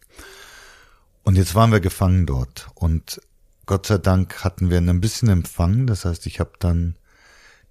Und 1.22 1.36
jetzt 1.36 1.54
waren 1.54 1.72
wir 1.72 1.80
gefangen 1.80 2.26
dort 2.26 2.68
und 2.74 3.20
Gott 3.66 3.86
sei 3.86 3.98
Dank 3.98 4.44
hatten 4.44 4.68
wir 4.68 4.78
ein 4.78 5.00
bisschen 5.00 5.30
Empfang, 5.30 5.86
das 5.86 6.04
heißt, 6.04 6.26
ich 6.26 6.38
habe 6.38 6.52
dann 6.58 6.96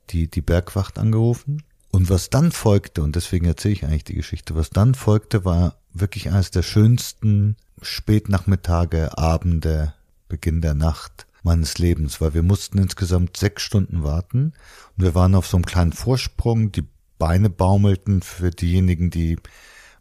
die, 0.10 0.28
die 0.28 0.42
Bergwacht 0.42 0.98
angerufen. 0.98 1.64
Und 1.92 2.10
was 2.10 2.32
dann 2.32 2.52
folgte, 2.52 3.04
und 3.04 3.16
deswegen 3.16 3.46
erzähle 3.46 3.74
ich 3.76 3.86
eigentlich 3.86 4.04
die 4.04 4.16
Geschichte, 4.16 4.56
was 4.56 4.72
dann 4.72 4.96
folgte, 4.96 5.46
war 5.46 5.78
wirklich 5.94 6.30
eines 6.30 6.50
der 6.50 6.64
schönsten 6.64 7.56
Spätnachmittage, 7.84 9.18
Abende, 9.18 9.94
Beginn 10.28 10.62
der 10.62 10.74
Nacht 10.74 11.28
meines 11.44 11.78
Lebens, 11.78 12.22
weil 12.22 12.34
wir 12.34 12.44
mussten 12.44 12.78
insgesamt 12.78 13.38
sechs 13.38 13.64
Stunden 13.64 14.04
warten 14.04 14.54
und 14.98 15.04
wir 15.04 15.16
waren 15.16 15.36
auf 15.36 15.48
so 15.48 15.58
einem 15.58 15.66
kleinen 15.66 15.94
Vorsprung, 15.94 16.72
die 16.72 16.86
Beine 17.20 17.50
baumelten 17.50 18.22
für 18.22 18.50
diejenigen, 18.50 19.10
die 19.10 19.38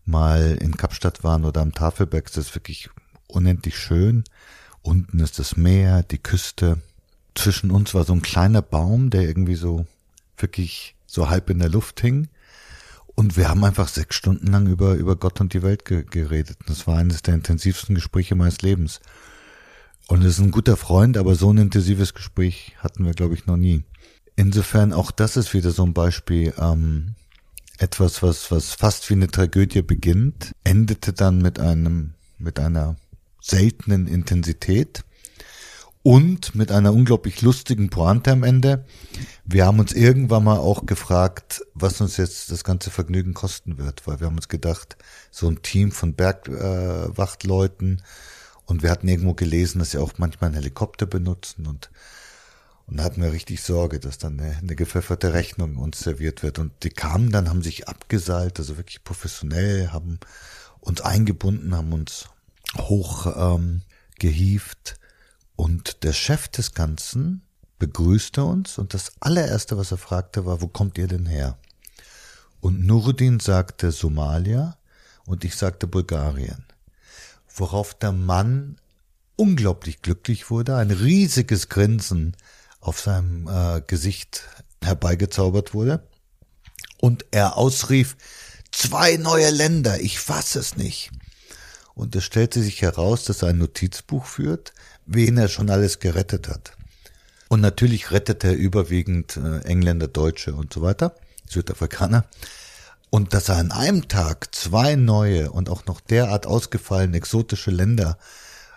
mal 0.04 0.58
in 0.60 0.76
Kapstadt 0.76 1.22
waren 1.24 1.44
oder 1.44 1.60
am 1.60 1.72
Tafelberg. 1.72 2.26
Das 2.26 2.36
ist 2.36 2.54
wirklich 2.54 2.90
unendlich 3.28 3.78
schön. 3.78 4.24
Unten 4.82 5.20
ist 5.20 5.38
das 5.38 5.56
Meer, 5.56 6.02
die 6.02 6.18
Küste. 6.18 6.80
Zwischen 7.34 7.70
uns 7.70 7.94
war 7.94 8.04
so 8.04 8.12
ein 8.12 8.22
kleiner 8.22 8.62
Baum, 8.62 9.10
der 9.10 9.22
irgendwie 9.22 9.54
so 9.54 9.86
wirklich 10.36 10.96
so 11.06 11.30
halb 11.30 11.50
in 11.50 11.58
der 11.58 11.68
Luft 11.68 12.00
hing. 12.00 12.28
Und 13.22 13.36
wir 13.36 13.48
haben 13.48 13.62
einfach 13.62 13.86
sechs 13.86 14.16
Stunden 14.16 14.48
lang 14.48 14.66
über, 14.66 14.94
über 14.94 15.14
Gott 15.14 15.40
und 15.40 15.54
die 15.54 15.62
Welt 15.62 15.84
ge 15.84 16.02
geredet. 16.02 16.58
Das 16.66 16.88
war 16.88 16.98
eines 16.98 17.22
der 17.22 17.34
intensivsten 17.34 17.94
Gespräche 17.94 18.34
meines 18.34 18.62
Lebens. 18.62 18.98
Und 20.08 20.24
es 20.24 20.38
ist 20.38 20.40
ein 20.40 20.50
guter 20.50 20.76
Freund, 20.76 21.16
aber 21.16 21.36
so 21.36 21.52
ein 21.52 21.58
intensives 21.58 22.14
Gespräch 22.14 22.74
hatten 22.78 23.04
wir, 23.04 23.12
glaube 23.12 23.34
ich, 23.34 23.46
noch 23.46 23.56
nie. 23.56 23.84
Insofern 24.34 24.92
auch 24.92 25.12
das 25.12 25.36
ist 25.36 25.54
wieder 25.54 25.70
so 25.70 25.84
ein 25.84 25.94
Beispiel, 25.94 26.52
ähm, 26.58 27.14
etwas, 27.78 28.24
was, 28.24 28.50
was 28.50 28.72
fast 28.72 29.08
wie 29.08 29.14
eine 29.14 29.28
Tragödie 29.28 29.82
beginnt, 29.82 30.56
endete 30.64 31.12
dann 31.12 31.40
mit 31.40 31.60
einem, 31.60 32.14
mit 32.38 32.58
einer 32.58 32.96
seltenen 33.40 34.08
Intensität 34.08 35.04
und 36.02 36.54
mit 36.54 36.72
einer 36.72 36.92
unglaublich 36.92 37.42
lustigen 37.42 37.90
Pointe 37.90 38.32
am 38.32 38.42
Ende. 38.42 38.84
Wir 39.44 39.66
haben 39.66 39.78
uns 39.78 39.92
irgendwann 39.92 40.44
mal 40.44 40.58
auch 40.58 40.86
gefragt, 40.86 41.62
was 41.74 42.00
uns 42.00 42.16
jetzt 42.16 42.50
das 42.50 42.64
ganze 42.64 42.90
Vergnügen 42.90 43.34
kosten 43.34 43.78
wird, 43.78 44.06
weil 44.06 44.20
wir 44.20 44.26
haben 44.26 44.36
uns 44.36 44.48
gedacht, 44.48 44.96
so 45.30 45.48
ein 45.48 45.62
Team 45.62 45.92
von 45.92 46.14
Bergwachtleuten 46.14 47.98
äh, 47.98 48.02
und 48.66 48.82
wir 48.82 48.90
hatten 48.90 49.08
irgendwo 49.08 49.34
gelesen, 49.34 49.78
dass 49.78 49.92
sie 49.92 49.98
auch 49.98 50.12
manchmal 50.18 50.48
einen 50.48 50.56
Helikopter 50.58 51.06
benutzen 51.06 51.66
und 51.66 51.90
und 52.86 52.98
da 52.98 53.04
hatten 53.04 53.22
wir 53.22 53.32
richtig 53.32 53.62
Sorge, 53.62 54.00
dass 54.00 54.18
dann 54.18 54.38
eine, 54.38 54.56
eine 54.56 54.74
gepfefferte 54.74 55.32
Rechnung 55.32 55.76
uns 55.76 56.00
serviert 56.00 56.42
wird. 56.42 56.58
Und 56.58 56.72
die 56.82 56.90
kamen 56.90 57.30
dann, 57.30 57.48
haben 57.48 57.62
sich 57.62 57.88
abgeseilt, 57.88 58.58
also 58.58 58.76
wirklich 58.76 59.04
professionell, 59.04 59.92
haben 59.92 60.18
uns 60.80 61.00
eingebunden, 61.00 61.74
haben 61.76 61.92
uns 61.92 62.28
hoch 62.76 63.26
ähm, 63.34 63.82
gehieft. 64.18 64.98
Und 65.56 66.02
der 66.02 66.12
Chef 66.12 66.48
des 66.48 66.74
Ganzen 66.74 67.42
begrüßte 67.78 68.44
uns 68.44 68.78
und 68.78 68.94
das 68.94 69.12
allererste, 69.20 69.76
was 69.76 69.90
er 69.90 69.98
fragte, 69.98 70.46
war, 70.46 70.60
wo 70.60 70.68
kommt 70.68 70.98
ihr 70.98 71.08
denn 71.08 71.26
her? 71.26 71.58
Und 72.60 72.86
Nuruddin 72.86 73.40
sagte 73.40 73.90
Somalia 73.90 74.78
und 75.26 75.44
ich 75.44 75.56
sagte 75.56 75.86
Bulgarien. 75.86 76.64
Worauf 77.54 77.94
der 77.94 78.12
Mann 78.12 78.76
unglaublich 79.36 80.00
glücklich 80.00 80.48
wurde, 80.50 80.76
ein 80.76 80.90
riesiges 80.90 81.68
Grinsen 81.68 82.36
auf 82.80 83.00
seinem 83.00 83.48
äh, 83.48 83.82
Gesicht 83.86 84.44
herbeigezaubert 84.82 85.74
wurde 85.74 86.06
und 87.00 87.24
er 87.32 87.56
ausrief, 87.56 88.16
zwei 88.70 89.16
neue 89.16 89.50
Länder, 89.50 90.00
ich 90.00 90.20
fass 90.20 90.54
es 90.54 90.76
nicht. 90.76 91.10
Und 91.94 92.16
es 92.16 92.24
stellte 92.24 92.62
sich 92.62 92.82
heraus, 92.82 93.24
dass 93.24 93.42
er 93.42 93.48
ein 93.48 93.58
Notizbuch 93.58 94.24
führt, 94.24 94.72
wen 95.06 95.36
er 95.36 95.48
schon 95.48 95.70
alles 95.70 95.98
gerettet 95.98 96.48
hat. 96.48 96.72
Und 97.48 97.60
natürlich 97.60 98.10
rettet 98.10 98.44
er 98.44 98.54
überwiegend 98.54 99.36
äh, 99.36 99.60
Engländer, 99.60 100.08
Deutsche 100.08 100.54
und 100.54 100.72
so 100.72 100.80
weiter, 100.80 101.14
Südafrikaner. 101.48 102.24
Und 103.10 103.34
dass 103.34 103.50
er 103.50 103.56
an 103.56 103.72
einem 103.72 104.08
Tag 104.08 104.54
zwei 104.54 104.96
neue 104.96 105.50
und 105.50 105.68
auch 105.68 105.84
noch 105.84 106.00
derart 106.00 106.46
ausgefallene 106.46 107.16
exotische 107.18 107.70
Länder 107.70 108.16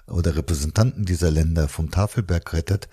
oder 0.07 0.36
Repräsentanten 0.36 1.05
dieser 1.05 1.32
Länder 1.32 1.70
vom 1.70 1.89
Tafelberg 1.89 2.51
rettet, 2.51 2.89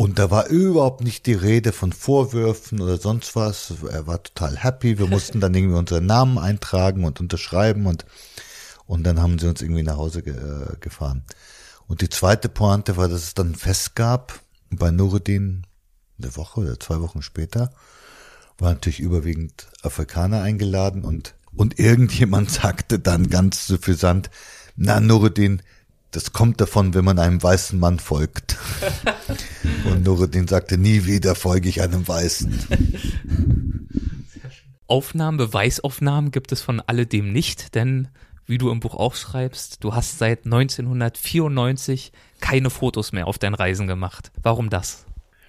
und 0.00 0.20
da 0.20 0.30
war 0.30 0.46
überhaupt 0.46 1.00
nicht 1.02 1.26
die 1.26 1.32
Rede 1.32 1.72
von 1.72 1.92
Vorwürfen 1.92 2.80
oder 2.80 2.98
sonst 2.98 3.34
was. 3.34 3.74
Er 3.90 4.06
war 4.06 4.22
total 4.22 4.56
happy. 4.56 4.96
Wir 4.96 5.08
mussten 5.08 5.40
dann 5.40 5.52
irgendwie 5.54 5.76
unseren 5.76 6.06
Namen 6.06 6.38
eintragen 6.38 7.04
und 7.04 7.18
unterschreiben 7.18 7.84
und, 7.86 8.06
und 8.88 9.04
dann 9.04 9.20
haben 9.20 9.38
sie 9.38 9.46
uns 9.46 9.62
irgendwie 9.62 9.84
nach 9.84 9.98
Hause 9.98 10.22
ge 10.22 10.34
äh, 10.34 10.76
gefahren. 10.80 11.22
Und 11.86 12.00
die 12.00 12.08
zweite 12.08 12.48
Pointe 12.48 12.96
war, 12.96 13.08
dass 13.08 13.22
es 13.22 13.34
dann 13.34 13.52
ein 13.52 13.54
Fest 13.54 13.94
gab 13.94 14.40
bei 14.70 14.90
Nuruddin 14.90 15.64
eine 16.20 16.36
Woche 16.36 16.60
oder 16.62 16.80
zwei 16.80 17.00
Wochen 17.00 17.22
später 17.22 17.70
war 18.58 18.72
natürlich 18.72 18.98
überwiegend 18.98 19.68
Afrikaner 19.82 20.42
eingeladen 20.42 21.04
und 21.04 21.34
und 21.54 21.78
irgendjemand 21.78 22.50
sagte 22.50 22.98
dann 22.98 23.30
ganz 23.30 23.66
suffisant, 23.66 24.30
na 24.76 25.00
Nuruddin, 25.00 25.62
das 26.10 26.32
kommt 26.32 26.60
davon, 26.60 26.94
wenn 26.94 27.04
man 27.04 27.18
einem 27.18 27.42
weißen 27.42 27.78
Mann 27.78 27.98
folgt. 27.98 28.56
und 29.84 30.04
Nuruddin 30.04 30.46
sagte, 30.46 30.78
nie 30.78 31.04
wieder 31.04 31.34
folge 31.34 31.68
ich 31.68 31.82
einem 31.82 32.06
Weißen. 32.06 32.54
Aufnahmen, 34.86 35.36
Beweisaufnahmen 35.36 36.30
gibt 36.30 36.52
es 36.52 36.62
von 36.62 36.80
alledem 36.80 37.32
nicht, 37.32 37.74
denn 37.74 38.08
wie 38.48 38.58
du 38.58 38.70
im 38.70 38.80
Buch 38.80 38.94
auch 38.94 39.14
schreibst, 39.14 39.84
du 39.84 39.94
hast 39.94 40.18
seit 40.18 40.46
1994 40.46 42.12
keine 42.40 42.70
Fotos 42.70 43.12
mehr 43.12 43.26
auf 43.26 43.38
deinen 43.38 43.54
Reisen 43.54 43.86
gemacht. 43.86 44.32
Warum 44.42 44.70
das? 44.70 45.04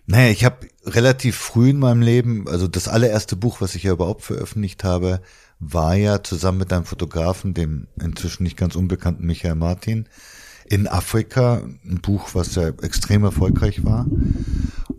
Naja, 0.06 0.32
ich 0.32 0.44
habe 0.44 0.68
relativ 0.86 1.38
früh 1.38 1.70
in 1.70 1.80
meinem 1.80 2.02
Leben, 2.02 2.48
also 2.48 2.68
das 2.68 2.88
allererste 2.88 3.36
Buch, 3.36 3.62
was 3.62 3.76
ich 3.76 3.84
ja 3.84 3.94
überhaupt 3.94 4.24
veröffentlicht 4.24 4.84
habe, 4.84 5.22
war 5.60 5.96
ja 5.96 6.24
zusammen 6.24 6.58
mit 6.58 6.74
einem 6.74 6.86
Fotografen, 6.86 7.54
dem 7.54 7.88
inzwischen 8.02 8.44
nicht 8.44 8.58
ganz 8.58 8.76
unbekannten 8.76 9.26
Michael 9.26 9.56
Martin, 9.56 10.08
in 10.66 10.88
Afrika, 10.88 11.62
ein 11.86 12.00
Buch, 12.02 12.30
was 12.34 12.56
ja 12.56 12.70
extrem 12.82 13.24
erfolgreich 13.24 13.86
war. 13.86 14.08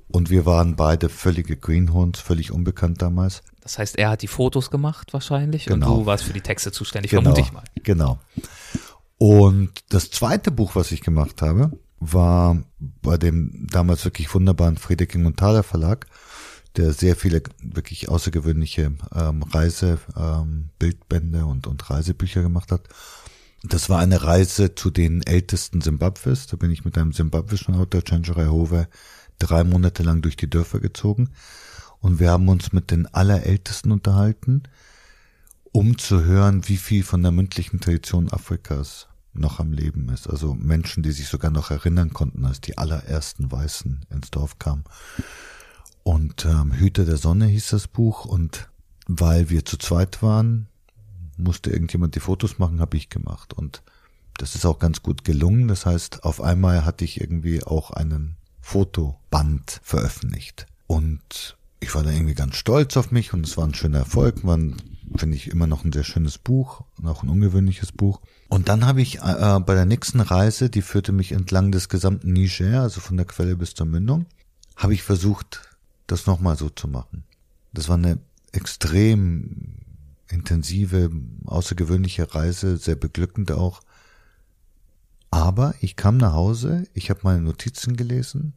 Und 0.09 0.31
wir 0.31 0.47
waren 0.47 0.77
beide 0.77 1.09
völlige 1.09 1.57
Greenhorns, 1.57 2.19
völlig 2.19 2.51
unbekannt 2.51 3.03
damals. 3.03 3.43
Das 3.71 3.79
heißt, 3.79 3.99
er 3.99 4.11
hat 4.11 4.23
die 4.23 4.27
Fotos 4.27 4.73
gemacht 4.73 5.13
wahrscheinlich 5.13 5.67
Genau. 5.67 5.93
und 5.93 6.01
du 6.01 6.07
warst 6.07 6.25
für 6.25 6.33
die 6.33 6.41
Texte 6.41 6.73
zuständig, 6.73 7.13
Genau, 7.13 7.23
vermute 7.23 7.41
ich 7.43 7.53
mal. 7.53 7.63
Genau. 7.85 8.19
Und 9.17 9.71
das 9.91 10.11
zweite 10.11 10.51
Buch, 10.51 10.75
was 10.75 10.91
ich 10.91 11.03
gemacht 11.03 11.41
habe, 11.41 11.71
war 12.01 12.65
bei 12.81 13.17
dem 13.17 13.69
damals 13.71 14.05
wirklich 14.05 14.35
wunderbaren 14.35 14.77
Friedeking 14.77 15.25
und 15.25 15.37
Thaler 15.37 15.63
Verlag, 15.63 16.07
der 16.77 16.93
sehr 16.93 17.15
viele 17.15 17.45
wirklich 17.63 18.09
außergewöhnliche 18.09 18.93
ähm, 19.15 19.43
Reise, 19.45 19.99
ähm, 20.17 20.71
und, 21.47 21.69
und 21.69 21.91
Reisebücher 21.91 22.43
gemacht 22.43 22.73
hat. 22.73 22.89
Das 23.63 23.89
war 23.89 24.01
eine 24.01 24.25
Reise 24.25 24.75
zu 24.75 24.91
den 24.91 25.23
ältesten 25.23 25.81
Simbabwes. 25.81 26.49
Da 26.49 26.57
bin 26.57 26.73
ich 26.73 26.85
mit 26.85 26.99
einem 26.99 27.13
simbabwischen 27.13 27.77
Autor, 27.77 28.03
Chenjerai 28.03 28.47
Hove, 28.47 28.89
drei 29.39 29.63
Monate 29.63 30.03
lang 30.03 30.23
durch 30.23 30.35
die 30.35 30.51
Dörfer 30.51 30.81
gezogen. 30.81 31.31
Und 32.01 32.19
wir 32.19 32.31
haben 32.31 32.49
uns 32.49 32.73
mit 32.73 32.91
den 32.91 33.07
Allerältesten 33.07 33.93
unterhalten, 33.93 34.63
um 35.73 35.99
zu 35.99 36.25
hören, 36.25 36.67
wie 36.69 36.79
viel 36.79 37.05
von 37.05 37.23
der 37.23 37.33
mündlichen 37.33 37.81
Tradition 37.81 38.31
Afrikas 38.33 39.09
noch 39.33 39.61
am 39.61 39.73
Leben 39.73 40.09
ist. 40.09 40.29
Also 40.29 40.55
Menschen, 40.55 41.03
die 41.03 41.13
sich 41.13 41.29
sogar 41.29 41.51
noch 41.51 41.71
erinnern 41.71 42.13
konnten, 42.13 42.45
als 42.45 42.61
die 42.61 42.79
allerersten 42.79 43.51
Weißen 43.51 44.07
ins 44.11 44.31
Dorf 44.31 44.59
kamen. 44.59 44.85
Und 46.03 46.45
ähm, 46.45 46.73
Hüter 46.73 47.05
der 47.05 47.17
Sonne 47.17 47.47
hieß 47.47 47.69
das 47.69 47.87
Buch. 47.87 48.25
Und 48.25 48.69
weil 49.07 49.51
wir 49.51 49.65
zu 49.65 49.77
zweit 49.77 50.23
waren, 50.23 50.69
musste 51.37 51.71
irgendjemand 51.71 52.15
die 52.15 52.21
Fotos 52.21 52.59
machen, 52.59 52.81
habe 52.81 52.97
ich 52.97 53.09
gemacht. 53.09 53.53
Und 53.53 53.83
das 54.39 54.55
ist 54.55 54.65
auch 54.65 54.79
ganz 54.79 55.03
gut 55.03 55.25
gelungen. 55.25 55.69
Das 55.69 55.87
heißt, 55.87 56.25
auf 56.25 56.41
einmal 56.41 56.85
hatte 56.85 57.05
ich 57.05 57.21
irgendwie 57.21 57.63
auch 57.63 57.91
einen 57.91 58.37
Fotoband 58.61 59.81
veröffentlicht. 59.83 60.67
Und 60.87 61.57
ich 61.81 61.95
war 61.95 62.03
da 62.03 62.11
irgendwie 62.11 62.35
ganz 62.35 62.57
stolz 62.57 62.97
auf 62.97 63.11
mich 63.11 63.33
und 63.33 63.47
es 63.47 63.57
war 63.57 63.67
ein 63.67 63.75
schöner 63.75 63.99
Erfolg. 63.99 64.45
Ein, 64.45 64.77
finde 65.17 65.37
ich, 65.37 65.49
immer 65.49 65.67
noch 65.67 65.85
ein 65.85 65.93
sehr 65.93 66.05
schönes 66.05 66.39
Buch 66.39 66.85
und 66.99 67.09
auch 67.09 67.23
ein 67.23 67.29
ungewöhnliches 67.29 67.93
Buch. 67.93 68.21
Und 68.49 68.69
dann 68.69 68.87
habe 68.87 69.01
ich 69.01 69.19
äh, 69.19 69.61
bei 69.65 69.75
der 69.75 69.87
nächsten 69.87 70.21
Reise, 70.21 70.71
die 70.71 70.83
führte 70.83 71.13
mich 71.13 71.33
entlang 71.33 71.73
des 71.73 71.89
gesamten 71.89 72.33
Niger, 72.33 72.83
also 72.83 73.01
von 73.01 73.17
der 73.17 73.27
Quelle 73.27 73.57
bis 73.57 73.75
zur 73.75 73.87
Mündung, 73.87 74.27
habe 74.77 74.95
ich 74.95 75.03
versucht, 75.03 75.63
das 76.07 76.27
nochmal 76.27 76.57
so 76.57 76.69
zu 76.69 76.87
machen. 76.87 77.25
Das 77.73 77.89
war 77.89 77.97
eine 77.97 78.19
extrem 78.53 79.77
intensive, 80.29 81.11
außergewöhnliche 81.47 82.35
Reise, 82.35 82.77
sehr 82.77 82.97
beglückend 82.97 83.53
auch. 83.53 83.81
Aber 85.31 85.75
ich 85.81 85.97
kam 85.97 86.17
nach 86.17 86.33
Hause, 86.33 86.85
ich 86.93 87.11
habe 87.11 87.21
meine 87.23 87.41
Notizen 87.41 87.97
gelesen, 87.97 88.55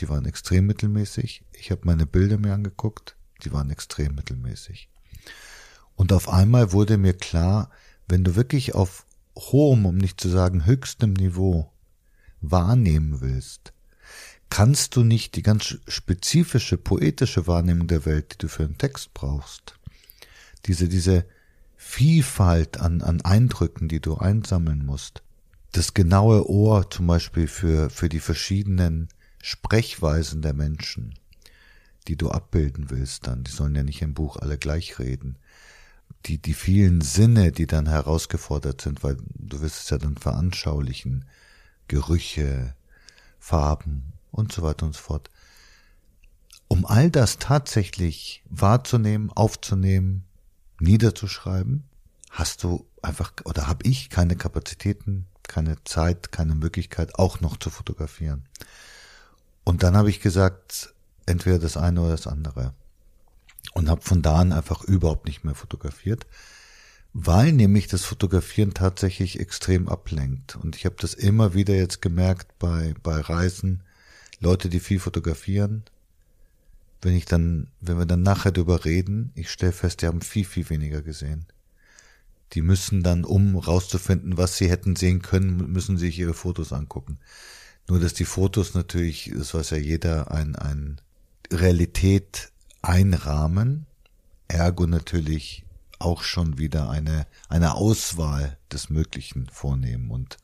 die 0.00 0.08
waren 0.08 0.24
extrem 0.24 0.66
mittelmäßig. 0.66 1.44
Ich 1.52 1.70
habe 1.70 1.82
meine 1.84 2.06
Bilder 2.06 2.38
mir 2.38 2.54
angeguckt, 2.54 3.16
die 3.44 3.52
waren 3.52 3.70
extrem 3.70 4.14
mittelmäßig. 4.14 4.88
Und 5.94 6.12
auf 6.12 6.28
einmal 6.28 6.72
wurde 6.72 6.96
mir 6.96 7.14
klar, 7.14 7.70
wenn 8.08 8.24
du 8.24 8.34
wirklich 8.34 8.74
auf 8.74 9.06
hohem, 9.36 9.86
um 9.86 9.96
nicht 9.96 10.20
zu 10.20 10.28
sagen 10.28 10.66
höchstem 10.66 11.12
Niveau 11.12 11.70
wahrnehmen 12.40 13.20
willst, 13.20 13.72
kannst 14.48 14.96
du 14.96 15.04
nicht 15.04 15.36
die 15.36 15.42
ganz 15.42 15.78
spezifische 15.86 16.76
poetische 16.76 17.46
Wahrnehmung 17.46 17.86
der 17.86 18.04
Welt, 18.04 18.32
die 18.32 18.38
du 18.38 18.48
für 18.48 18.64
einen 18.64 18.78
Text 18.78 19.14
brauchst, 19.14 19.78
diese, 20.66 20.88
diese 20.88 21.24
Vielfalt 21.76 22.78
an, 22.78 23.00
an 23.02 23.20
Eindrücken, 23.20 23.88
die 23.88 24.00
du 24.00 24.16
einsammeln 24.16 24.84
musst, 24.84 25.22
das 25.72 25.94
genaue 25.94 26.48
Ohr 26.48 26.90
zum 26.90 27.06
Beispiel 27.06 27.46
für, 27.46 27.90
für 27.90 28.08
die 28.08 28.20
verschiedenen 28.20 29.08
Sprechweisen 29.42 30.42
der 30.42 30.54
Menschen, 30.54 31.14
die 32.08 32.16
du 32.16 32.30
abbilden 32.30 32.90
willst 32.90 33.26
dann, 33.26 33.44
die 33.44 33.50
sollen 33.50 33.74
ja 33.74 33.82
nicht 33.82 34.02
im 34.02 34.14
Buch 34.14 34.36
alle 34.36 34.58
gleich 34.58 34.98
reden, 34.98 35.38
die, 36.26 36.38
die 36.38 36.54
vielen 36.54 37.00
Sinne, 37.00 37.52
die 37.52 37.66
dann 37.66 37.88
herausgefordert 37.88 38.80
sind, 38.80 39.02
weil 39.02 39.16
du 39.34 39.60
wirst 39.60 39.84
es 39.84 39.90
ja 39.90 39.98
dann 39.98 40.16
veranschaulichen, 40.16 41.24
Gerüche, 41.88 42.74
Farben 43.38 44.12
und 44.30 44.52
so 44.52 44.62
weiter 44.62 44.86
und 44.86 44.94
so 44.94 45.00
fort. 45.00 45.30
Um 46.68 46.86
all 46.86 47.10
das 47.10 47.38
tatsächlich 47.38 48.44
wahrzunehmen, 48.48 49.32
aufzunehmen, 49.32 50.24
niederzuschreiben, 50.78 51.84
hast 52.30 52.62
du 52.62 52.86
einfach 53.02 53.32
oder 53.44 53.66
habe 53.66 53.88
ich 53.88 54.08
keine 54.08 54.36
Kapazitäten, 54.36 55.26
keine 55.42 55.82
Zeit, 55.84 56.30
keine 56.30 56.54
Möglichkeit, 56.54 57.18
auch 57.18 57.40
noch 57.40 57.56
zu 57.56 57.70
fotografieren. 57.70 58.46
Und 59.64 59.82
dann 59.82 59.96
habe 59.96 60.10
ich 60.10 60.20
gesagt, 60.20 60.94
entweder 61.26 61.58
das 61.58 61.76
eine 61.76 62.00
oder 62.00 62.12
das 62.12 62.26
andere. 62.26 62.74
Und 63.74 63.88
habe 63.88 64.02
von 64.02 64.22
da 64.22 64.36
an 64.36 64.52
einfach 64.52 64.82
überhaupt 64.82 65.26
nicht 65.26 65.44
mehr 65.44 65.54
fotografiert, 65.54 66.26
weil 67.12 67.52
nämlich 67.52 67.88
das 67.88 68.04
Fotografieren 68.04 68.74
tatsächlich 68.74 69.38
extrem 69.38 69.88
ablenkt. 69.88 70.56
Und 70.56 70.76
ich 70.76 70.84
habe 70.86 70.96
das 70.98 71.14
immer 71.14 71.54
wieder 71.54 71.74
jetzt 71.74 72.02
gemerkt 72.02 72.58
bei, 72.58 72.94
bei 73.02 73.20
Reisen, 73.20 73.82
Leute, 74.40 74.68
die 74.68 74.80
viel 74.80 74.98
fotografieren, 74.98 75.84
wenn 77.02 77.14
ich 77.14 77.24
dann, 77.24 77.68
wenn 77.80 77.98
wir 77.98 78.06
dann 78.06 78.22
nachher 78.22 78.52
darüber 78.52 78.84
reden, 78.84 79.32
ich 79.34 79.50
stelle 79.50 79.72
fest, 79.72 80.02
die 80.02 80.06
haben 80.06 80.22
viel, 80.22 80.44
viel 80.44 80.68
weniger 80.70 81.02
gesehen. 81.02 81.46
Die 82.52 82.62
müssen 82.62 83.02
dann, 83.02 83.24
um 83.24 83.56
rauszufinden, 83.56 84.36
was 84.36 84.56
sie 84.56 84.68
hätten 84.68 84.96
sehen 84.96 85.22
können, 85.22 85.72
müssen 85.72 85.98
sich 85.98 86.18
ihre 86.18 86.34
Fotos 86.34 86.72
angucken. 86.72 87.18
Nur, 87.90 87.98
dass 87.98 88.14
die 88.14 88.24
Fotos 88.24 88.74
natürlich, 88.74 89.32
das 89.34 89.52
weiß 89.52 89.70
ja 89.70 89.76
jeder, 89.76 90.30
ein, 90.30 90.54
ein 90.54 91.00
Realität 91.52 92.52
einrahmen, 92.82 93.84
ergo 94.46 94.86
natürlich 94.86 95.64
auch 95.98 96.22
schon 96.22 96.56
wieder 96.56 96.88
eine, 96.88 97.26
eine 97.48 97.74
Auswahl 97.74 98.56
des 98.70 98.90
Möglichen 98.90 99.48
vornehmen 99.48 100.12
und, 100.12 100.36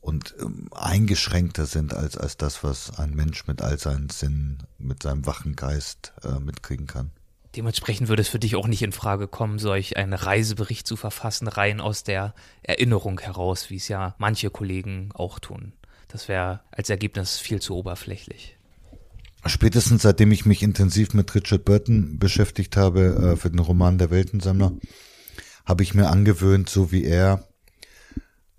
und 0.00 0.34
ähm, 0.40 0.70
eingeschränkter 0.74 1.66
sind 1.66 1.92
als, 1.92 2.16
als 2.16 2.38
das, 2.38 2.64
was 2.64 2.98
ein 2.98 3.14
Mensch 3.14 3.46
mit 3.46 3.60
all 3.60 3.78
seinen 3.78 4.08
Sinnen, 4.08 4.62
mit 4.78 5.02
seinem 5.02 5.26
wachen 5.26 5.56
Geist 5.56 6.14
äh, 6.24 6.40
mitkriegen 6.40 6.86
kann. 6.86 7.10
Dementsprechend 7.54 8.08
würde 8.08 8.22
es 8.22 8.28
für 8.28 8.38
dich 8.38 8.56
auch 8.56 8.66
nicht 8.66 8.82
in 8.82 8.92
Frage 8.92 9.28
kommen, 9.28 9.58
solch 9.58 9.98
einen 9.98 10.14
Reisebericht 10.14 10.86
zu 10.86 10.96
verfassen, 10.96 11.48
rein 11.48 11.82
aus 11.82 12.02
der 12.02 12.34
Erinnerung 12.62 13.20
heraus, 13.20 13.68
wie 13.68 13.76
es 13.76 13.88
ja 13.88 14.14
manche 14.16 14.48
Kollegen 14.48 15.10
auch 15.12 15.38
tun. 15.38 15.74
Das 16.16 16.28
wäre 16.28 16.60
als 16.70 16.88
Ergebnis 16.88 17.36
viel 17.36 17.60
zu 17.60 17.76
oberflächlich. 17.76 18.56
Spätestens 19.44 20.00
seitdem 20.00 20.32
ich 20.32 20.46
mich 20.46 20.62
intensiv 20.62 21.12
mit 21.12 21.34
Richard 21.34 21.66
Burton 21.66 22.18
beschäftigt 22.18 22.78
habe 22.78 23.34
äh, 23.34 23.36
für 23.36 23.50
den 23.50 23.58
Roman 23.58 23.98
Der 23.98 24.10
Weltensammler, 24.10 24.72
habe 25.66 25.82
ich 25.82 25.92
mir 25.92 26.08
angewöhnt, 26.08 26.70
so 26.70 26.90
wie 26.90 27.04
er, 27.04 27.46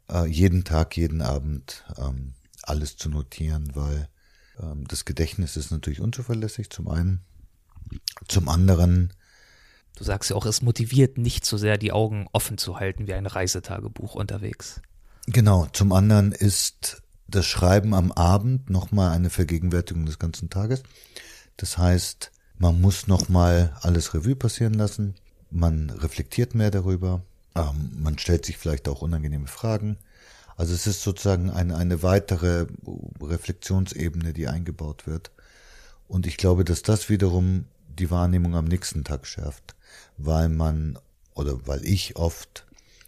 äh, 0.07 0.27
jeden 0.27 0.65
Tag, 0.65 0.95
jeden 0.97 1.23
Abend 1.23 1.83
ähm, 1.97 2.35
alles 2.61 2.95
zu 2.95 3.09
notieren, 3.09 3.71
weil 3.73 4.07
ähm, 4.61 4.87
das 4.87 5.05
Gedächtnis 5.05 5.57
ist 5.57 5.71
natürlich 5.71 5.99
unzuverlässig 5.99 6.69
zum 6.69 6.87
einen. 6.89 7.21
Zum 8.27 8.49
anderen, 8.49 9.13
Du 9.95 10.03
sagst 10.03 10.29
ja 10.29 10.35
auch, 10.35 10.45
es 10.45 10.61
motiviert 10.61 11.17
nicht 11.17 11.43
so 11.43 11.57
sehr, 11.57 11.79
die 11.79 11.91
Augen 11.91 12.27
offen 12.33 12.59
zu 12.59 12.79
halten 12.79 13.07
wie 13.07 13.15
ein 13.15 13.25
Reisetagebuch 13.25 14.13
unterwegs. 14.13 14.79
genau, 15.25 15.65
zum 15.73 15.91
anderen 15.91 16.33
ist 16.33 17.01
das 17.27 17.45
Schreiben 17.45 17.93
am 17.93 18.11
Abend 18.11 18.69
nochmal 18.69 19.11
eine 19.11 19.29
Vergegenwärtigung 19.29 20.05
des 20.05 20.19
ganzen 20.19 20.49
Tages. 20.49 20.83
Das 21.57 21.77
heißt, 21.77 22.31
man 22.57 22.79
muss 22.81 23.07
nochmal 23.07 23.75
alles 23.81 24.13
Revue 24.13 24.35
passieren 24.35 24.73
lassen, 24.73 25.15
man 25.49 25.89
reflektiert 25.89 26.55
mehr 26.55 26.71
darüber, 26.71 27.21
ähm, 27.55 27.91
man 28.01 28.17
stellt 28.17 28.45
sich 28.45 28.57
vielleicht 28.57 28.87
auch 28.87 29.01
unangenehme 29.01 29.47
Fragen, 29.47 29.97
Also 30.55 30.73
es 30.73 30.87
ist 30.87 31.03
sozusagen 31.03 31.51
eine, 31.51 31.77
eine 31.77 32.01
weitere 32.01 32.65
Reflexionsebene, 33.21 34.33
die 34.33 34.47
eingebaut 34.47 35.05
wird. 35.05 35.31
Und 36.07 36.25
ich 36.25 36.37
glaube, 36.37 36.63
dass 36.65 36.81
das 36.81 37.09
wiederum 37.09 37.65
die 37.87 38.09
Wahrnehmung 38.09 38.55
am 38.55 38.65
nächsten 38.65 39.03
Tag 39.03 39.27
schärft, 39.27 39.75
weil 40.17 40.49
man 40.49 40.97
oder 41.35 41.67
weil 41.67 41.85
ich 41.85 42.15
oft 42.15 42.65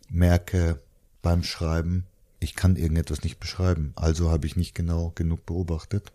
merke 0.09 0.80
beim 1.22 1.43
Schreiben, 1.43 2.05
ich 2.39 2.55
kann 2.55 2.75
irgendetwas 2.75 3.23
nicht 3.23 3.39
beschreiben, 3.39 3.93
also 3.95 4.31
habe 4.31 4.47
ich 4.47 4.55
nicht 4.55 4.75
genau 4.75 5.11
genug 5.15 5.45
beobachtet. 5.45 6.11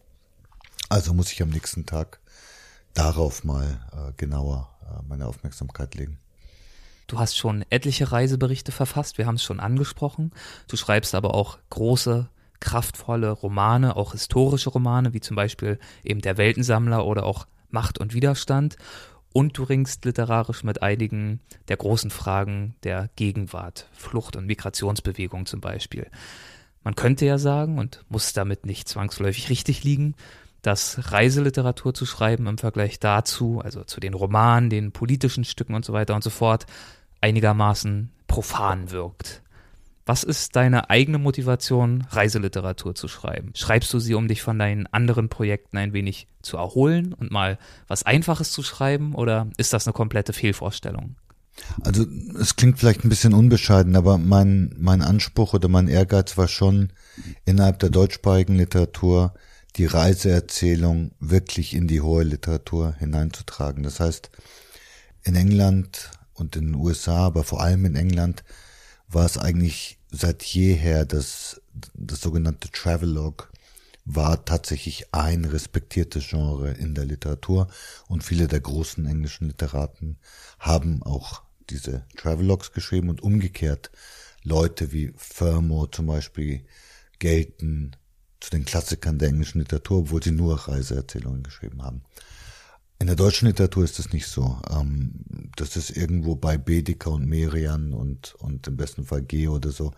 Also 0.89 1.14
muss 1.14 1.33
ich 1.33 1.43
am 1.43 1.51
nächsten 1.51 1.87
Tag 1.87 2.20
darauf 2.95 3.45
mal 3.45 3.81
äh, 3.93 4.12
genauer 4.16 4.70
äh, 4.83 5.03
meine 5.09 5.27
Aufmerksamkeit 5.27 5.95
legen. 5.95 6.18
Du 7.07 7.18
hast 7.18 7.37
schon 7.37 7.64
etliche 7.68 8.12
Reiseberichte 8.12 8.72
verfasst, 8.72 9.18
wir 9.18 9.27
haben 9.27 9.35
es 9.35 9.43
schon 9.43 9.61
angesprochen. 9.61 10.33
Du 10.68 10.77
schreibst 10.77 11.14
aber 11.14 11.35
auch 11.35 11.59
große, 11.70 12.29
kraftvolle 12.61 13.31
Romane, 13.31 13.97
auch 13.97 14.12
historische 14.12 14.70
Romane, 14.70 15.12
wie 15.12 15.20
zum 15.20 15.37
Beispiel 15.37 15.79
eben 16.03 16.22
Der 16.22 16.39
Weltensammler 16.39 17.05
oder 17.05 17.25
auch 17.25 17.47
Macht 17.68 17.99
und 17.99 18.14
Widerstand. 18.14 18.77
Und 19.37 19.59
du 19.59 19.64
ringst 19.64 20.05
literarisch 20.05 20.62
mit 20.62 20.80
einigen 20.80 21.41
der 21.66 21.76
großen 21.76 22.11
Fragen 22.11 22.76
der 22.85 23.11
Gegenwart, 23.16 23.89
Flucht- 23.93 24.37
und 24.37 24.47
Migrationsbewegung 24.47 25.45
zum 25.45 25.61
Beispiel. 25.61 26.07
Man 26.85 26.95
könnte 26.95 27.26
ja 27.26 27.37
sagen, 27.37 27.78
und 27.78 28.05
muss 28.09 28.32
damit 28.32 28.64
nicht 28.64 28.89
zwangsläufig 28.89 29.51
richtig 29.51 29.82
liegen, 29.82 30.14
dass 30.62 31.11
Reiseliteratur 31.11 31.95
zu 31.95 32.07
schreiben 32.07 32.47
im 32.47 32.59
Vergleich 32.59 33.01
dazu, 33.01 33.61
also 33.61 33.82
zu 33.82 33.99
den 33.99 34.14
Romanen, 34.14 34.70
den 34.70 34.93
politischen 34.93 35.45
Stücken 35.45 35.74
und 35.74 35.85
so 35.85 35.93
weiter 35.93 36.14
und 36.14 36.22
so 36.22 36.30
fort, 36.30 36.66
einigermaßen 37.20 38.12
profan 38.28 38.93
wirkt. 38.93 39.43
Was 40.07 40.23
ist 40.23 40.55
deine 40.55 40.91
eigene 40.91 41.19
Motivation, 41.19 42.07
Reiseliteratur 42.11 42.95
zu 42.95 43.09
schreiben? 43.09 43.53
Schreibst 43.55 43.93
du 43.95 43.99
sie, 43.99 44.15
um 44.15 44.29
dich 44.29 44.43
von 44.43 44.59
deinen 44.59 44.87
anderen 44.89 45.31
Projekten 45.31 45.79
ein 45.79 45.95
wenig 45.95 46.29
zu 46.43 46.59
erholen 46.59 47.15
und 47.15 47.31
mal 47.31 47.59
was 47.89 48.03
Einfaches 48.03 48.53
zu 48.53 48.63
schreiben, 48.63 49.15
oder 49.15 49.49
ist 49.57 49.73
das 49.73 49.87
eine 49.87 49.95
komplette 49.95 50.35
Fehlvorstellung? 50.35 51.17
Also 51.83 52.05
es 52.39 52.57
klingt 52.57 52.79
vielleicht 52.79 53.05
ein 53.05 53.09
bisschen 53.09 53.33
unbescheiden, 53.33 53.97
aber 53.97 54.19
mein, 54.19 54.75
mein 54.79 55.01
Anspruch 55.01 55.55
oder 55.55 55.69
mein 55.69 55.89
Ehrgeiz 55.89 56.37
war 56.37 56.49
schon, 56.49 56.93
innerhalb 57.47 57.79
der 57.79 57.91
deutschsprachigen 57.91 58.57
Literatur 58.57 59.33
die 59.77 59.87
Reiseerzählung 59.87 61.13
wirklich 61.19 61.75
in 61.75 61.89
die 61.89 62.01
hohe 62.01 62.25
Literatur 62.25 62.95
hineinzutragen. 62.99 63.83
Das 63.83 64.01
heißt, 64.01 64.31
in 65.23 65.37
England 65.37 66.11
und 66.35 66.57
in 66.57 66.67
den 66.67 66.75
USA, 66.75 67.27
aber 67.27 67.45
vor 67.45 67.63
allem 67.63 67.85
in 67.85 67.97
England, 67.97 68.45
war 69.09 69.27
es 69.27 69.39
eigentlich 69.39 69.99
seit 70.11 70.43
jeher 70.43 71.05
das, 71.05 71.61
das 71.95 72.21
sogenannte 72.21 72.71
Travelogue 72.71 73.47
war 74.05 74.45
tatsächlich 74.45 75.07
ein 75.13 75.45
respektiertes 75.45 76.29
Genre 76.29 76.73
in 76.73 76.95
der 76.95 77.07
Literatur 77.07 77.69
und 78.07 78.23
viele 78.23 78.49
der 78.49 78.61
großen 78.61 79.07
englischen 79.07 79.47
Literaten 79.49 80.19
haben 80.59 81.03
auch 81.03 81.43
diese 81.71 82.05
Travelogues 82.17 82.73
geschrieben 82.73 83.09
und 83.09 83.23
umgekehrt 83.23 83.91
Leute 84.43 84.93
wie 84.93 85.15
Fermo 85.17 85.87
zum 85.87 86.07
Beispiel 86.07 86.67
gelten 87.19 87.93
zu 88.41 88.51
den 88.51 88.67
Klassikern 88.67 89.19
der 89.19 89.29
englischen 89.29 89.61
Literatur, 89.61 90.01
obwohl 90.01 90.23
sie 90.23 90.33
nur 90.33 90.69
Reiseerzählungen 90.69 91.43
geschrieben 91.43 91.83
haben. 91.83 92.03
In 93.01 93.09
der 93.09 93.17
deutschen 93.17 93.49
Literatur 93.49 93.85
ist 93.85 93.99
das 93.99 94.13
nicht 94.13 94.27
so. 94.27 94.59
Ähm, 94.71 95.13
das 95.57 95.77
ist 95.77 95.91
irgendwo 95.91 96.37
bei 96.37 96.57
Bedeker 96.57 97.11
und 97.11 97.27
Merian 97.27 97.93
und, 97.93 98.35
und 98.39 98.67
im 98.67 98.77
besten 98.77 99.05
Fall 99.05 99.23
Geo 99.23 99.57
oder 99.57 99.71
so, 99.71 99.93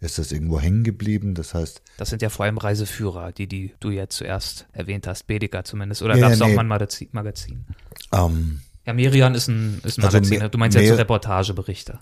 ist 0.00 0.18
das 0.18 0.32
irgendwo 0.32 0.60
hängen 0.60 0.82
geblieben. 0.82 1.34
Das 1.34 1.54
heißt. 1.54 1.80
Das 1.96 2.10
sind 2.10 2.22
ja 2.22 2.28
vor 2.28 2.44
allem 2.44 2.58
Reiseführer, 2.58 3.32
die, 3.32 3.46
die 3.46 3.74
du 3.80 3.90
jetzt 3.90 4.16
zuerst 4.16 4.66
erwähnt 4.72 5.06
hast, 5.06 5.26
Bedeker 5.26 5.64
zumindest. 5.64 6.02
Oder 6.02 6.18
gab 6.18 6.32
es 6.32 6.40
nee. 6.40 6.44
auch 6.44 6.54
mal 6.54 6.62
ein 6.62 6.68
Magazin? 6.68 7.08
Magazin? 7.12 7.64
Ähm, 8.12 8.60
ja, 8.86 8.94
Merian 8.94 9.34
ist 9.34 9.48
ein, 9.48 9.80
ist 9.84 9.98
ein 9.98 10.04
also 10.04 10.16
Magazin. 10.16 10.40
Also, 10.40 10.50
du 10.50 10.58
meinst 10.58 10.76
jetzt 10.76 10.88
so 10.88 10.94
Reportageberichte. 10.94 12.00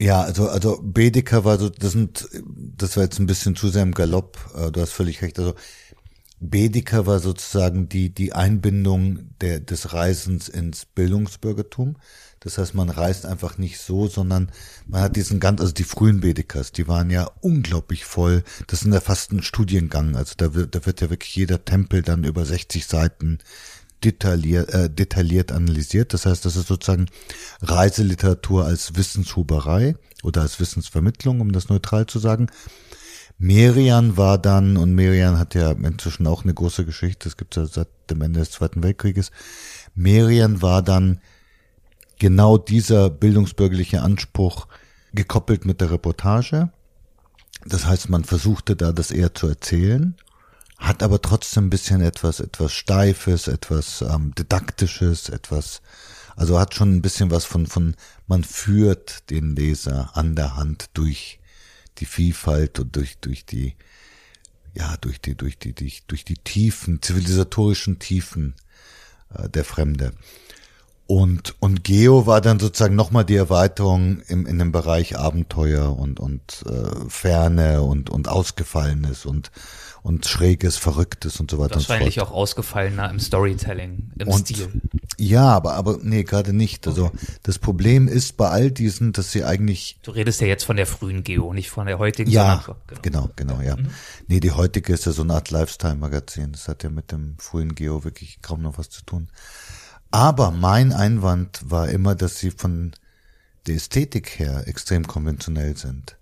Ja, 0.00 0.22
also, 0.22 0.48
also 0.48 0.80
Bedeker 0.82 1.44
war 1.44 1.58
so, 1.58 1.68
das 1.68 1.92
sind, 1.92 2.26
das 2.42 2.96
war 2.96 3.04
jetzt 3.04 3.18
ein 3.18 3.26
bisschen 3.26 3.54
zu 3.54 3.68
sehr 3.68 3.82
im 3.82 3.92
Galopp, 3.92 4.38
äh, 4.56 4.70
du 4.72 4.80
hast 4.80 4.92
völlig 4.92 5.20
recht, 5.20 5.38
also 5.38 5.54
Bedeker 6.40 7.06
war 7.06 7.20
sozusagen 7.20 7.88
die, 7.88 8.08
die 8.14 8.32
Einbindung 8.32 9.30
der, 9.42 9.60
des 9.60 9.92
Reisens 9.92 10.48
ins 10.48 10.86
Bildungsbürgertum. 10.86 11.96
Das 12.40 12.56
heißt, 12.56 12.74
man 12.74 12.88
reist 12.88 13.26
einfach 13.26 13.58
nicht 13.58 13.78
so, 13.78 14.08
sondern 14.08 14.50
man 14.86 15.02
hat 15.02 15.16
diesen 15.16 15.38
ganz, 15.38 15.60
also 15.60 15.74
die 15.74 15.84
frühen 15.84 16.20
Bedekers, 16.20 16.72
die 16.72 16.88
waren 16.88 17.10
ja 17.10 17.30
unglaublich 17.42 18.06
voll. 18.06 18.42
Das 18.66 18.82
ist 18.82 18.92
ja 18.92 19.00
fast 19.00 19.32
ein 19.32 19.42
Studiengang. 19.42 20.16
Also 20.16 20.32
da 20.38 20.54
wird, 20.54 20.74
da 20.74 20.86
wird 20.86 21.02
ja 21.02 21.10
wirklich 21.10 21.36
jeder 21.36 21.62
Tempel 21.66 22.00
dann 22.00 22.24
über 22.24 22.46
60 22.46 22.86
Seiten 22.86 23.38
detailliert, 24.02 24.70
äh, 24.70 24.88
detailliert 24.88 25.52
analysiert. 25.52 26.14
Das 26.14 26.24
heißt, 26.24 26.46
das 26.46 26.56
ist 26.56 26.68
sozusagen 26.68 27.06
Reiseliteratur 27.60 28.64
als 28.64 28.96
Wissenshuberei 28.96 29.96
oder 30.22 30.40
als 30.40 30.58
Wissensvermittlung, 30.58 31.42
um 31.42 31.52
das 31.52 31.68
neutral 31.68 32.06
zu 32.06 32.18
sagen. 32.18 32.46
Merian 33.42 34.16
war 34.16 34.38
dann, 34.38 34.76
und 34.76 34.94
Merian 34.94 35.38
hat 35.38 35.54
ja 35.54 35.72
inzwischen 35.72 36.26
auch 36.26 36.44
eine 36.44 36.54
große 36.54 36.84
Geschichte, 36.84 37.24
das 37.24 37.36
gibt 37.36 37.56
es 37.56 37.74
ja 37.74 37.82
seit 37.82 37.88
dem 38.10 38.22
Ende 38.22 38.40
des 38.40 38.50
Zweiten 38.50 38.82
Weltkrieges. 38.82 39.30
Merian 39.94 40.62
war 40.62 40.82
dann 40.82 41.20
genau 42.18 42.58
dieser 42.58 43.08
bildungsbürgerliche 43.08 44.02
Anspruch 44.02 44.68
gekoppelt 45.14 45.64
mit 45.64 45.80
der 45.80 45.90
Reportage. 45.90 46.70
Das 47.64 47.86
heißt, 47.86 48.10
man 48.10 48.24
versuchte 48.24 48.76
da 48.76 48.92
das 48.92 49.10
eher 49.10 49.34
zu 49.34 49.48
erzählen 49.48 50.16
hat 50.80 51.02
aber 51.02 51.20
trotzdem 51.20 51.66
ein 51.66 51.70
bisschen 51.70 52.00
etwas, 52.00 52.40
etwas 52.40 52.72
Steifes, 52.72 53.48
etwas 53.48 54.00
ähm, 54.00 54.34
Didaktisches, 54.34 55.28
etwas, 55.28 55.82
also 56.36 56.58
hat 56.58 56.74
schon 56.74 56.96
ein 56.96 57.02
bisschen 57.02 57.30
was 57.30 57.44
von, 57.44 57.66
von, 57.66 57.94
man 58.26 58.42
führt 58.42 59.28
den 59.28 59.54
Leser 59.54 60.10
an 60.14 60.34
der 60.34 60.56
Hand 60.56 60.86
durch 60.94 61.39
die 62.00 62.06
Vielfalt 62.06 62.78
und 62.80 62.96
durch, 62.96 63.18
durch 63.18 63.44
die, 63.44 63.76
ja, 64.74 64.96
durch 65.00 65.20
die, 65.20 65.34
durch 65.34 65.58
die, 65.58 65.74
durch, 65.74 66.04
durch 66.06 66.24
die 66.24 66.36
Tiefen, 66.36 67.02
zivilisatorischen 67.02 67.98
Tiefen 67.98 68.54
äh, 69.34 69.48
der 69.48 69.64
Fremde. 69.64 70.12
Und, 71.06 71.56
und 71.58 71.82
Geo 71.82 72.26
war 72.26 72.40
dann 72.40 72.60
sozusagen 72.60 72.94
nochmal 72.94 73.24
die 73.24 73.34
Erweiterung 73.34 74.20
im, 74.28 74.46
in 74.46 74.60
dem 74.60 74.70
Bereich 74.70 75.18
Abenteuer 75.18 75.96
und, 75.96 76.20
und 76.20 76.64
äh, 76.66 77.08
Ferne 77.08 77.82
und, 77.82 78.10
und 78.10 78.28
Ausgefallenes 78.28 79.26
und 79.26 79.50
und 80.02 80.26
Schräges, 80.26 80.76
Verrücktes 80.76 81.40
und 81.40 81.50
so 81.50 81.58
weiter. 81.58 81.76
Wahrscheinlich 81.76 82.16
so 82.16 82.22
auch 82.22 82.30
ausgefallener 82.30 83.10
im 83.10 83.20
Storytelling, 83.20 84.12
im 84.18 84.28
und, 84.28 84.46
Stil. 84.46 84.68
Ja, 85.20 85.48
aber, 85.48 85.74
aber 85.74 85.98
nee, 86.00 86.24
gerade 86.24 86.54
nicht. 86.54 86.86
Also 86.86 87.06
okay. 87.06 87.18
das 87.42 87.58
Problem 87.58 88.08
ist 88.08 88.38
bei 88.38 88.48
all 88.48 88.70
diesen, 88.70 89.12
dass 89.12 89.32
sie 89.32 89.44
eigentlich. 89.44 89.98
Du 90.02 90.12
redest 90.12 90.40
ja 90.40 90.46
jetzt 90.46 90.64
von 90.64 90.76
der 90.76 90.86
frühen 90.86 91.24
Geo, 91.24 91.52
nicht 91.52 91.68
von 91.68 91.86
der 91.86 91.98
heutigen. 91.98 92.30
Ja, 92.30 92.64
genau, 93.02 93.02
genau, 93.02 93.30
genau 93.36 93.60
ja. 93.60 93.76
Mhm. 93.76 93.90
Nee, 94.28 94.40
die 94.40 94.52
heutige 94.52 94.94
ist 94.94 95.04
ja 95.04 95.12
so 95.12 95.20
eine 95.20 95.34
Art 95.34 95.50
Lifestyle-Magazin. 95.50 96.52
Das 96.52 96.68
hat 96.68 96.84
ja 96.84 96.88
mit 96.88 97.12
dem 97.12 97.34
frühen 97.38 97.74
Geo 97.74 98.02
wirklich 98.02 98.40
kaum 98.40 98.62
noch 98.62 98.78
was 98.78 98.88
zu 98.88 99.04
tun. 99.04 99.28
Aber 100.10 100.52
mein 100.52 100.94
Einwand 100.94 101.60
war 101.70 101.90
immer, 101.90 102.14
dass 102.14 102.38
sie 102.38 102.50
von 102.50 102.92
der 103.66 103.74
Ästhetik 103.74 104.38
her 104.38 104.66
extrem 104.68 105.06
konventionell 105.06 105.76
sind. 105.76 106.16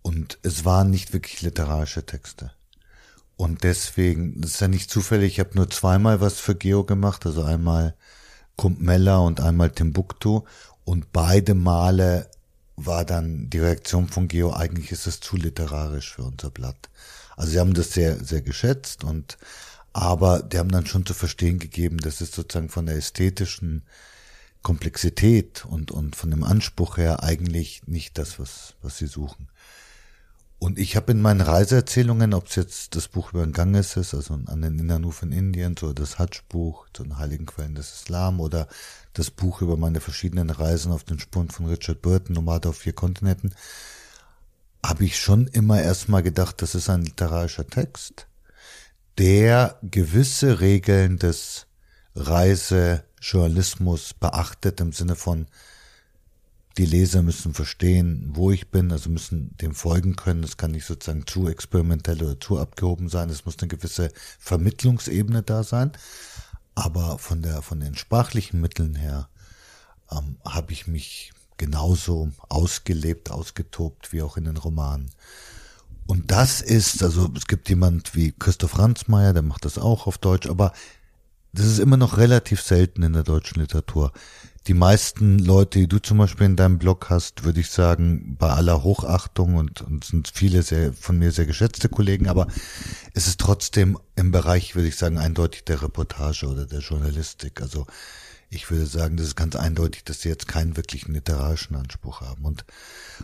Und 0.00 0.38
es 0.42 0.64
waren 0.64 0.88
nicht 0.88 1.12
wirklich 1.12 1.42
literarische 1.42 2.06
Texte. 2.06 2.50
Und 3.36 3.64
deswegen, 3.64 4.40
das 4.40 4.52
ist 4.52 4.60
ja 4.60 4.68
nicht 4.68 4.90
zufällig, 4.90 5.34
ich 5.34 5.40
habe 5.40 5.54
nur 5.54 5.68
zweimal 5.68 6.20
was 6.20 6.38
für 6.38 6.54
Geo 6.54 6.84
gemacht, 6.84 7.26
also 7.26 7.42
einmal 7.42 7.94
Kumpmella 8.56 9.18
und 9.18 9.40
einmal 9.40 9.70
Timbuktu. 9.70 10.42
Und 10.84 11.12
beide 11.12 11.54
Male 11.54 12.30
war 12.76 13.04
dann 13.04 13.50
die 13.50 13.58
Reaktion 13.58 14.08
von 14.08 14.28
Geo, 14.28 14.52
eigentlich 14.52 14.92
ist 14.92 15.06
es 15.06 15.20
zu 15.20 15.36
literarisch 15.36 16.14
für 16.14 16.22
unser 16.22 16.50
Blatt. 16.50 16.90
Also 17.36 17.52
sie 17.52 17.60
haben 17.60 17.74
das 17.74 17.92
sehr, 17.92 18.22
sehr 18.22 18.42
geschätzt 18.42 19.04
und 19.04 19.38
aber 19.92 20.42
die 20.42 20.58
haben 20.58 20.72
dann 20.72 20.86
schon 20.86 21.06
zu 21.06 21.14
verstehen 21.14 21.60
gegeben, 21.60 21.98
dass 21.98 22.20
es 22.20 22.32
sozusagen 22.32 22.68
von 22.68 22.86
der 22.86 22.96
ästhetischen 22.96 23.84
Komplexität 24.62 25.64
und, 25.66 25.92
und 25.92 26.16
von 26.16 26.30
dem 26.30 26.42
Anspruch 26.42 26.96
her 26.96 27.22
eigentlich 27.22 27.82
nicht 27.86 28.18
das, 28.18 28.38
was, 28.40 28.74
was 28.82 28.98
sie 28.98 29.06
suchen. 29.06 29.48
Und 30.64 30.78
ich 30.78 30.96
habe 30.96 31.12
in 31.12 31.20
meinen 31.20 31.42
Reiseerzählungen, 31.42 32.32
ob 32.32 32.46
es 32.46 32.54
jetzt 32.54 32.96
das 32.96 33.08
Buch 33.08 33.34
über 33.34 33.44
den 33.44 33.52
Ganges 33.52 33.98
ist, 33.98 34.14
also 34.14 34.32
an 34.32 34.62
den 34.62 34.78
Innernuf 34.78 35.22
in 35.22 35.30
Indien, 35.30 35.76
so 35.78 35.92
das 35.92 36.18
Hajj-Buch 36.18 36.86
zu 36.94 37.02
den 37.02 37.18
heiligen 37.18 37.44
Quellen 37.44 37.74
des 37.74 37.92
Islam 37.92 38.40
oder 38.40 38.66
das 39.12 39.30
Buch 39.30 39.60
über 39.60 39.76
meine 39.76 40.00
verschiedenen 40.00 40.48
Reisen 40.48 40.90
auf 40.90 41.04
den 41.04 41.18
Spuren 41.18 41.50
von 41.50 41.66
Richard 41.66 42.00
Burton, 42.00 42.34
Nomade 42.34 42.70
auf 42.70 42.78
vier 42.78 42.94
Kontinenten, 42.94 43.54
habe 44.82 45.04
ich 45.04 45.20
schon 45.20 45.48
immer 45.48 45.82
erstmal 45.82 46.22
gedacht, 46.22 46.62
das 46.62 46.74
ist 46.74 46.88
ein 46.88 47.02
literarischer 47.02 47.66
Text, 47.66 48.26
der 49.18 49.78
gewisse 49.82 50.60
Regeln 50.60 51.18
des 51.18 51.66
Reisejournalismus 52.16 54.14
beachtet 54.14 54.80
im 54.80 54.92
Sinne 54.92 55.14
von 55.14 55.46
die 56.76 56.86
Leser 56.86 57.22
müssen 57.22 57.54
verstehen, 57.54 58.30
wo 58.34 58.50
ich 58.50 58.70
bin, 58.70 58.90
also 58.90 59.08
müssen 59.08 59.56
dem 59.58 59.74
folgen 59.74 60.16
können. 60.16 60.42
Es 60.42 60.56
kann 60.56 60.72
nicht 60.72 60.86
sozusagen 60.86 61.26
zu 61.26 61.48
experimentell 61.48 62.22
oder 62.22 62.40
zu 62.40 62.58
abgehoben 62.58 63.08
sein. 63.08 63.30
Es 63.30 63.44
muss 63.44 63.58
eine 63.60 63.68
gewisse 63.68 64.10
Vermittlungsebene 64.38 65.42
da 65.42 65.62
sein. 65.62 65.92
Aber 66.74 67.18
von 67.18 67.42
der, 67.42 67.62
von 67.62 67.78
den 67.78 67.94
sprachlichen 67.94 68.60
Mitteln 68.60 68.96
her 68.96 69.28
ähm, 70.10 70.36
habe 70.44 70.72
ich 70.72 70.88
mich 70.88 71.32
genauso 71.56 72.30
ausgelebt, 72.48 73.30
ausgetobt 73.30 74.12
wie 74.12 74.22
auch 74.22 74.36
in 74.36 74.44
den 74.44 74.56
Romanen. 74.56 75.10
Und 76.06 76.30
das 76.30 76.60
ist, 76.60 77.02
also 77.02 77.30
es 77.36 77.46
gibt 77.46 77.68
jemand 77.68 78.14
wie 78.14 78.32
Christoph 78.32 78.78
Ransmayr, 78.78 79.32
der 79.32 79.42
macht 79.42 79.64
das 79.64 79.78
auch 79.78 80.06
auf 80.06 80.18
Deutsch, 80.18 80.48
aber 80.48 80.72
das 81.52 81.66
ist 81.66 81.78
immer 81.78 81.96
noch 81.96 82.18
relativ 82.18 82.60
selten 82.60 83.02
in 83.04 83.12
der 83.12 83.22
deutschen 83.22 83.60
Literatur. 83.60 84.12
Die 84.66 84.74
meisten 84.74 85.38
Leute, 85.38 85.80
die 85.80 85.88
du 85.88 85.98
zum 85.98 86.18
Beispiel 86.18 86.46
in 86.46 86.56
deinem 86.56 86.78
Blog 86.78 87.10
hast, 87.10 87.44
würde 87.44 87.60
ich 87.60 87.68
sagen, 87.68 88.36
bei 88.38 88.48
aller 88.48 88.82
Hochachtung 88.82 89.56
und, 89.56 89.82
und 89.82 90.04
sind 90.04 90.30
viele 90.32 90.62
sehr 90.62 90.94
von 90.94 91.18
mir 91.18 91.32
sehr 91.32 91.44
geschätzte 91.44 91.90
Kollegen, 91.90 92.28
aber 92.28 92.46
es 93.12 93.26
ist 93.26 93.40
trotzdem 93.40 93.98
im 94.16 94.30
Bereich, 94.30 94.74
würde 94.74 94.88
ich 94.88 94.96
sagen, 94.96 95.18
eindeutig 95.18 95.64
der 95.64 95.82
Reportage 95.82 96.46
oder 96.46 96.64
der 96.64 96.80
Journalistik. 96.80 97.60
Also 97.60 97.86
ich 98.48 98.70
würde 98.70 98.86
sagen, 98.86 99.16
das 99.16 99.26
ist 99.26 99.36
ganz 99.36 99.56
eindeutig, 99.56 100.04
dass 100.04 100.22
sie 100.22 100.28
jetzt 100.30 100.48
keinen 100.48 100.76
wirklichen 100.76 101.12
literarischen 101.12 101.76
Anspruch 101.76 102.22
haben. 102.22 102.44
Und, 102.44 102.64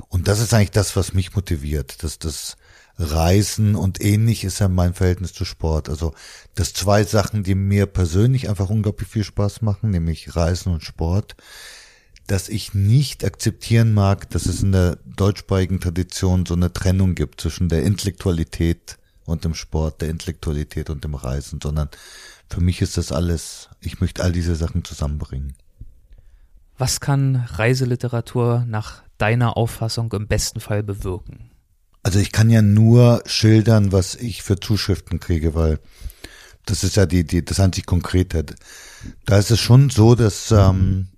und 0.08 0.28
das 0.28 0.40
ist 0.40 0.52
eigentlich 0.52 0.72
das, 0.72 0.94
was 0.96 1.14
mich 1.14 1.34
motiviert, 1.34 2.02
dass 2.02 2.18
das 2.18 2.56
Reisen 3.00 3.76
und 3.76 4.00
ähnlich 4.02 4.44
ist 4.44 4.58
ja 4.58 4.68
mein 4.68 4.94
Verhältnis 4.94 5.32
zu 5.32 5.44
Sport. 5.44 5.88
Also 5.88 6.14
das 6.54 6.74
zwei 6.74 7.04
Sachen, 7.04 7.42
die 7.42 7.54
mir 7.54 7.86
persönlich 7.86 8.48
einfach 8.48 8.68
unglaublich 8.68 9.08
viel 9.08 9.24
Spaß 9.24 9.62
machen, 9.62 9.90
nämlich 9.90 10.36
Reisen 10.36 10.72
und 10.72 10.84
Sport, 10.84 11.34
dass 12.26 12.48
ich 12.48 12.74
nicht 12.74 13.24
akzeptieren 13.24 13.94
mag, 13.94 14.28
dass 14.30 14.46
es 14.46 14.62
in 14.62 14.72
der 14.72 14.98
deutschsprachigen 15.04 15.80
Tradition 15.80 16.46
so 16.46 16.54
eine 16.54 16.72
Trennung 16.72 17.14
gibt 17.14 17.40
zwischen 17.40 17.68
der 17.68 17.82
Intellektualität 17.82 18.98
und 19.24 19.44
dem 19.44 19.54
Sport, 19.54 20.02
der 20.02 20.10
Intellektualität 20.10 20.90
und 20.90 21.02
dem 21.02 21.14
Reisen, 21.14 21.58
sondern 21.62 21.88
für 22.48 22.60
mich 22.60 22.82
ist 22.82 22.96
das 22.98 23.12
alles, 23.12 23.70
ich 23.80 24.00
möchte 24.00 24.22
all 24.22 24.32
diese 24.32 24.56
Sachen 24.56 24.84
zusammenbringen. 24.84 25.54
Was 26.76 27.00
kann 27.00 27.36
Reiseliteratur 27.36 28.64
nach 28.66 29.02
deiner 29.18 29.56
Auffassung 29.56 30.12
im 30.12 30.26
besten 30.26 30.60
Fall 30.60 30.82
bewirken? 30.82 31.49
Also 32.02 32.18
ich 32.18 32.32
kann 32.32 32.50
ja 32.50 32.62
nur 32.62 33.22
schildern, 33.26 33.92
was 33.92 34.14
ich 34.14 34.42
für 34.42 34.58
Zuschriften 34.58 35.20
kriege, 35.20 35.54
weil 35.54 35.78
das 36.64 36.84
ist 36.84 36.96
ja 36.96 37.06
die, 37.06 37.24
die, 37.24 37.44
das 37.44 37.60
einzig 37.60 37.86
Konkrete. 37.86 38.46
Da 39.26 39.38
ist 39.38 39.50
es 39.50 39.60
schon 39.60 39.90
so, 39.90 40.14
dass 40.14 40.50
ähm, 40.50 41.08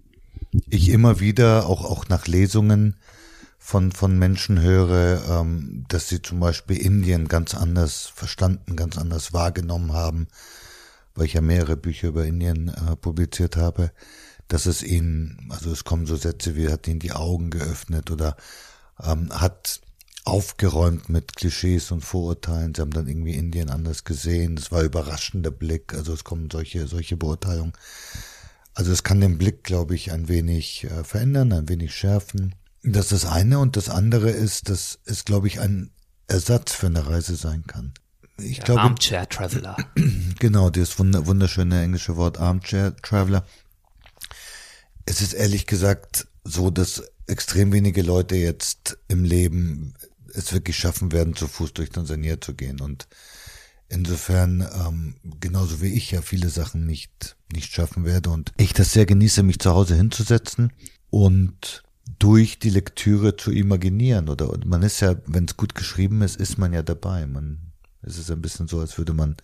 ich 0.68 0.88
immer 0.88 1.20
wieder 1.20 1.66
auch, 1.66 1.84
auch 1.84 2.08
nach 2.08 2.26
Lesungen 2.26 2.96
von, 3.58 3.92
von 3.92 4.18
Menschen 4.18 4.60
höre, 4.60 5.22
ähm, 5.28 5.84
dass 5.88 6.08
sie 6.08 6.20
zum 6.20 6.40
Beispiel 6.40 6.78
Indien 6.78 7.28
ganz 7.28 7.54
anders 7.54 8.10
verstanden, 8.12 8.74
ganz 8.74 8.98
anders 8.98 9.32
wahrgenommen 9.32 9.92
haben, 9.92 10.26
weil 11.14 11.26
ich 11.26 11.34
ja 11.34 11.40
mehrere 11.40 11.76
Bücher 11.76 12.08
über 12.08 12.24
Indien 12.24 12.68
äh, 12.68 12.96
publiziert 12.96 13.56
habe, 13.56 13.92
dass 14.48 14.66
es 14.66 14.82
ihnen, 14.82 15.46
also 15.50 15.70
es 15.70 15.84
kommen 15.84 16.06
so 16.06 16.16
Sätze 16.16 16.56
wie 16.56 16.70
hat 16.70 16.88
ihnen 16.88 16.98
die 16.98 17.12
Augen 17.12 17.50
geöffnet 17.50 18.10
oder 18.10 18.36
ähm, 19.02 19.28
hat 19.32 19.81
aufgeräumt 20.24 21.08
mit 21.08 21.36
Klischees 21.36 21.90
und 21.90 22.02
Vorurteilen. 22.02 22.74
Sie 22.74 22.80
haben 22.80 22.92
dann 22.92 23.08
irgendwie 23.08 23.34
Indien 23.34 23.70
anders 23.70 24.04
gesehen. 24.04 24.56
Das 24.56 24.70
war 24.70 24.82
überraschender 24.82 25.50
Blick. 25.50 25.94
Also 25.94 26.12
es 26.12 26.24
kommen 26.24 26.48
solche, 26.50 26.86
solche 26.86 27.16
Beurteilungen. 27.16 27.72
Also 28.74 28.92
es 28.92 29.02
kann 29.02 29.20
den 29.20 29.36
Blick, 29.36 29.64
glaube 29.64 29.94
ich, 29.94 30.12
ein 30.12 30.28
wenig 30.28 30.84
äh, 30.84 31.04
verändern, 31.04 31.52
ein 31.52 31.68
wenig 31.68 31.94
schärfen. 31.94 32.54
Das 32.82 33.12
ist 33.12 33.24
das 33.24 33.32
eine. 33.32 33.58
Und 33.58 33.76
das 33.76 33.88
andere 33.88 34.30
ist, 34.30 34.68
dass 34.68 35.00
es, 35.04 35.24
glaube 35.24 35.48
ich, 35.48 35.60
ein 35.60 35.90
Ersatz 36.28 36.72
für 36.72 36.86
eine 36.86 37.06
Reise 37.06 37.36
sein 37.36 37.64
kann. 37.66 37.92
Ich 38.38 38.58
ja, 38.58 38.64
glaube, 38.64 38.80
Armchair 38.82 39.28
Traveler. 39.28 39.76
Genau, 40.38 40.70
das 40.70 40.98
wunderschöne 40.98 41.82
englische 41.82 42.16
Wort 42.16 42.38
Armchair 42.38 42.96
Traveler. 42.96 43.46
Es 45.06 45.20
ist 45.20 45.34
ehrlich 45.34 45.68
gesagt 45.68 46.26
so, 46.42 46.70
dass 46.70 47.04
extrem 47.28 47.72
wenige 47.72 48.02
Leute 48.02 48.34
jetzt 48.34 48.98
im 49.06 49.22
Leben 49.22 49.94
es 50.34 50.52
wirklich 50.52 50.76
schaffen 50.76 51.12
werden, 51.12 51.34
zu 51.34 51.46
Fuß 51.48 51.74
durch 51.74 51.90
Tansania 51.90 52.40
zu 52.40 52.54
gehen. 52.54 52.80
Und 52.80 53.08
insofern, 53.88 54.66
ähm, 54.86 55.14
genauso 55.40 55.80
wie 55.80 55.92
ich 55.92 56.10
ja 56.10 56.22
viele 56.22 56.48
Sachen 56.48 56.86
nicht, 56.86 57.36
nicht 57.52 57.72
schaffen 57.72 58.04
werde 58.04 58.30
und 58.30 58.52
ich 58.56 58.72
das 58.72 58.92
sehr 58.92 59.06
genieße, 59.06 59.42
mich 59.42 59.58
zu 59.58 59.70
Hause 59.70 59.94
hinzusetzen 59.94 60.72
und 61.10 61.82
durch 62.18 62.58
die 62.58 62.70
Lektüre 62.70 63.36
zu 63.36 63.50
imaginieren. 63.50 64.28
Oder 64.28 64.50
man 64.64 64.82
ist 64.82 65.00
ja, 65.00 65.16
wenn 65.26 65.44
es 65.44 65.56
gut 65.56 65.74
geschrieben 65.74 66.22
ist, 66.22 66.36
ist 66.36 66.58
man 66.58 66.72
ja 66.72 66.82
dabei. 66.82 67.26
Man, 67.26 67.72
es 68.02 68.18
ist 68.18 68.30
ein 68.30 68.42
bisschen 68.42 68.68
so, 68.68 68.80
als 68.80 68.98
würde 68.98 69.12
man 69.12 69.36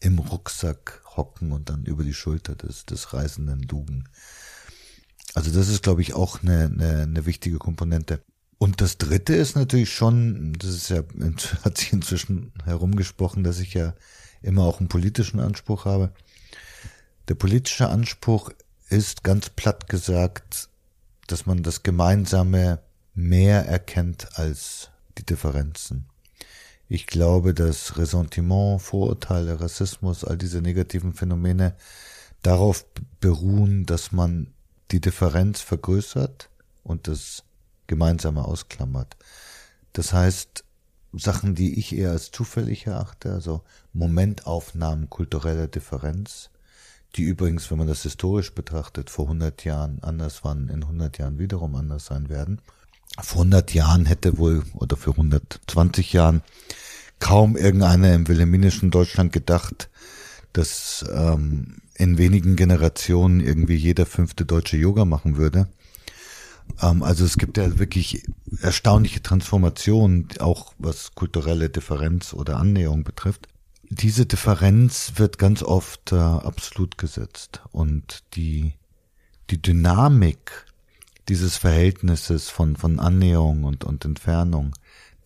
im 0.00 0.18
Rucksack 0.18 1.02
hocken 1.16 1.52
und 1.52 1.70
dann 1.70 1.84
über 1.84 2.04
die 2.04 2.14
Schulter 2.14 2.54
des, 2.54 2.84
des 2.86 3.12
Reisenden 3.12 3.62
lugen. 3.62 4.08
Also 5.34 5.50
das 5.50 5.68
ist, 5.68 5.82
glaube 5.82 6.02
ich, 6.02 6.14
auch 6.14 6.42
eine, 6.42 6.64
eine, 6.64 7.02
eine 7.02 7.26
wichtige 7.26 7.58
Komponente. 7.58 8.22
Und 8.64 8.80
das 8.80 8.96
dritte 8.96 9.34
ist 9.34 9.56
natürlich 9.56 9.92
schon, 9.92 10.54
das 10.54 10.70
ist 10.70 10.88
ja, 10.88 11.02
hat 11.64 11.76
sich 11.76 11.92
inzwischen 11.92 12.50
herumgesprochen, 12.64 13.44
dass 13.44 13.60
ich 13.60 13.74
ja 13.74 13.92
immer 14.40 14.62
auch 14.62 14.80
einen 14.80 14.88
politischen 14.88 15.38
Anspruch 15.38 15.84
habe. 15.84 16.14
Der 17.28 17.34
politische 17.34 17.90
Anspruch 17.90 18.48
ist 18.88 19.22
ganz 19.22 19.50
platt 19.50 19.90
gesagt, 19.90 20.70
dass 21.26 21.44
man 21.44 21.62
das 21.62 21.82
Gemeinsame 21.82 22.80
mehr 23.12 23.66
erkennt 23.66 24.38
als 24.38 24.88
die 25.18 25.26
Differenzen. 25.26 26.06
Ich 26.88 27.06
glaube, 27.06 27.52
dass 27.52 27.98
Ressentiment, 27.98 28.80
Vorurteile, 28.80 29.60
Rassismus, 29.60 30.24
all 30.24 30.38
diese 30.38 30.62
negativen 30.62 31.12
Phänomene 31.12 31.76
darauf 32.40 32.86
beruhen, 33.20 33.84
dass 33.84 34.10
man 34.10 34.54
die 34.90 35.02
Differenz 35.02 35.60
vergrößert 35.60 36.48
und 36.82 37.08
das 37.08 37.44
Gemeinsame 37.86 38.44
ausklammert. 38.44 39.16
Das 39.92 40.12
heißt, 40.12 40.64
Sachen, 41.12 41.54
die 41.54 41.78
ich 41.78 41.96
eher 41.96 42.10
als 42.10 42.30
zufällig 42.30 42.86
erachte, 42.86 43.32
also 43.32 43.62
Momentaufnahmen 43.92 45.08
kultureller 45.10 45.68
Differenz, 45.68 46.50
die 47.16 47.22
übrigens, 47.22 47.70
wenn 47.70 47.78
man 47.78 47.86
das 47.86 48.02
historisch 48.02 48.54
betrachtet, 48.54 49.10
vor 49.10 49.26
100 49.26 49.64
Jahren 49.64 50.02
anders 50.02 50.42
waren, 50.44 50.68
in 50.68 50.82
100 50.82 51.18
Jahren 51.18 51.38
wiederum 51.38 51.76
anders 51.76 52.06
sein 52.06 52.28
werden. 52.28 52.60
Vor 53.20 53.42
100 53.42 53.72
Jahren 53.72 54.06
hätte 54.06 54.38
wohl, 54.38 54.64
oder 54.74 54.96
für 54.96 55.12
120 55.12 56.12
Jahren, 56.12 56.42
kaum 57.20 57.56
irgendeiner 57.56 58.12
im 58.12 58.26
wilhelminischen 58.26 58.90
Deutschland 58.90 59.32
gedacht, 59.32 59.88
dass 60.52 61.04
ähm, 61.12 61.76
in 61.94 62.18
wenigen 62.18 62.56
Generationen 62.56 63.40
irgendwie 63.40 63.76
jeder 63.76 64.06
fünfte 64.06 64.44
Deutsche 64.44 64.76
Yoga 64.76 65.04
machen 65.04 65.36
würde. 65.36 65.68
Ähm, 66.80 67.02
also 67.02 67.24
es 67.24 67.38
gibt 67.38 67.56
ja 67.56 67.78
wirklich 67.78 68.24
erstaunliche 68.60 69.22
Transformationen, 69.22 70.28
auch 70.40 70.74
was 70.78 71.14
kulturelle 71.14 71.70
Differenz 71.70 72.32
oder 72.32 72.56
Annäherung 72.56 73.04
betrifft. 73.04 73.48
Diese 73.90 74.26
Differenz 74.26 75.12
wird 75.16 75.38
ganz 75.38 75.62
oft 75.62 76.12
äh, 76.12 76.16
absolut 76.16 76.98
gesetzt 76.98 77.62
und 77.70 78.24
die, 78.34 78.74
die 79.50 79.60
Dynamik 79.60 80.66
dieses 81.28 81.56
Verhältnisses 81.56 82.48
von, 82.48 82.76
von 82.76 82.98
Annäherung 82.98 83.64
und, 83.64 83.84
und 83.84 84.04
Entfernung, 84.04 84.72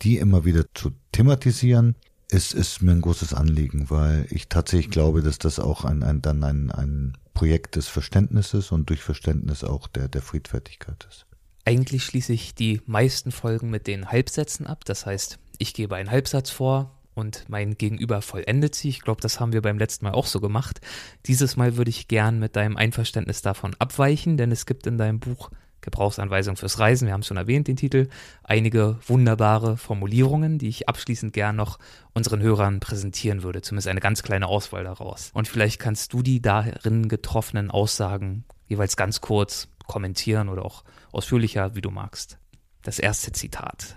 die 0.02 0.18
immer 0.18 0.44
wieder 0.44 0.64
zu 0.74 0.92
thematisieren, 1.12 1.96
ist, 2.30 2.52
ist 2.52 2.82
mir 2.82 2.92
ein 2.92 3.00
großes 3.00 3.32
Anliegen, 3.32 3.90
weil 3.90 4.26
ich 4.30 4.48
tatsächlich 4.48 4.90
glaube, 4.90 5.22
dass 5.22 5.38
das 5.38 5.58
auch 5.58 5.84
ein, 5.84 6.02
ein, 6.02 6.20
dann 6.20 6.44
ein, 6.44 6.70
ein 6.70 7.16
Projekt 7.32 7.76
des 7.76 7.88
Verständnisses 7.88 8.70
und 8.70 8.90
durch 8.90 9.02
Verständnis 9.02 9.64
auch 9.64 9.88
der, 9.88 10.08
der 10.08 10.22
Friedfertigkeit 10.22 11.06
ist. 11.08 11.27
Eigentlich 11.68 12.04
schließe 12.04 12.32
ich 12.32 12.54
die 12.54 12.80
meisten 12.86 13.30
Folgen 13.30 13.68
mit 13.68 13.86
den 13.86 14.10
Halbsätzen 14.10 14.66
ab. 14.66 14.86
Das 14.86 15.04
heißt, 15.04 15.38
ich 15.58 15.74
gebe 15.74 15.96
einen 15.96 16.10
Halbsatz 16.10 16.48
vor 16.48 16.98
und 17.14 17.44
mein 17.48 17.76
Gegenüber 17.76 18.22
vollendet 18.22 18.74
sie. 18.74 18.88
Ich 18.88 19.02
glaube, 19.02 19.20
das 19.20 19.38
haben 19.38 19.52
wir 19.52 19.60
beim 19.60 19.76
letzten 19.76 20.06
Mal 20.06 20.12
auch 20.12 20.24
so 20.24 20.40
gemacht. 20.40 20.80
Dieses 21.26 21.58
Mal 21.58 21.76
würde 21.76 21.90
ich 21.90 22.08
gern 22.08 22.38
mit 22.38 22.56
deinem 22.56 22.78
Einverständnis 22.78 23.42
davon 23.42 23.76
abweichen, 23.78 24.38
denn 24.38 24.50
es 24.50 24.64
gibt 24.64 24.86
in 24.86 24.96
deinem 24.96 25.20
Buch 25.20 25.50
Gebrauchsanweisung 25.82 26.56
fürs 26.56 26.78
Reisen, 26.78 27.04
wir 27.04 27.12
haben 27.12 27.20
es 27.20 27.26
schon 27.26 27.36
erwähnt, 27.36 27.68
den 27.68 27.76
Titel, 27.76 28.08
einige 28.44 28.98
wunderbare 29.06 29.76
Formulierungen, 29.76 30.56
die 30.58 30.68
ich 30.68 30.88
abschließend 30.88 31.34
gern 31.34 31.54
noch 31.54 31.78
unseren 32.14 32.40
Hörern 32.40 32.80
präsentieren 32.80 33.42
würde, 33.42 33.60
zumindest 33.60 33.88
eine 33.88 34.00
ganz 34.00 34.22
kleine 34.22 34.46
Auswahl 34.46 34.84
daraus. 34.84 35.32
Und 35.34 35.48
vielleicht 35.48 35.78
kannst 35.78 36.14
du 36.14 36.22
die 36.22 36.40
darin 36.40 37.08
getroffenen 37.08 37.70
Aussagen 37.70 38.44
jeweils 38.68 38.96
ganz 38.96 39.20
kurz 39.20 39.68
kommentieren 39.88 40.48
oder 40.48 40.64
auch 40.64 40.84
ausführlicher, 41.18 41.74
wie 41.74 41.80
du 41.80 41.90
magst. 41.90 42.38
Das 42.82 42.98
erste 42.98 43.32
Zitat. 43.32 43.96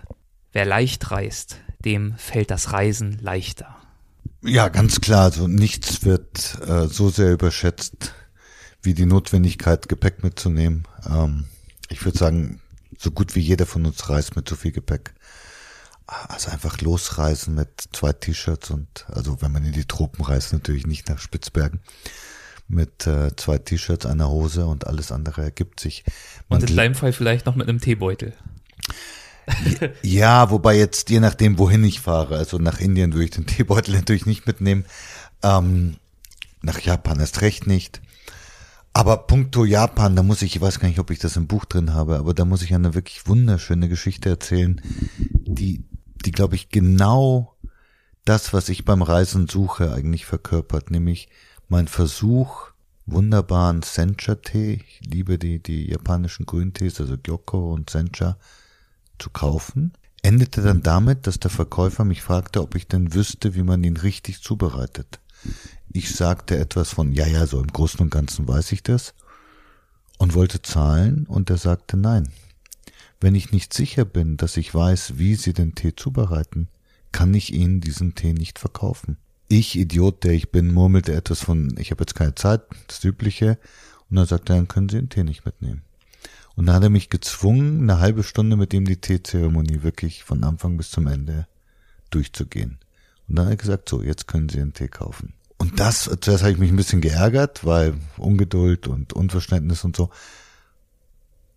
Wer 0.52 0.66
leicht 0.66 1.10
reist, 1.10 1.56
dem 1.84 2.14
fällt 2.18 2.50
das 2.50 2.72
Reisen 2.72 3.18
leichter. 3.20 3.76
Ja, 4.42 4.68
ganz 4.68 5.00
klar. 5.00 5.22
Also 5.22 5.46
nichts 5.46 6.04
wird 6.04 6.58
äh, 6.66 6.88
so 6.88 7.08
sehr 7.08 7.32
überschätzt 7.32 8.12
wie 8.82 8.94
die 8.94 9.06
Notwendigkeit, 9.06 9.88
Gepäck 9.88 10.24
mitzunehmen. 10.24 10.82
Ähm, 11.08 11.46
ich 11.88 12.04
würde 12.04 12.18
sagen, 12.18 12.60
so 12.98 13.12
gut 13.12 13.34
wie 13.36 13.40
jeder 13.40 13.66
von 13.66 13.86
uns 13.86 14.08
reist 14.08 14.34
mit 14.34 14.48
so 14.48 14.56
viel 14.56 14.72
Gepäck. 14.72 15.14
Also 16.06 16.50
einfach 16.50 16.80
losreisen 16.80 17.54
mit 17.54 17.84
zwei 17.92 18.12
T-Shirts 18.12 18.70
und, 18.70 19.06
also 19.08 19.40
wenn 19.40 19.52
man 19.52 19.64
in 19.64 19.72
die 19.72 19.86
Tropen 19.86 20.24
reist, 20.24 20.52
natürlich 20.52 20.86
nicht 20.86 21.08
nach 21.08 21.20
Spitzbergen, 21.20 21.80
mit 22.72 23.06
äh, 23.06 23.34
zwei 23.36 23.58
T-Shirts, 23.58 24.06
einer 24.06 24.28
Hose 24.28 24.66
und 24.66 24.86
alles 24.86 25.12
andere 25.12 25.42
ergibt 25.42 25.80
sich. 25.80 26.04
Man 26.48 26.60
und 26.60 26.70
in 26.70 26.76
deinem 26.76 26.94
Fall 26.94 27.12
vielleicht 27.12 27.46
noch 27.46 27.54
mit 27.54 27.68
einem 27.68 27.80
Teebeutel. 27.80 28.32
Ja, 30.02 30.50
wobei 30.50 30.76
jetzt 30.76 31.10
je 31.10 31.20
nachdem, 31.20 31.58
wohin 31.58 31.82
ich 31.84 32.00
fahre, 32.00 32.36
also 32.36 32.58
nach 32.58 32.80
Indien 32.80 33.12
würde 33.12 33.24
ich 33.24 33.30
den 33.30 33.46
Teebeutel 33.46 33.94
natürlich 33.96 34.26
nicht 34.26 34.46
mitnehmen, 34.46 34.84
ähm, 35.42 35.96
nach 36.62 36.80
Japan 36.80 37.20
erst 37.20 37.40
recht 37.40 37.66
nicht. 37.66 38.00
Aber 38.92 39.16
puncto 39.16 39.64
Japan, 39.64 40.16
da 40.16 40.22
muss 40.22 40.42
ich, 40.42 40.56
ich 40.56 40.62
weiß 40.62 40.78
gar 40.78 40.88
nicht, 40.88 40.98
ob 40.98 41.10
ich 41.10 41.18
das 41.18 41.36
im 41.36 41.46
Buch 41.46 41.64
drin 41.64 41.94
habe, 41.94 42.18
aber 42.18 42.34
da 42.34 42.44
muss 42.44 42.62
ich 42.62 42.74
eine 42.74 42.94
wirklich 42.94 43.26
wunderschöne 43.26 43.88
Geschichte 43.88 44.28
erzählen, 44.28 44.80
die, 45.18 45.84
die 46.24 46.30
glaube 46.30 46.56
ich 46.56 46.68
genau 46.68 47.56
das, 48.24 48.52
was 48.52 48.68
ich 48.68 48.84
beim 48.84 49.02
Reisen 49.02 49.48
suche, 49.48 49.92
eigentlich 49.92 50.26
verkörpert, 50.26 50.90
nämlich 50.90 51.28
mein 51.68 51.88
Versuch, 51.88 52.70
wunderbaren 53.06 53.82
Sencha-Tee, 53.82 54.84
ich 54.86 55.00
liebe 55.06 55.38
die, 55.38 55.62
die 55.62 55.90
japanischen 55.90 56.46
Grüntees, 56.46 57.00
also 57.00 57.16
Gyoko 57.16 57.72
und 57.72 57.90
Sencha, 57.90 58.36
zu 59.18 59.30
kaufen, 59.30 59.92
endete 60.22 60.62
dann 60.62 60.82
damit, 60.82 61.26
dass 61.26 61.40
der 61.40 61.50
Verkäufer 61.50 62.04
mich 62.04 62.22
fragte, 62.22 62.62
ob 62.62 62.74
ich 62.74 62.86
denn 62.86 63.14
wüsste, 63.14 63.54
wie 63.54 63.62
man 63.62 63.84
ihn 63.84 63.96
richtig 63.96 64.42
zubereitet. 64.42 65.20
Ich 65.92 66.14
sagte 66.14 66.56
etwas 66.56 66.90
von, 66.90 67.12
ja, 67.12 67.26
ja, 67.26 67.46
so 67.46 67.60
im 67.60 67.66
Großen 67.66 68.00
und 68.00 68.10
Ganzen 68.10 68.46
weiß 68.46 68.72
ich 68.72 68.82
das 68.82 69.14
und 70.18 70.34
wollte 70.34 70.62
zahlen 70.62 71.26
und 71.26 71.50
er 71.50 71.58
sagte 71.58 71.96
nein. 71.96 72.28
Wenn 73.20 73.34
ich 73.34 73.52
nicht 73.52 73.72
sicher 73.72 74.04
bin, 74.04 74.36
dass 74.36 74.56
ich 74.56 74.74
weiß, 74.74 75.18
wie 75.18 75.34
Sie 75.34 75.52
den 75.52 75.74
Tee 75.74 75.94
zubereiten, 75.94 76.68
kann 77.12 77.34
ich 77.34 77.52
Ihnen 77.52 77.80
diesen 77.80 78.14
Tee 78.14 78.32
nicht 78.32 78.58
verkaufen. 78.58 79.16
Ich, 79.52 79.78
Idiot, 79.78 80.24
der 80.24 80.32
ich 80.32 80.50
bin, 80.50 80.72
murmelte 80.72 81.12
etwas 81.12 81.40
von, 81.40 81.74
ich 81.76 81.90
habe 81.90 82.04
jetzt 82.04 82.14
keine 82.14 82.34
Zeit, 82.34 82.62
das 82.86 83.04
Übliche, 83.04 83.58
und 84.08 84.16
dann 84.16 84.24
sagte 84.24 84.54
er, 84.54 84.56
dann 84.56 84.66
können 84.66 84.88
Sie 84.88 84.96
den 84.96 85.10
Tee 85.10 85.24
nicht 85.24 85.44
mitnehmen. 85.44 85.82
Und 86.56 86.64
dann 86.64 86.76
hat 86.76 86.82
er 86.84 86.88
mich 86.88 87.10
gezwungen, 87.10 87.82
eine 87.82 88.00
halbe 88.00 88.22
Stunde 88.22 88.56
mit 88.56 88.72
ihm 88.72 88.86
die 88.86 88.96
Teezeremonie 88.96 89.82
wirklich 89.82 90.24
von 90.24 90.42
Anfang 90.42 90.78
bis 90.78 90.90
zum 90.90 91.06
Ende 91.06 91.46
durchzugehen. 92.08 92.78
Und 93.28 93.36
dann 93.36 93.44
hat 93.44 93.52
er 93.52 93.56
gesagt, 93.58 93.90
so, 93.90 94.02
jetzt 94.02 94.26
können 94.26 94.48
Sie 94.48 94.58
einen 94.58 94.72
Tee 94.72 94.88
kaufen. 94.88 95.34
Und 95.58 95.78
das, 95.78 96.04
zuerst 96.22 96.44
habe 96.44 96.52
ich 96.52 96.58
mich 96.58 96.70
ein 96.70 96.76
bisschen 96.76 97.02
geärgert, 97.02 97.62
weil 97.62 97.92
Ungeduld 98.16 98.88
und 98.88 99.12
Unverständnis 99.12 99.84
und 99.84 99.96
so. 99.96 100.08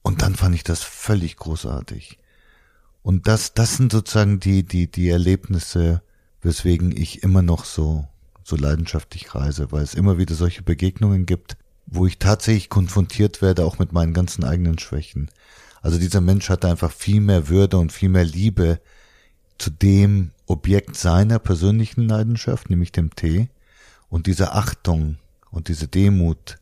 Und 0.01 0.21
dann 0.21 0.35
fand 0.35 0.53
ich 0.53 0.65
das 0.65 0.83
völlig 0.83 1.37
großartig. 1.37 2.19
Und 3.03 3.29
das, 3.29 3.53
das 3.53 3.77
sind 3.77 3.93
sozusagen 3.93 4.41
die, 4.41 4.63
die, 4.63 4.91
die 4.91 5.07
Erlebnisse, 5.07 6.01
weswegen 6.45 6.95
ich 6.95 7.23
immer 7.23 7.41
noch 7.41 7.65
so, 7.65 8.07
so 8.43 8.55
leidenschaftlich 8.55 9.33
reise, 9.33 9.71
weil 9.71 9.83
es 9.83 9.95
immer 9.95 10.19
wieder 10.19 10.35
solche 10.35 10.61
Begegnungen 10.61 11.25
gibt, 11.25 11.57
wo 11.87 12.05
ich 12.05 12.19
tatsächlich 12.19 12.69
konfrontiert 12.69 13.41
werde, 13.41 13.65
auch 13.65 13.79
mit 13.79 13.91
meinen 13.93 14.13
ganzen 14.13 14.43
eigenen 14.43 14.77
Schwächen. 14.77 15.29
Also 15.81 15.97
dieser 15.97 16.21
Mensch 16.21 16.49
hatte 16.49 16.69
einfach 16.69 16.91
viel 16.91 17.19
mehr 17.19 17.49
Würde 17.49 17.77
und 17.77 17.91
viel 17.91 18.09
mehr 18.09 18.23
Liebe 18.23 18.79
zu 19.57 19.71
dem 19.71 20.31
Objekt 20.45 20.95
seiner 20.95 21.39
persönlichen 21.39 22.07
Leidenschaft, 22.07 22.69
nämlich 22.69 22.91
dem 22.91 23.15
Tee, 23.15 23.49
und 24.09 24.27
diese 24.27 24.51
Achtung 24.53 25.17
und 25.49 25.67
diese 25.67 25.87
Demut, 25.87 26.59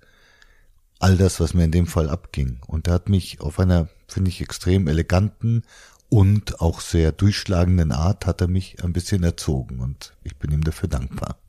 all 1.00 1.18
das, 1.18 1.42
was 1.42 1.54
mir 1.54 1.66
in 1.66 1.72
dem 1.72 1.88
Fall 1.88 2.10
abging. 2.10 2.60
Und 2.68 2.88
er 2.88 2.94
hat 2.94 3.10
mich 3.10 3.42
auf 3.42 3.60
einer, 3.60 3.90
finde 4.08 4.30
ich, 4.30 4.40
extrem 4.40 4.88
eleganten 4.88 5.64
und 6.14 6.62
auch 6.62 6.80
sehr 6.80 7.12
durchschlagenden 7.12 7.92
Art 7.92 8.28
hat 8.28 8.40
er 8.40 8.48
mich 8.48 8.84
ein 8.84 8.94
bisschen 8.94 9.24
erzogen 9.24 9.80
und 9.80 10.14
ich 10.24 10.38
bin 10.38 10.52
ihm 10.52 10.64
dafür 10.64 10.88
dankbar. 10.88 11.40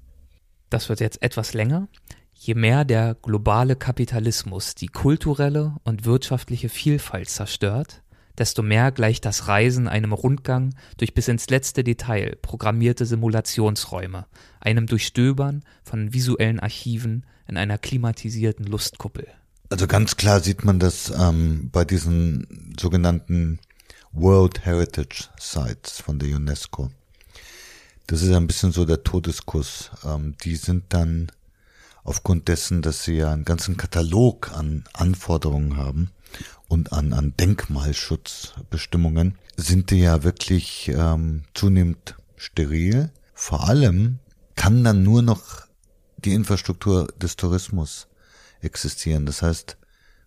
Das 0.70 0.88
wird 0.88 1.00
jetzt 1.00 1.22
etwas 1.22 1.52
länger. 1.52 1.86
Je 2.32 2.54
mehr 2.54 2.86
der 2.86 3.14
globale 3.14 3.76
Kapitalismus 3.76 4.74
die 4.74 4.86
kulturelle 4.86 5.76
und 5.84 6.06
wirtschaftliche 6.06 6.70
Vielfalt 6.70 7.28
zerstört, 7.28 8.02
desto 8.38 8.62
mehr 8.62 8.90
gleicht 8.90 9.26
das 9.26 9.48
Reisen 9.48 9.86
einem 9.86 10.14
Rundgang 10.14 10.74
durch 10.96 11.12
bis 11.12 11.28
ins 11.28 11.50
letzte 11.50 11.84
Detail 11.84 12.38
programmierte 12.40 13.04
Simulationsräume, 13.04 14.24
einem 14.60 14.86
Durchstöbern 14.86 15.62
von 15.82 16.14
visuellen 16.14 16.58
Archiven 16.58 17.26
in 17.46 17.58
einer 17.58 17.76
klimatisierten 17.76 18.64
Lustkuppel. 18.64 19.26
Also 19.68 19.86
ganz 19.86 20.16
klar 20.16 20.40
sieht 20.40 20.64
man 20.64 20.78
das 20.78 21.12
ähm, 21.14 21.68
bei 21.70 21.84
diesen 21.84 22.74
sogenannten 22.80 23.58
World 24.16 24.64
Heritage 24.64 25.28
Sites 25.40 26.00
von 26.00 26.20
der 26.20 26.36
UNESCO. 26.36 26.88
Das 28.06 28.22
ist 28.22 28.32
ein 28.32 28.46
bisschen 28.46 28.70
so 28.70 28.84
der 28.84 29.02
Todeskuss. 29.02 29.90
Ähm, 30.04 30.36
die 30.44 30.54
sind 30.54 30.84
dann 30.90 31.32
aufgrund 32.04 32.46
dessen, 32.46 32.80
dass 32.80 33.02
sie 33.02 33.16
ja 33.16 33.32
einen 33.32 33.44
ganzen 33.44 33.76
Katalog 33.76 34.52
an 34.52 34.84
Anforderungen 34.92 35.76
haben 35.76 36.12
und 36.68 36.92
an, 36.92 37.12
an 37.12 37.34
Denkmalschutzbestimmungen, 37.36 39.36
sind 39.56 39.90
die 39.90 40.00
ja 40.00 40.22
wirklich 40.22 40.92
ähm, 40.94 41.42
zunehmend 41.52 42.14
steril. 42.36 43.10
Vor 43.32 43.68
allem 43.68 44.20
kann 44.54 44.84
dann 44.84 45.02
nur 45.02 45.22
noch 45.22 45.66
die 46.18 46.34
Infrastruktur 46.34 47.08
des 47.20 47.34
Tourismus 47.34 48.06
existieren. 48.60 49.26
Das 49.26 49.42
heißt, 49.42 49.76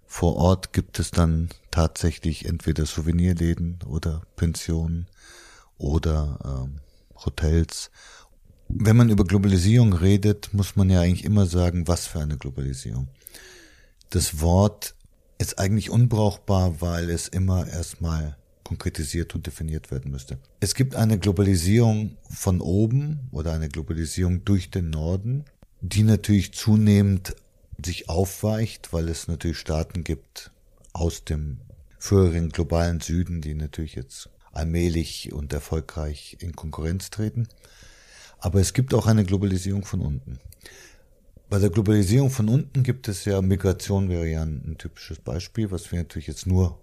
vor 0.08 0.38
Ort 0.38 0.74
gibt 0.74 1.00
es 1.00 1.12
dann 1.12 1.50
tatsächlich 1.70 2.46
entweder 2.46 2.86
Souvenirläden 2.86 3.80
oder 3.86 4.24
Pensionen 4.36 5.08
oder 5.78 6.66
ähm, 6.66 6.80
Hotels 7.26 7.92
wenn 8.70 8.98
man 8.98 9.10
über 9.10 9.24
Globalisierung 9.24 9.94
redet, 9.94 10.54
muss 10.54 10.76
man 10.76 10.90
ja 10.90 11.02
eigentlich 11.02 11.24
immer 11.24 11.46
sagen, 11.46 11.88
was 11.88 12.08
für 12.08 12.20
eine 12.20 12.38
Globalisierung. 12.38 13.08
Das 14.10 14.42
Wort 14.42 14.96
ist 15.38 15.60
eigentlich 15.60 15.90
unbrauchbar, 15.90 16.82
weil 16.82 17.10
es 17.10 17.28
immer 17.28 17.68
erstmal 17.68 18.38
konkretisiert 18.64 19.36
und 19.36 19.48
definiert 19.48 19.92
werden 19.92 20.12
müsste. 20.12 20.40
Es 20.60 20.76
gibt 20.76 20.96
eine 20.96 21.18
Globalisierung 21.20 22.18
von 22.30 22.60
oben 22.60 23.30
oder 23.32 23.54
eine 23.54 23.70
Globalisierung 23.70 24.44
durch 24.44 24.70
den 24.72 24.90
Norden, 24.90 25.46
die 25.80 26.04
natürlich 26.04 26.54
zunehmend 26.54 27.36
sich 27.84 28.10
aufweicht, 28.10 28.94
weil 28.94 29.10
es 29.10 29.28
natürlich 29.28 29.58
Staaten 29.58 30.04
gibt 30.04 30.52
aus 30.94 31.24
dem 31.24 31.60
früheren 32.00 32.50
globalen 32.50 33.00
Süden, 33.00 33.42
die 33.42 33.54
natürlich 33.54 33.96
jetzt 33.96 34.30
allmählich 34.52 35.32
und 35.34 35.54
erfolgreich 35.54 36.38
in 36.40 36.56
Konkurrenz 36.56 37.10
treten. 37.10 37.48
Aber 38.40 38.60
es 38.60 38.74
gibt 38.74 38.94
auch 38.94 39.08
eine 39.08 39.24
Globalisierung 39.24 39.86
von 39.86 40.02
unten. 40.02 40.40
Bei 41.50 41.60
der 41.60 41.70
Globalisierung 41.70 42.30
von 42.30 42.50
unten 42.50 42.84
gibt 42.84 43.08
es 43.08 43.24
ja 43.26 43.42
Migration 43.42 44.10
wäre 44.10 44.28
ja 44.28 44.44
ein, 44.44 44.76
typisches 44.78 45.20
Beispiel, 45.20 45.72
was 45.72 45.92
wir 45.92 46.00
natürlich 46.00 46.28
jetzt 46.28 46.46
nur 46.46 46.78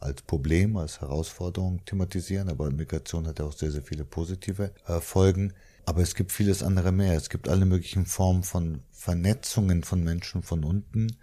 als 0.00 0.22
Problem, 0.22 0.76
als 0.76 1.00
Herausforderung 1.00 1.84
thematisieren, 1.84 2.48
aber 2.48 2.70
Migration 2.70 3.26
hat 3.26 3.38
ja 3.38 3.44
auch 3.44 3.52
sehr, 3.52 3.70
sehr 3.70 3.82
viele 3.82 4.04
positive 4.04 4.72
äh, 4.86 5.00
Folgen. 5.00 5.52
Aber 5.88 6.02
es 6.02 6.14
gibt 6.14 6.32
vieles 6.32 6.62
andere 6.62 6.92
mehr. 6.92 7.14
Es 7.14 7.30
gibt 7.30 7.48
alle 7.48 7.64
möglichen 7.64 8.04
Formen 8.04 8.42
von 8.42 8.82
Vernetzungen 8.90 9.84
von 9.84 10.04
Menschen 10.04 10.42
von 10.42 10.62
unten, 10.62 11.16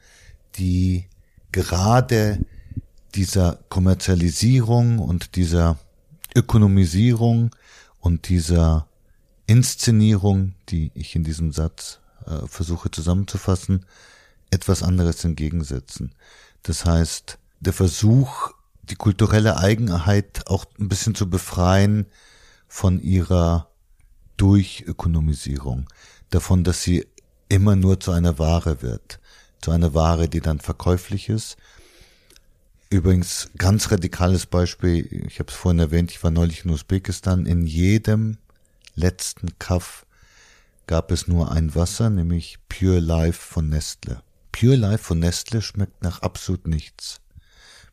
die 0.55 1.05
gerade 1.51 2.43
dieser 3.13 3.59
Kommerzialisierung 3.69 4.97
und 4.97 5.35
dieser 5.35 5.77
Ökonomisierung 6.35 7.55
und 7.99 8.27
dieser 8.27 8.87
Inszenierung, 9.45 10.55
die 10.69 10.91
ich 10.95 11.15
in 11.15 11.23
diesem 11.23 11.51
Satz 11.51 11.99
äh, 12.25 12.47
versuche 12.47 12.89
zusammenzufassen, 12.89 13.85
etwas 14.49 14.81
anderes 14.81 15.23
entgegensetzen. 15.23 16.15
Das 16.63 16.85
heißt, 16.85 17.37
der 17.59 17.73
Versuch, 17.73 18.49
die 18.81 18.95
kulturelle 18.95 19.57
Eigenheit 19.57 20.47
auch 20.47 20.65
ein 20.79 20.89
bisschen 20.89 21.13
zu 21.13 21.29
befreien 21.29 22.07
von 22.67 22.99
ihrer 22.99 23.69
Durchökonomisierung, 24.37 25.87
davon, 26.29 26.63
dass 26.63 26.83
sie 26.83 27.07
immer 27.49 27.75
nur 27.75 27.99
zu 27.99 28.11
einer 28.11 28.39
Ware 28.39 28.81
wird, 28.81 29.19
zu 29.61 29.71
einer 29.71 29.93
Ware, 29.93 30.27
die 30.27 30.41
dann 30.41 30.59
verkäuflich 30.59 31.29
ist. 31.29 31.57
Übrigens, 32.89 33.49
ganz 33.57 33.91
radikales 33.91 34.45
Beispiel, 34.45 35.25
ich 35.27 35.39
habe 35.39 35.51
es 35.51 35.57
vorhin 35.57 35.79
erwähnt, 35.79 36.11
ich 36.11 36.23
war 36.23 36.31
neulich 36.31 36.65
in 36.65 36.71
Usbekistan, 36.71 37.45
in 37.45 37.65
jedem 37.65 38.37
letzten 38.95 39.57
Kaff 39.59 40.05
gab 40.87 41.11
es 41.11 41.27
nur 41.27 41.51
ein 41.51 41.73
Wasser, 41.75 42.09
nämlich 42.09 42.59
Pure 42.69 42.99
Life 42.99 43.41
von 43.41 43.69
Nestle. 43.69 44.21
Pure 44.51 44.75
Life 44.75 45.03
von 45.03 45.19
Nestle 45.19 45.61
schmeckt 45.61 46.03
nach 46.03 46.21
absolut 46.21 46.67
nichts. 46.67 47.21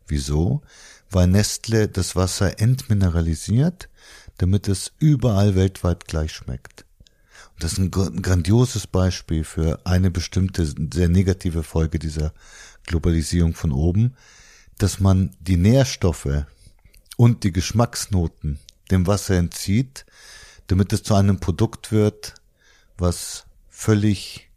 Wieso? 0.07 0.63
Weil 1.11 1.27
Nestle 1.27 1.89
das 1.89 2.17
Wasser 2.17 2.61
entmineralisiert, 2.61 3.89
damit 4.39 4.69
es 4.69 4.93
überall 4.99 5.55
weltweit 5.55 6.07
gleich 6.07 6.33
schmeckt. 6.33 6.85
Und 7.55 7.65
das 7.65 7.73
ist 7.73 7.79
ein 7.79 7.91
grandioses 7.91 8.87
Beispiel 8.87 9.45
für 9.45 9.81
eine 9.85 10.11
bestimmte 10.11 10.67
sehr 10.67 11.09
negative 11.09 11.63
Folge 11.63 11.99
dieser 11.99 12.33
Globalisierung 12.87 13.55
von 13.55 13.73
oben, 13.73 14.15
dass 14.79 15.01
man 15.01 15.37
die 15.41 15.57
Nährstoffe 15.57 16.47
und 17.17 17.45
die 17.45 17.53
Geschmacksnoten 17.53 18.59
dem 18.91 19.07
Wasser 19.07 19.37
entzieht, 19.37 20.07
damit 20.67 20.93
es 20.93 21.03
zu 21.03 21.15
einem 21.15 21.39
Produkt 21.39 21.93
wird, 21.93 22.35
was 22.97 23.47
völlig 23.69 24.51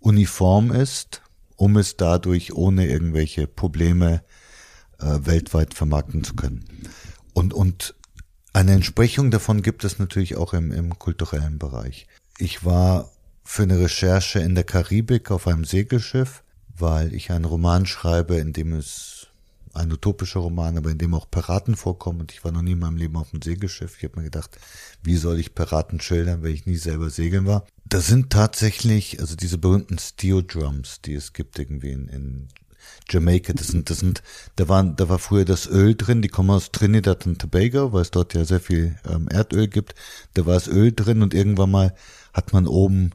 uniform 0.00 0.70
ist, 0.70 1.22
um 1.56 1.76
es 1.76 1.96
dadurch 1.96 2.52
ohne 2.54 2.86
irgendwelche 2.86 3.46
Probleme 3.46 4.22
äh, 4.98 5.18
weltweit 5.20 5.74
vermarkten 5.74 6.24
zu 6.24 6.34
können. 6.34 6.64
Und, 7.32 7.54
und 7.54 7.94
eine 8.54 8.72
Entsprechung 8.72 9.30
davon 9.30 9.62
gibt 9.62 9.84
es 9.84 9.98
natürlich 9.98 10.36
auch 10.36 10.54
im, 10.54 10.72
im 10.72 10.98
kulturellen 10.98 11.58
Bereich. 11.58 12.06
Ich 12.38 12.64
war 12.64 13.10
für 13.44 13.64
eine 13.64 13.78
Recherche 13.78 14.38
in 14.38 14.54
der 14.54 14.64
Karibik 14.64 15.30
auf 15.30 15.46
einem 15.46 15.64
Segelschiff, 15.64 16.42
weil 16.76 17.12
ich 17.12 17.30
einen 17.30 17.44
Roman 17.44 17.84
schreibe, 17.84 18.36
in 18.36 18.52
dem 18.52 18.72
es 18.72 19.26
ein 19.74 19.90
utopischer 19.92 20.40
Roman, 20.40 20.78
aber 20.78 20.90
in 20.90 20.98
dem 20.98 21.14
auch 21.14 21.28
Piraten 21.28 21.74
vorkommen. 21.74 22.20
Und 22.20 22.32
ich 22.32 22.44
war 22.44 22.52
noch 22.52 22.62
nie 22.62 22.72
in 22.72 22.78
meinem 22.78 22.96
Leben 22.96 23.16
auf 23.16 23.32
einem 23.32 23.42
Segelschiff. 23.42 23.96
Ich 23.98 24.04
habe 24.04 24.20
mir 24.20 24.24
gedacht, 24.24 24.56
wie 25.02 25.16
soll 25.16 25.40
ich 25.40 25.56
Piraten 25.56 26.00
schildern, 26.00 26.44
wenn 26.44 26.54
ich 26.54 26.64
nie 26.64 26.76
selber 26.76 27.10
segeln 27.10 27.46
war? 27.46 27.66
Da 27.84 28.00
sind 28.00 28.30
tatsächlich, 28.30 29.18
also 29.18 29.34
diese 29.34 29.58
berühmten 29.58 29.98
Steel 29.98 30.44
Drums, 30.44 31.00
die 31.00 31.14
es 31.14 31.32
gibt 31.32 31.58
irgendwie 31.58 31.90
in, 31.90 32.08
in 32.08 32.48
Jamaica, 33.08 33.52
das 33.52 33.68
sind, 33.68 33.90
das 33.90 33.98
sind, 33.98 34.22
da 34.56 34.68
waren, 34.68 34.96
da 34.96 35.08
war 35.08 35.18
früher 35.18 35.44
das 35.44 35.66
Öl 35.66 35.94
drin, 35.94 36.22
die 36.22 36.28
kommen 36.28 36.50
aus 36.50 36.72
Trinidad 36.72 37.26
und 37.26 37.40
Tobago, 37.40 37.92
weil 37.92 38.02
es 38.02 38.10
dort 38.10 38.34
ja 38.34 38.44
sehr 38.44 38.60
viel 38.60 38.96
ähm, 39.08 39.28
Erdöl 39.28 39.68
gibt. 39.68 39.94
Da 40.34 40.46
war 40.46 40.54
das 40.54 40.68
Öl 40.68 40.92
drin 40.92 41.22
und 41.22 41.34
irgendwann 41.34 41.70
mal 41.70 41.94
hat 42.32 42.52
man 42.52 42.66
oben 42.66 43.10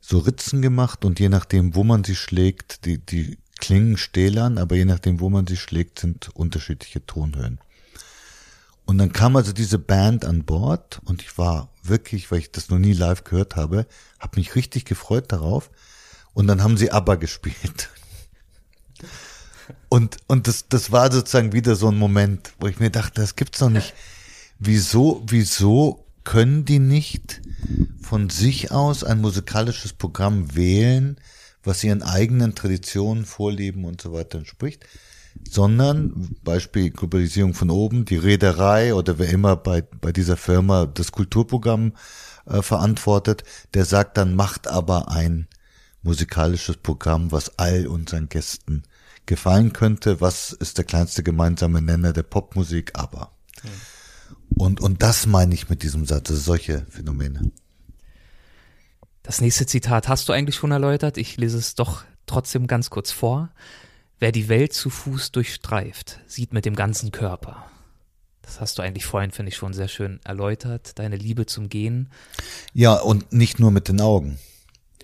so 0.00 0.18
Ritzen 0.18 0.62
gemacht 0.62 1.04
und 1.04 1.20
je 1.20 1.28
nachdem, 1.28 1.74
wo 1.74 1.84
man 1.84 2.04
sie 2.04 2.16
schlägt, 2.16 2.84
die, 2.84 2.98
die 2.98 3.38
klingen 3.58 3.96
stählern, 3.96 4.58
aber 4.58 4.76
je 4.76 4.84
nachdem, 4.84 5.20
wo 5.20 5.30
man 5.30 5.46
sie 5.46 5.56
schlägt, 5.56 6.00
sind 6.00 6.30
unterschiedliche 6.34 7.06
Tonhöhen. 7.06 7.60
Und 8.84 8.98
dann 8.98 9.12
kam 9.12 9.36
also 9.36 9.52
diese 9.52 9.78
Band 9.78 10.24
an 10.24 10.44
Bord 10.44 11.00
und 11.04 11.22
ich 11.22 11.38
war 11.38 11.70
wirklich, 11.82 12.30
weil 12.30 12.40
ich 12.40 12.50
das 12.50 12.68
noch 12.68 12.78
nie 12.78 12.92
live 12.92 13.24
gehört 13.24 13.56
habe, 13.56 13.86
habe 14.18 14.38
mich 14.38 14.54
richtig 14.56 14.84
gefreut 14.84 15.30
darauf. 15.30 15.70
Und 16.34 16.46
dann 16.46 16.62
haben 16.62 16.76
sie 16.76 16.90
ABBA 16.90 17.14
gespielt. 17.16 17.90
Und, 19.88 20.16
und 20.26 20.46
das, 20.46 20.68
das 20.68 20.92
war 20.92 21.10
sozusagen 21.12 21.52
wieder 21.52 21.76
so 21.76 21.88
ein 21.88 21.98
Moment, 21.98 22.52
wo 22.60 22.66
ich 22.66 22.80
mir 22.80 22.90
dachte, 22.90 23.20
das 23.20 23.36
gibt's 23.36 23.58
doch 23.58 23.70
nicht. 23.70 23.94
Wieso, 24.58 25.22
wieso 25.26 26.04
können 26.24 26.64
die 26.64 26.78
nicht 26.78 27.40
von 28.00 28.30
sich 28.30 28.70
aus 28.70 29.04
ein 29.04 29.20
musikalisches 29.20 29.92
Programm 29.92 30.54
wählen, 30.54 31.16
was 31.64 31.84
ihren 31.84 32.02
eigenen 32.02 32.54
Traditionen, 32.54 33.24
Vorlieben 33.24 33.84
und 33.84 34.00
so 34.00 34.12
weiter 34.12 34.38
entspricht, 34.38 34.84
sondern 35.48 36.36
Beispiel 36.42 36.90
Globalisierung 36.90 37.54
von 37.54 37.70
oben, 37.70 38.04
die 38.04 38.16
Reederei 38.16 38.94
oder 38.94 39.18
wer 39.18 39.30
immer 39.30 39.56
bei, 39.56 39.82
bei 39.82 40.12
dieser 40.12 40.36
Firma 40.36 40.86
das 40.86 41.12
Kulturprogramm 41.12 41.92
äh, 42.46 42.62
verantwortet, 42.62 43.44
der 43.74 43.84
sagt 43.84 44.16
dann, 44.16 44.34
macht 44.34 44.68
aber 44.68 45.10
ein 45.10 45.48
musikalisches 46.02 46.76
Programm, 46.76 47.32
was 47.32 47.58
all 47.58 47.86
unseren 47.86 48.28
Gästen 48.28 48.82
gefallen 49.26 49.72
könnte. 49.72 50.20
Was 50.20 50.52
ist 50.52 50.78
der 50.78 50.84
kleinste 50.84 51.22
gemeinsame 51.22 51.82
Nenner 51.82 52.12
der 52.12 52.22
Popmusik? 52.22 52.92
Aber. 52.94 53.32
Ja. 53.62 53.70
Und, 54.54 54.80
und 54.80 55.02
das 55.02 55.26
meine 55.26 55.54
ich 55.54 55.68
mit 55.68 55.82
diesem 55.82 56.06
Satz, 56.06 56.30
also 56.30 56.40
solche 56.40 56.86
Phänomene. 56.90 57.52
Das 59.22 59.40
nächste 59.40 59.66
Zitat 59.66 60.08
hast 60.08 60.28
du 60.28 60.32
eigentlich 60.32 60.56
schon 60.56 60.72
erläutert. 60.72 61.16
Ich 61.16 61.36
lese 61.36 61.58
es 61.58 61.74
doch 61.74 62.04
trotzdem 62.26 62.66
ganz 62.66 62.90
kurz 62.90 63.12
vor. 63.12 63.50
Wer 64.18 64.32
die 64.32 64.48
Welt 64.48 64.72
zu 64.72 64.90
Fuß 64.90 65.32
durchstreift, 65.32 66.20
sieht 66.26 66.52
mit 66.52 66.64
dem 66.64 66.76
ganzen 66.76 67.12
Körper. 67.12 67.66
Das 68.42 68.60
hast 68.60 68.78
du 68.78 68.82
eigentlich 68.82 69.06
vorhin, 69.06 69.30
finde 69.30 69.50
ich, 69.50 69.56
schon 69.56 69.72
sehr 69.72 69.88
schön 69.88 70.20
erläutert. 70.24 70.98
Deine 70.98 71.16
Liebe 71.16 71.46
zum 71.46 71.68
Gehen. 71.68 72.10
Ja, 72.74 72.94
und 72.94 73.32
nicht 73.32 73.60
nur 73.60 73.70
mit 73.70 73.88
den 73.88 74.00
Augen. 74.00 74.38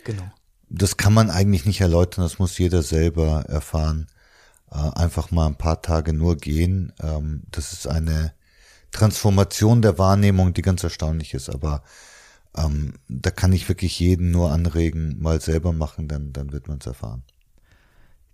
Genau. 0.04 0.30
Das 0.70 0.96
kann 0.96 1.14
man 1.14 1.30
eigentlich 1.30 1.64
nicht 1.64 1.80
erläutern, 1.80 2.24
das 2.24 2.38
muss 2.38 2.58
jeder 2.58 2.82
selber 2.82 3.44
erfahren. 3.48 4.06
Äh, 4.70 4.76
einfach 4.76 5.30
mal 5.30 5.46
ein 5.46 5.56
paar 5.56 5.80
Tage 5.82 6.12
nur 6.12 6.36
gehen. 6.36 6.92
Ähm, 7.00 7.42
das 7.50 7.72
ist 7.72 7.86
eine 7.86 8.32
Transformation 8.90 9.82
der 9.82 9.98
Wahrnehmung, 9.98 10.54
die 10.54 10.62
ganz 10.62 10.82
erstaunlich 10.82 11.34
ist, 11.34 11.48
aber 11.48 11.82
ähm, 12.56 12.94
da 13.08 13.30
kann 13.30 13.52
ich 13.52 13.68
wirklich 13.68 13.98
jeden 14.00 14.30
nur 14.30 14.50
anregen, 14.50 15.20
mal 15.20 15.40
selber 15.40 15.72
machen, 15.72 16.08
dann, 16.08 16.32
dann 16.32 16.52
wird 16.52 16.68
man 16.68 16.78
es 16.78 16.86
erfahren. 16.86 17.22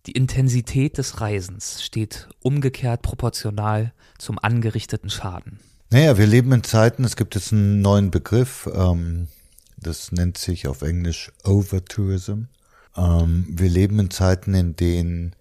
Die 0.07 0.13
Intensität 0.13 0.99
des 0.99 1.21
Reisens 1.21 1.83
steht 1.83 2.29
umgekehrt 2.41 3.03
proportional 3.03 3.93
zum 4.19 4.39
angerichteten 4.39 5.09
Schaden. 5.09 5.61
Naja, 5.91 6.19
wir 6.19 6.27
leben 6.27 6.53
in 6.53 6.63
Zeiten, 6.63 7.05
es 7.05 7.17
gibt 7.17 7.35
jetzt 7.35 7.53
einen 7.53 7.81
neuen 7.81 8.11
Begriff, 8.11 8.69
ähm, 8.75 9.29
das 9.77 10.13
nennt 10.13 10.39
sich 10.39 10.67
auf 10.69 10.83
Englisch 10.83 11.33
Overtourism. 11.45 12.45
Ähm, 12.97 13.47
wir 13.49 13.69
leben 13.69 13.99
in 13.99 14.11
Zeiten, 14.11 14.55
in 14.55 14.77
denen 14.77 15.37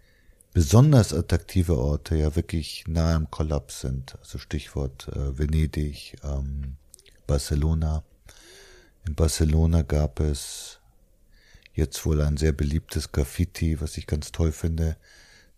besonders 0.54 1.14
attraktive 1.14 1.78
Orte 1.78 2.16
ja 2.16 2.36
wirklich 2.36 2.86
nahe 2.88 3.16
am 3.16 3.32
Kollaps 3.32 3.82
sind. 3.82 4.18
Also 4.20 4.38
Stichwort 4.38 5.08
äh, 5.10 5.38
Venedig, 5.38 6.18
ähm, 6.24 6.76
Barcelona. 7.28 8.04
In 9.06 9.16
Barcelona 9.16 9.82
gab 9.82 10.20
es 10.20 10.80
jetzt 11.74 12.06
wohl 12.06 12.22
ein 12.22 12.38
sehr 12.38 12.54
beliebtes 12.54 13.12
Graffiti, 13.12 13.82
was 13.82 13.98
ich 13.98 14.08
ganz 14.08 14.32
toll 14.32 14.52
finde. 14.52 14.96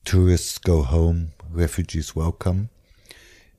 Tourists 0.05 0.61
go 0.61 0.89
home, 0.89 1.31
refugees 1.53 2.15
welcome. 2.15 2.69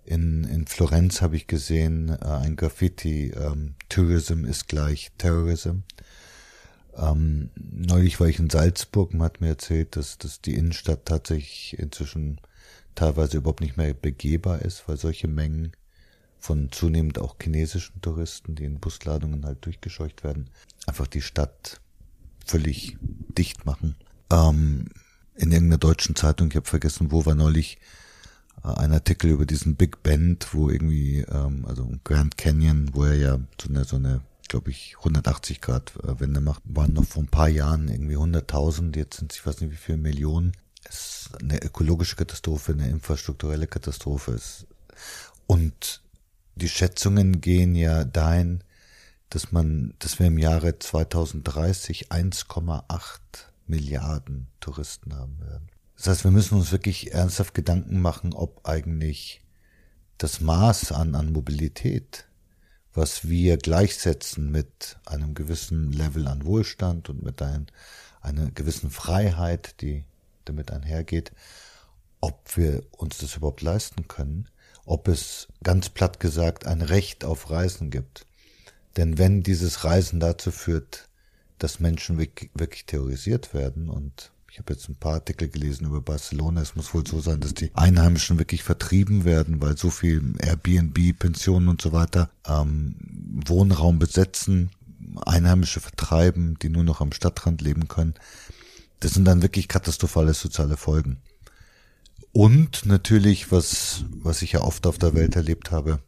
In, 0.07 0.45
in 0.45 0.67
Florenz 0.67 1.21
habe 1.21 1.35
ich 1.35 1.49
gesehen 1.49 2.11
äh, 2.11 2.25
ein 2.25 2.55
Graffiti, 2.55 3.31
ähm, 3.31 3.75
Tourism 3.89 4.45
ist 4.45 4.69
gleich 4.69 5.11
Terrorism. 5.19 5.81
Ähm, 6.97 7.51
neulich 7.57 8.21
war 8.21 8.29
ich 8.29 8.39
in 8.39 8.49
Salzburg 8.49 9.13
und 9.13 9.23
hat 9.23 9.41
mir 9.41 9.49
erzählt, 9.49 9.97
dass, 9.97 10.17
dass 10.19 10.41
die 10.41 10.55
Innenstadt 10.55 11.07
tatsächlich 11.07 11.77
inzwischen 11.79 12.41
teilweise 12.95 13.39
überhaupt 13.39 13.61
nicht 13.61 13.77
mehr 13.77 13.93
begehbar 13.95 14.63
ist, 14.63 14.89
weil 14.89 14.97
solche 14.97 15.27
Mengen 15.27 15.73
von 16.39 16.71
zunehmend 16.71 17.19
auch 17.19 17.35
chinesischen 17.43 18.01
Touristen, 18.01 18.55
die 18.55 18.65
in 18.65 18.79
Busladungen 18.79 19.45
halt 19.45 19.65
durchgescheucht 19.65 20.23
werden, 20.23 20.51
einfach 20.87 21.09
die 21.09 21.21
Stadt 21.21 21.81
völlig 22.47 22.97
dicht 23.37 23.67
machen. 23.67 23.97
Ähm, 24.31 24.87
in 25.35 25.51
irgendeiner 25.51 25.79
deutschen 25.79 26.15
Zeitung, 26.15 26.49
ich 26.49 26.57
habe 26.57 26.69
vergessen, 26.69 27.11
wo 27.11 27.27
war 27.27 27.35
neulich 27.35 27.79
ein 28.63 28.93
Artikel 28.93 29.31
über 29.31 29.47
diesen 29.47 29.77
Big 29.77 30.03
Bend, 30.03 30.53
wo 30.53 30.71
irgendwie, 30.71 31.21
ähm, 31.21 31.65
also 31.67 31.89
Grand 32.05 32.37
Canyon, 32.37 32.91
wo 32.93 33.05
er 33.05 33.15
ja 33.15 33.39
so 33.61 33.69
eine, 33.69 33.85
so 33.85 33.97
eine 33.97 34.23
glaube 34.49 34.71
ich, 34.71 34.97
180 34.99 35.61
Grad 35.61 35.93
äh, 36.03 36.21
Wende 36.21 36.41
macht, 36.41 36.63
waren 36.65 36.93
noch 36.93 37.05
vor 37.05 37.23
ein 37.23 37.29
paar 37.29 37.49
Jahren 37.49 37.89
irgendwie 37.89 38.17
100.000, 38.17 38.97
jetzt 38.97 39.19
sind 39.19 39.33
es, 39.33 39.39
ich 39.39 39.47
weiß 39.47 39.61
nicht 39.61 39.73
wie 39.73 39.77
viele 39.77 39.99
Millionen. 39.99 40.53
Es 40.85 41.29
ist 41.33 41.43
eine 41.43 41.61
ökologische 41.63 42.17
Katastrophe, 42.17 42.73
eine 42.73 42.89
infrastrukturelle 42.89 43.67
Katastrophe. 43.67 44.39
Und 45.47 46.01
die 46.55 46.69
Schätzungen 46.69 47.41
gehen 47.41 47.75
ja 47.75 48.05
dahin, 48.05 48.63
dass 49.31 49.51
man, 49.51 49.95
dass 49.99 50.19
wir 50.19 50.27
im 50.27 50.39
Jahre 50.39 50.79
2030 50.79 52.13
1,8 52.13 53.19
Milliarden 53.67 54.47
Touristen 54.61 55.15
haben 55.15 55.41
werden. 55.41 55.69
Das 55.97 56.09
heißt, 56.09 56.25
wir 56.25 56.31
müssen 56.31 56.57
uns 56.59 56.73
wirklich 56.73 57.13
ernsthaft 57.13 57.55
Gedanken 57.55 58.01
machen, 58.01 58.33
ob 58.35 58.67
eigentlich 58.69 59.41
das 60.19 60.41
Maß 60.41 60.93
an, 60.93 61.15
an 61.15 61.33
Mobilität, 61.33 62.27
was 62.95 63.29
wir 63.29 63.57
gleichsetzen 63.57 64.51
mit 64.51 64.99
einem 65.05 65.35
gewissen 65.35 65.93
Level 65.93 66.27
an 66.29 66.45
Wohlstand 66.45 67.09
und 67.09 67.23
mit 67.23 67.43
ein, 67.43 67.67
einer 68.21 68.51
gewissen 68.51 68.91
Freiheit, 68.91 69.81
die 69.81 70.05
damit 70.45 70.71
einhergeht, 70.71 71.33
ob 72.21 72.57
wir 72.57 72.83
uns 72.93 73.19
das 73.19 73.37
überhaupt 73.37 73.63
leisten 73.63 74.09
können 74.09 74.49
ob 74.87 75.09
es 75.09 75.49
ganz 75.63 75.91
platt 75.91 76.21
gesagt 76.21 76.65
ein 76.65 76.81
Recht 76.81 77.25
auf 77.25 77.51
Reisen 77.51 77.91
gibt. 77.91 78.25
Denn 78.97 79.19
wenn 79.19 79.43
dieses 79.43 79.85
Reisen 79.85 80.21
dazu 80.21 80.51
führt, 80.51 81.09
dass 81.59 81.81
Menschen 81.81 82.19
wirklich 82.19 82.87
terrorisiert 82.87 83.53
werden 83.53 83.91
und 83.91 84.31
ich 84.57 84.61
habe 84.61 84.73
jetzt 84.73 84.89
ein 84.89 84.97
paar 84.97 85.13
Artikel 85.13 85.49
gelesen 85.49 85.85
über 85.85 86.01
Barcelona. 86.01 86.63
Es 86.63 86.77
muss 86.77 86.95
wohl 86.95 87.07
so 87.07 87.21
sein, 87.21 87.41
dass 87.41 87.53
die 87.53 87.71
Einheimischen 87.75 88.39
wirklich 88.39 88.63
vertrieben 88.63 89.27
werden, 89.27 89.61
weil 89.61 89.77
so 89.77 89.91
viel 89.91 90.33
Airbnb, 90.39 91.19
Pensionen 91.19 91.69
und 91.69 91.83
so 91.83 91.93
weiter 91.93 92.31
ähm, 92.49 92.97
Wohnraum 93.45 93.99
besetzen, 93.99 94.71
Einheimische 95.27 95.81
vertreiben, 95.81 96.59
die 96.63 96.71
nur 96.71 96.85
noch 96.85 97.03
am 97.03 97.13
Stadtrand 97.13 97.61
leben 97.61 97.87
können. 97.87 98.15
Das 99.01 99.13
sind 99.13 99.27
dann 99.27 99.43
wirklich 99.43 99.69
katastrophale 99.69 100.33
soziale 100.33 100.79
Folgen. 100.79 101.19
Und 102.33 102.87
natürlich, 102.87 103.53
was, 103.53 104.07
was 104.11 104.41
ich 104.41 104.53
ja 104.53 104.63
oft 104.63 104.87
auf 104.87 104.97
der 104.97 105.13
Welt 105.13 105.37
erlebt 105.37 105.71
habe, 105.71 105.99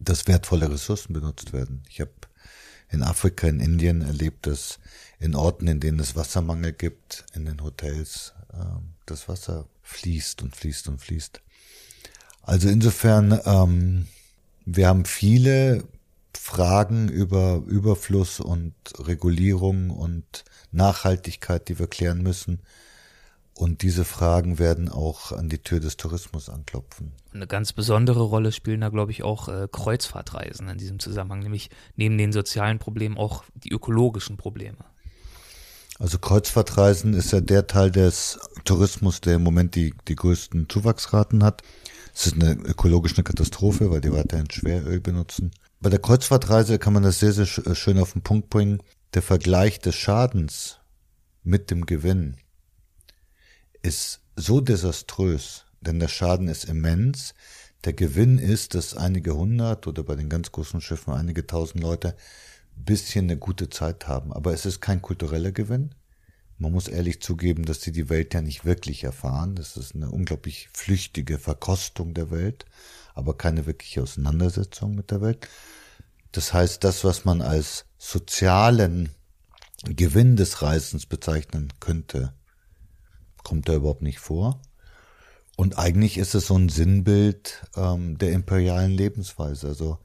dass 0.00 0.26
wertvolle 0.26 0.70
Ressourcen 0.70 1.12
benutzt 1.12 1.52
werden. 1.52 1.82
Ich 1.90 2.00
habe 2.00 2.10
in 2.94 3.02
Afrika, 3.02 3.46
in 3.46 3.60
Indien 3.60 4.02
erlebt 4.02 4.46
es, 4.46 4.78
in 5.18 5.34
Orten, 5.34 5.66
in 5.66 5.80
denen 5.80 6.00
es 6.00 6.16
Wassermangel 6.16 6.72
gibt, 6.72 7.24
in 7.34 7.44
den 7.44 7.62
Hotels, 7.62 8.32
äh, 8.52 8.56
das 9.06 9.28
Wasser 9.28 9.66
fließt 9.82 10.42
und 10.42 10.56
fließt 10.56 10.88
und 10.88 11.00
fließt. 11.00 11.40
Also 12.42 12.68
insofern, 12.68 13.40
ähm, 13.44 14.06
wir 14.64 14.88
haben 14.88 15.04
viele 15.04 15.84
Fragen 16.36 17.08
über 17.08 17.62
Überfluss 17.66 18.40
und 18.40 18.74
Regulierung 18.98 19.90
und 19.90 20.44
Nachhaltigkeit, 20.72 21.68
die 21.68 21.78
wir 21.78 21.86
klären 21.86 22.22
müssen. 22.22 22.60
Und 23.56 23.82
diese 23.82 24.04
Fragen 24.04 24.58
werden 24.58 24.88
auch 24.88 25.30
an 25.30 25.48
die 25.48 25.58
Tür 25.58 25.78
des 25.78 25.96
Tourismus 25.96 26.48
anklopfen. 26.48 27.12
Eine 27.32 27.46
ganz 27.46 27.72
besondere 27.72 28.22
Rolle 28.22 28.50
spielen 28.50 28.80
da, 28.80 28.88
glaube 28.88 29.12
ich, 29.12 29.22
auch 29.22 29.48
äh, 29.48 29.68
Kreuzfahrtreisen 29.70 30.68
in 30.68 30.78
diesem 30.78 30.98
Zusammenhang, 30.98 31.40
nämlich 31.40 31.70
neben 31.94 32.18
den 32.18 32.32
sozialen 32.32 32.80
Problemen 32.80 33.16
auch 33.16 33.44
die 33.54 33.70
ökologischen 33.70 34.36
Probleme. 34.36 34.78
Also 36.00 36.18
Kreuzfahrtreisen 36.18 37.14
ist 37.14 37.32
ja 37.32 37.40
der 37.40 37.68
Teil 37.68 37.92
des 37.92 38.40
Tourismus, 38.64 39.20
der 39.20 39.36
im 39.36 39.44
Moment 39.44 39.76
die, 39.76 39.94
die 40.08 40.16
größten 40.16 40.68
Zuwachsraten 40.68 41.44
hat. 41.44 41.62
Es 42.12 42.26
ist 42.26 42.34
eine 42.34 42.54
ökologische 42.54 43.22
Katastrophe, 43.22 43.90
weil 43.90 44.00
die 44.00 44.12
weiterhin 44.12 44.50
Schweröl 44.50 45.00
benutzen. 45.00 45.52
Bei 45.80 45.90
der 45.90 46.00
Kreuzfahrtreise 46.00 46.80
kann 46.80 46.92
man 46.92 47.04
das 47.04 47.20
sehr, 47.20 47.32
sehr 47.32 47.46
schön 47.46 47.98
auf 47.98 48.12
den 48.12 48.22
Punkt 48.22 48.50
bringen. 48.50 48.82
Der 49.14 49.22
Vergleich 49.22 49.78
des 49.78 49.94
Schadens 49.94 50.78
mit 51.44 51.70
dem 51.70 51.86
Gewinn 51.86 52.36
ist 53.84 54.20
so 54.34 54.60
desaströs, 54.60 55.66
denn 55.80 56.00
der 56.00 56.08
Schaden 56.08 56.48
ist 56.48 56.64
immens. 56.64 57.34
Der 57.84 57.92
Gewinn 57.92 58.38
ist, 58.38 58.74
dass 58.74 58.96
einige 58.96 59.36
hundert 59.36 59.86
oder 59.86 60.02
bei 60.02 60.16
den 60.16 60.30
ganz 60.30 60.50
großen 60.50 60.80
Schiffen 60.80 61.12
einige 61.12 61.46
tausend 61.46 61.82
Leute 61.82 62.16
bisschen 62.76 63.26
eine 63.26 63.36
gute 63.36 63.68
Zeit 63.68 64.08
haben. 64.08 64.32
Aber 64.32 64.52
es 64.54 64.64
ist 64.64 64.80
kein 64.80 65.02
kultureller 65.02 65.52
Gewinn. 65.52 65.94
Man 66.56 66.72
muss 66.72 66.88
ehrlich 66.88 67.20
zugeben, 67.20 67.66
dass 67.66 67.82
sie 67.82 67.92
die 67.92 68.08
Welt 68.08 68.32
ja 68.32 68.40
nicht 68.40 68.64
wirklich 68.64 69.04
erfahren. 69.04 69.54
Das 69.54 69.76
ist 69.76 69.94
eine 69.94 70.10
unglaublich 70.10 70.70
flüchtige 70.72 71.38
Verkostung 71.38 72.14
der 72.14 72.30
Welt, 72.30 72.64
aber 73.12 73.36
keine 73.36 73.66
wirkliche 73.66 74.02
Auseinandersetzung 74.02 74.94
mit 74.94 75.10
der 75.10 75.20
Welt. 75.20 75.46
Das 76.32 76.54
heißt, 76.54 76.82
das, 76.82 77.04
was 77.04 77.24
man 77.24 77.42
als 77.42 77.84
sozialen 77.98 79.10
Gewinn 79.84 80.36
des 80.36 80.62
Reisens 80.62 81.06
bezeichnen 81.06 81.72
könnte, 81.80 82.32
kommt 83.44 83.68
da 83.68 83.74
überhaupt 83.74 84.02
nicht 84.02 84.18
vor. 84.18 84.60
Und 85.56 85.78
eigentlich 85.78 86.18
ist 86.18 86.34
es 86.34 86.48
so 86.48 86.56
ein 86.56 86.68
Sinnbild 86.68 87.64
ähm, 87.76 88.18
der 88.18 88.32
imperialen 88.32 88.90
Lebensweise. 88.90 89.68
Also 89.68 89.98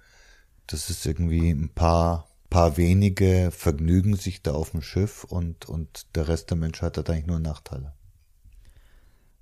das 0.67 0.89
ist 0.89 1.05
irgendwie 1.05 1.49
ein 1.49 1.69
paar, 1.69 2.27
paar 2.49 2.77
wenige 2.77 3.49
vergnügen 3.51 4.15
sich 4.15 4.43
da 4.43 4.51
auf 4.51 4.71
dem 4.71 4.83
Schiff 4.83 5.23
und, 5.23 5.67
und 5.67 6.05
der 6.15 6.27
Rest 6.27 6.51
der 6.51 6.57
Menschheit 6.57 6.97
hat 6.97 7.09
eigentlich 7.09 7.25
nur 7.25 7.39
Nachteile. 7.39 7.93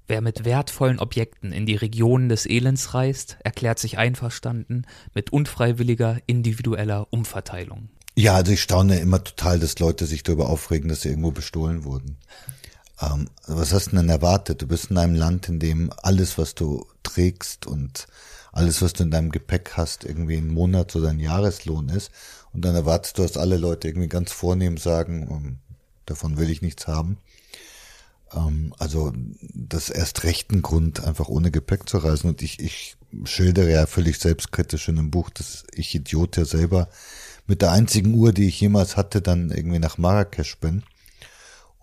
Wer 0.09 0.21
mit 0.21 0.45
wertvollen 0.45 0.99
Objekten 0.99 1.51
in 1.51 1.65
die 1.65 1.75
Regionen 1.75 2.29
des 2.29 2.45
Elends 2.45 2.93
reist, 2.93 3.37
erklärt 3.43 3.77
sich 3.77 3.97
einverstanden 3.97 4.85
mit 5.13 5.33
unfreiwilliger 5.33 6.21
individueller 6.27 7.07
Umverteilung. 7.11 7.89
Ja, 8.15 8.35
also 8.35 8.53
ich 8.53 8.61
staune 8.61 8.99
immer 8.99 9.21
total, 9.21 9.59
dass 9.59 9.77
Leute 9.79 10.05
sich 10.05 10.23
darüber 10.23 10.49
aufregen, 10.49 10.87
dass 10.87 11.01
sie 11.01 11.09
irgendwo 11.09 11.31
bestohlen 11.31 11.83
wurden. 11.83 12.17
Ähm, 13.01 13.29
was 13.45 13.73
hast 13.73 13.91
du 13.91 13.95
denn 13.97 14.09
erwartet? 14.09 14.61
Du 14.61 14.67
bist 14.67 14.89
in 14.91 14.97
einem 14.97 15.15
Land, 15.15 15.49
in 15.49 15.59
dem 15.59 15.91
alles, 15.97 16.37
was 16.37 16.55
du 16.55 16.85
trägst 17.03 17.67
und 17.67 18.07
alles, 18.51 18.81
was 18.81 18.93
du 18.93 19.03
in 19.03 19.11
deinem 19.11 19.31
Gepäck 19.31 19.73
hast, 19.75 20.03
irgendwie 20.03 20.37
ein 20.37 20.47
Monats- 20.47 20.95
oder 20.95 21.09
ein 21.09 21.19
Jahreslohn 21.19 21.89
ist. 21.89 22.11
Und 22.53 22.65
dann 22.65 22.75
erwartest 22.75 23.17
du, 23.17 23.21
dass 23.21 23.37
alle 23.37 23.57
Leute 23.57 23.87
irgendwie 23.87 24.07
ganz 24.07 24.31
vornehm 24.31 24.77
sagen, 24.77 25.27
ähm, 25.29 25.57
davon 26.05 26.37
will 26.37 26.49
ich 26.49 26.61
nichts 26.63 26.87
haben. 26.87 27.17
Ähm, 28.33 28.73
also 28.79 29.13
das 29.53 29.89
erst 29.89 30.23
rechten 30.23 30.63
Grund, 30.63 31.03
einfach 31.03 31.27
ohne 31.27 31.51
Gepäck 31.51 31.87
zu 31.87 31.99
reisen. 31.99 32.29
Und 32.29 32.41
ich, 32.41 32.59
ich 32.59 32.97
schildere 33.25 33.71
ja 33.71 33.85
völlig 33.85 34.17
selbstkritisch 34.17 34.89
in 34.89 34.95
dem 34.95 35.11
Buch, 35.11 35.29
dass 35.29 35.65
ich 35.73 35.93
Idiot 35.93 36.35
ja 36.37 36.45
selber 36.45 36.89
mit 37.45 37.61
der 37.61 37.71
einzigen 37.71 38.15
Uhr, 38.15 38.33
die 38.33 38.47
ich 38.47 38.59
jemals 38.59 38.97
hatte, 38.97 39.21
dann 39.21 39.51
irgendwie 39.51 39.79
nach 39.79 39.99
Marrakesch 39.99 40.57
bin 40.57 40.83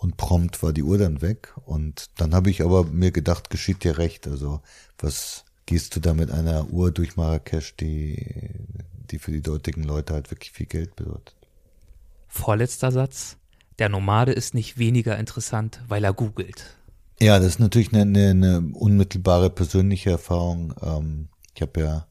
und 0.05 0.19
prompt 0.19 0.63
war 0.63 0.75
die 0.75 0.83
Uhr 0.83 0.99
dann 0.99 1.23
weg. 1.23 1.55
Und 1.65 2.11
dann 2.19 2.35
habe 2.35 2.51
ich 2.51 2.61
aber 2.63 2.85
mir 2.85 3.11
gedacht, 3.11 3.49
geschieht 3.49 3.85
dir 3.85 3.97
recht. 3.97 4.29
Also 4.29 4.61
was 4.99 5.47
gehst 5.65 5.97
du 5.97 6.01
da 6.01 6.13
mit 6.13 6.31
einer 6.31 6.69
Uhr 6.71 6.91
durch 6.91 7.17
Marrakesch, 7.17 7.75
die, 7.77 8.51
die 9.11 9.19
für 9.19 9.33
die 9.33 9.41
dortigen 9.41 9.83
Leute 9.83 10.13
halt 10.13 10.31
wirklich 10.31 10.53
viel 10.53 10.67
Geld 10.67 10.95
bedeutet. 10.95 11.35
Vorletzter 12.29 12.93
Satz. 12.93 13.39
Der 13.79 13.89
Nomade 13.89 14.33
ist 14.33 14.53
nicht 14.53 14.77
weniger 14.77 15.19
interessant, 15.19 15.81
weil 15.89 16.05
er 16.05 16.13
googelt. 16.13 16.77
Ja, 17.19 17.39
das 17.39 17.49
ist 17.49 17.61
natürlich 17.61 17.95
eine, 17.95 18.03
eine, 18.03 18.31
eine 18.31 18.75
unmittelbare 18.75 19.49
persönliche 19.49 20.11
Erfahrung. 20.11 20.75
Ähm, 20.83 21.29
ich 21.55 21.63
habe 21.63 21.81
ja 21.81 22.07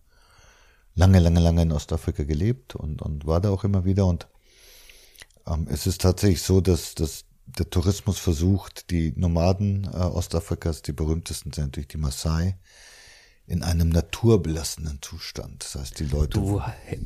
lange, 0.95 1.19
lange, 1.19 1.41
lange 1.41 1.61
in 1.61 1.71
Ostafrika 1.71 2.23
gelebt 2.23 2.75
und, 2.75 3.03
und 3.03 3.27
war 3.27 3.39
da 3.39 3.51
auch 3.51 3.63
immer 3.63 3.85
wieder. 3.85 4.07
Und 4.07 4.27
ähm, 5.45 5.67
es 5.69 5.85
ist 5.85 6.01
tatsächlich 6.01 6.41
so, 6.41 6.59
dass, 6.59 6.95
dass 6.95 7.25
der 7.45 7.69
Tourismus 7.69 8.19
versucht, 8.19 8.89
die 8.89 9.13
Nomaden 9.15 9.85
äh, 9.85 9.97
Ostafrikas, 9.97 10.81
die 10.81 10.93
berühmtesten 10.93 11.51
sind 11.51 11.65
natürlich 11.65 11.89
die 11.89 11.97
Maasai, 11.97 12.57
in 13.45 13.61
einem 13.61 13.89
naturbelassenen 13.89 14.99
Zustand. 15.01 15.63
Das 15.63 15.75
heißt, 15.75 15.99
die 15.99 16.05
Leute. 16.05 16.39
Du 16.39 16.61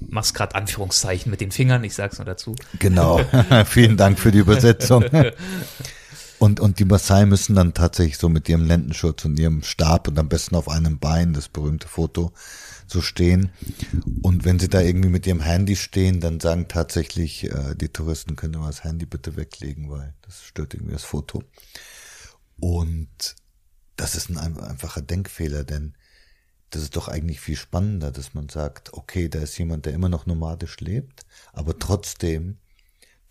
machst 0.10 0.36
gerade 0.36 0.56
Anführungszeichen 0.56 1.32
mit 1.32 1.42
den 1.42 1.52
Fingern, 1.52 1.84
ich 1.84 1.96
sag's 1.96 2.20
nur 2.20 2.26
dazu. 2.26 2.56
Genau. 2.80 3.20
Vielen 3.66 3.98
Dank 3.98 4.20
für 4.20 4.32
die 4.32 4.40
Übersetzung. 4.40 5.06
Und, 6.40 6.60
und 6.60 6.78
die 6.78 6.86
Maasai 6.86 7.26
müssen 7.26 7.56
dann 7.56 7.74
tatsächlich 7.74 8.20
so 8.20 8.30
mit 8.30 8.48
ihrem 8.48 8.64
Lendenschutz 8.64 9.26
und 9.26 9.40
ihrem 9.40 9.64
Stab 9.64 10.08
und 10.08 10.20
am 10.20 10.30
besten 10.30 10.56
auf 10.56 10.70
einem 10.70 11.00
Bein, 11.00 11.34
das 11.34 11.48
berühmte 11.48 11.88
Foto, 11.88 12.32
so 12.88 13.02
stehen. 13.02 13.52
Und 14.22 14.46
wenn 14.46 14.60
sie 14.60 14.70
da 14.70 14.82
irgendwie 14.82 15.10
mit 15.10 15.28
ihrem 15.28 15.42
Handy 15.42 15.76
stehen, 15.76 16.20
dann 16.20 16.40
sagen 16.40 16.68
tatsächlich 16.68 17.44
äh, 17.44 17.76
die 17.76 17.90
Touristen, 17.90 18.36
können 18.36 18.60
mal 18.60 18.68
das 18.68 18.84
Handy 18.84 19.06
bitte 19.06 19.36
weglegen, 19.36 19.90
weil 19.90 20.14
das 20.22 20.44
stört 20.44 20.74
irgendwie 20.74 20.94
das 20.94 21.04
Foto. 21.04 21.44
Und 22.60 23.36
das 23.96 24.16
ist 24.16 24.30
ein 24.30 24.38
einfacher 24.38 25.02
Denkfehler, 25.02 25.64
denn 25.64 25.96
das 26.70 26.84
ist 26.84 26.96
doch 26.96 27.08
eigentlich 27.08 27.40
viel 27.40 27.56
spannender, 27.56 28.12
dass 28.12 28.34
man 28.34 28.50
sagt, 28.50 28.94
okay, 28.94 29.30
da 29.30 29.40
ist 29.40 29.58
jemand, 29.58 29.86
der 29.86 29.94
immer 29.94 30.10
noch 30.10 30.26
nomadisch 30.26 30.80
lebt, 30.80 31.26
aber 31.54 31.80
trotzdem 31.80 32.58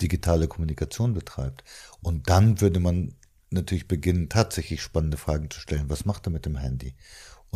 digitale 0.00 0.48
Kommunikation 0.48 1.14
betreibt. 1.14 1.64
Und 2.02 2.28
dann 2.28 2.60
würde 2.60 2.80
man 2.80 3.14
natürlich 3.50 3.88
beginnen, 3.88 4.28
tatsächlich 4.28 4.82
spannende 4.82 5.16
Fragen 5.16 5.50
zu 5.50 5.60
stellen. 5.60 5.88
Was 5.88 6.04
macht 6.04 6.26
er 6.26 6.30
mit 6.30 6.46
dem 6.46 6.56
Handy? 6.56 6.94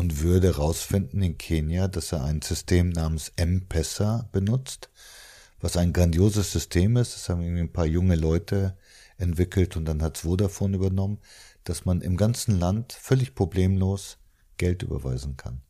Und 0.01 0.23
würde 0.23 0.47
herausfinden 0.57 1.21
in 1.21 1.37
Kenia, 1.37 1.87
dass 1.87 2.13
er 2.13 2.25
ein 2.25 2.41
System 2.41 2.89
namens 2.89 3.33
M-Pesa 3.37 4.31
benutzt, 4.33 4.89
was 5.61 5.77
ein 5.77 5.93
grandioses 5.93 6.53
System 6.53 6.97
ist. 6.97 7.15
Das 7.15 7.29
haben 7.29 7.43
irgendwie 7.43 7.61
ein 7.61 7.73
paar 7.73 7.85
junge 7.85 8.17
Leute 8.17 8.79
entwickelt 9.19 9.77
und 9.77 9.85
dann 9.85 10.01
hat 10.01 10.17
Vodafone 10.17 10.77
übernommen, 10.79 11.19
dass 11.65 11.85
man 11.85 12.01
im 12.01 12.17
ganzen 12.17 12.59
Land 12.59 12.95
völlig 12.95 13.35
problemlos 13.35 14.17
Geld 14.57 14.83
überweisen 14.83 15.37
kann. 15.37 15.61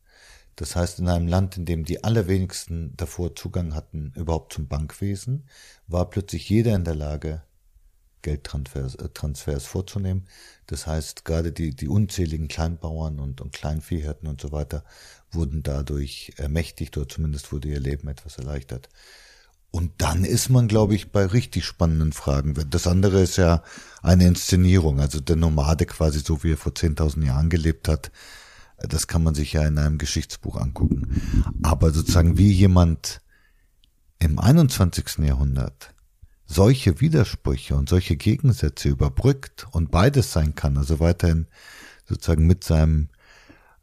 Das 0.55 0.77
heißt, 0.77 0.99
in 0.99 1.09
einem 1.09 1.27
Land, 1.27 1.57
in 1.57 1.65
dem 1.65 1.83
die 1.83 2.05
allerwenigsten 2.05 2.95
davor 2.95 3.35
Zugang 3.35 3.75
hatten 3.75 4.13
überhaupt 4.15 4.53
zum 4.53 4.69
Bankwesen, 4.69 5.43
war 5.87 6.09
plötzlich 6.09 6.47
jeder 6.47 6.73
in 6.73 6.85
der 6.85 6.95
Lage, 6.95 7.43
Geldtransfers 8.21 8.95
äh, 8.95 9.09
Transfers 9.09 9.65
vorzunehmen. 9.65 10.27
Das 10.67 10.87
heißt, 10.87 11.25
gerade 11.25 11.51
die, 11.51 11.75
die 11.75 11.87
unzähligen 11.87 12.47
Kleinbauern 12.47 13.19
und, 13.19 13.41
und 13.41 13.53
Kleinviehhirten 13.53 14.27
und 14.27 14.41
so 14.41 14.51
weiter 14.51 14.83
wurden 15.31 15.63
dadurch 15.63 16.33
ermächtigt 16.37 16.97
oder 16.97 17.07
zumindest 17.07 17.51
wurde 17.51 17.69
ihr 17.69 17.79
Leben 17.79 18.07
etwas 18.07 18.37
erleichtert. 18.37 18.89
Und 19.71 19.93
dann 19.99 20.25
ist 20.25 20.49
man, 20.49 20.67
glaube 20.67 20.95
ich, 20.95 21.11
bei 21.11 21.25
richtig 21.25 21.63
spannenden 21.65 22.11
Fragen. 22.11 22.53
Das 22.69 22.87
andere 22.87 23.21
ist 23.21 23.37
ja 23.37 23.63
eine 24.01 24.27
Inszenierung, 24.27 24.99
also 24.99 25.21
der 25.21 25.37
Nomade 25.37 25.85
quasi 25.85 26.19
so, 26.19 26.43
wie 26.43 26.51
er 26.51 26.57
vor 26.57 26.73
10.000 26.73 27.25
Jahren 27.25 27.49
gelebt 27.49 27.87
hat. 27.87 28.11
Das 28.77 29.07
kann 29.07 29.23
man 29.23 29.33
sich 29.33 29.53
ja 29.53 29.65
in 29.65 29.77
einem 29.77 29.97
Geschichtsbuch 29.97 30.57
angucken. 30.57 31.53
Aber 31.63 31.91
sozusagen 31.91 32.37
wie 32.37 32.51
jemand 32.51 33.21
im 34.19 34.39
21. 34.39 35.19
Jahrhundert 35.19 35.93
solche 36.51 36.99
Widersprüche 36.99 37.75
und 37.75 37.89
solche 37.89 38.15
Gegensätze 38.15 38.89
überbrückt 38.89 39.67
und 39.71 39.89
beides 39.91 40.33
sein 40.33 40.53
kann, 40.55 40.77
also 40.77 40.99
weiterhin 40.99 41.47
sozusagen 42.05 42.45
mit 42.45 42.63
seinem 42.63 43.09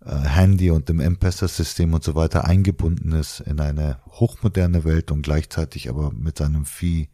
äh, 0.05 0.15
Handy 0.15 0.71
und 0.71 0.89
dem 0.89 1.01
M-Pesa-System 1.01 1.95
und 1.95 2.05
so 2.05 2.15
weiter 2.15 2.45
eingebunden 2.45 3.13
ist 3.13 3.41
in 3.41 3.61
eine 3.61 3.99
hochmoderne 4.07 4.85
Welt 4.85 5.11
und 5.11 5.23
gleichzeitig 5.23 5.89
aber 5.89 6.13
mit 6.13 6.39
seinem 6.39 6.67
Vieh 6.67 7.09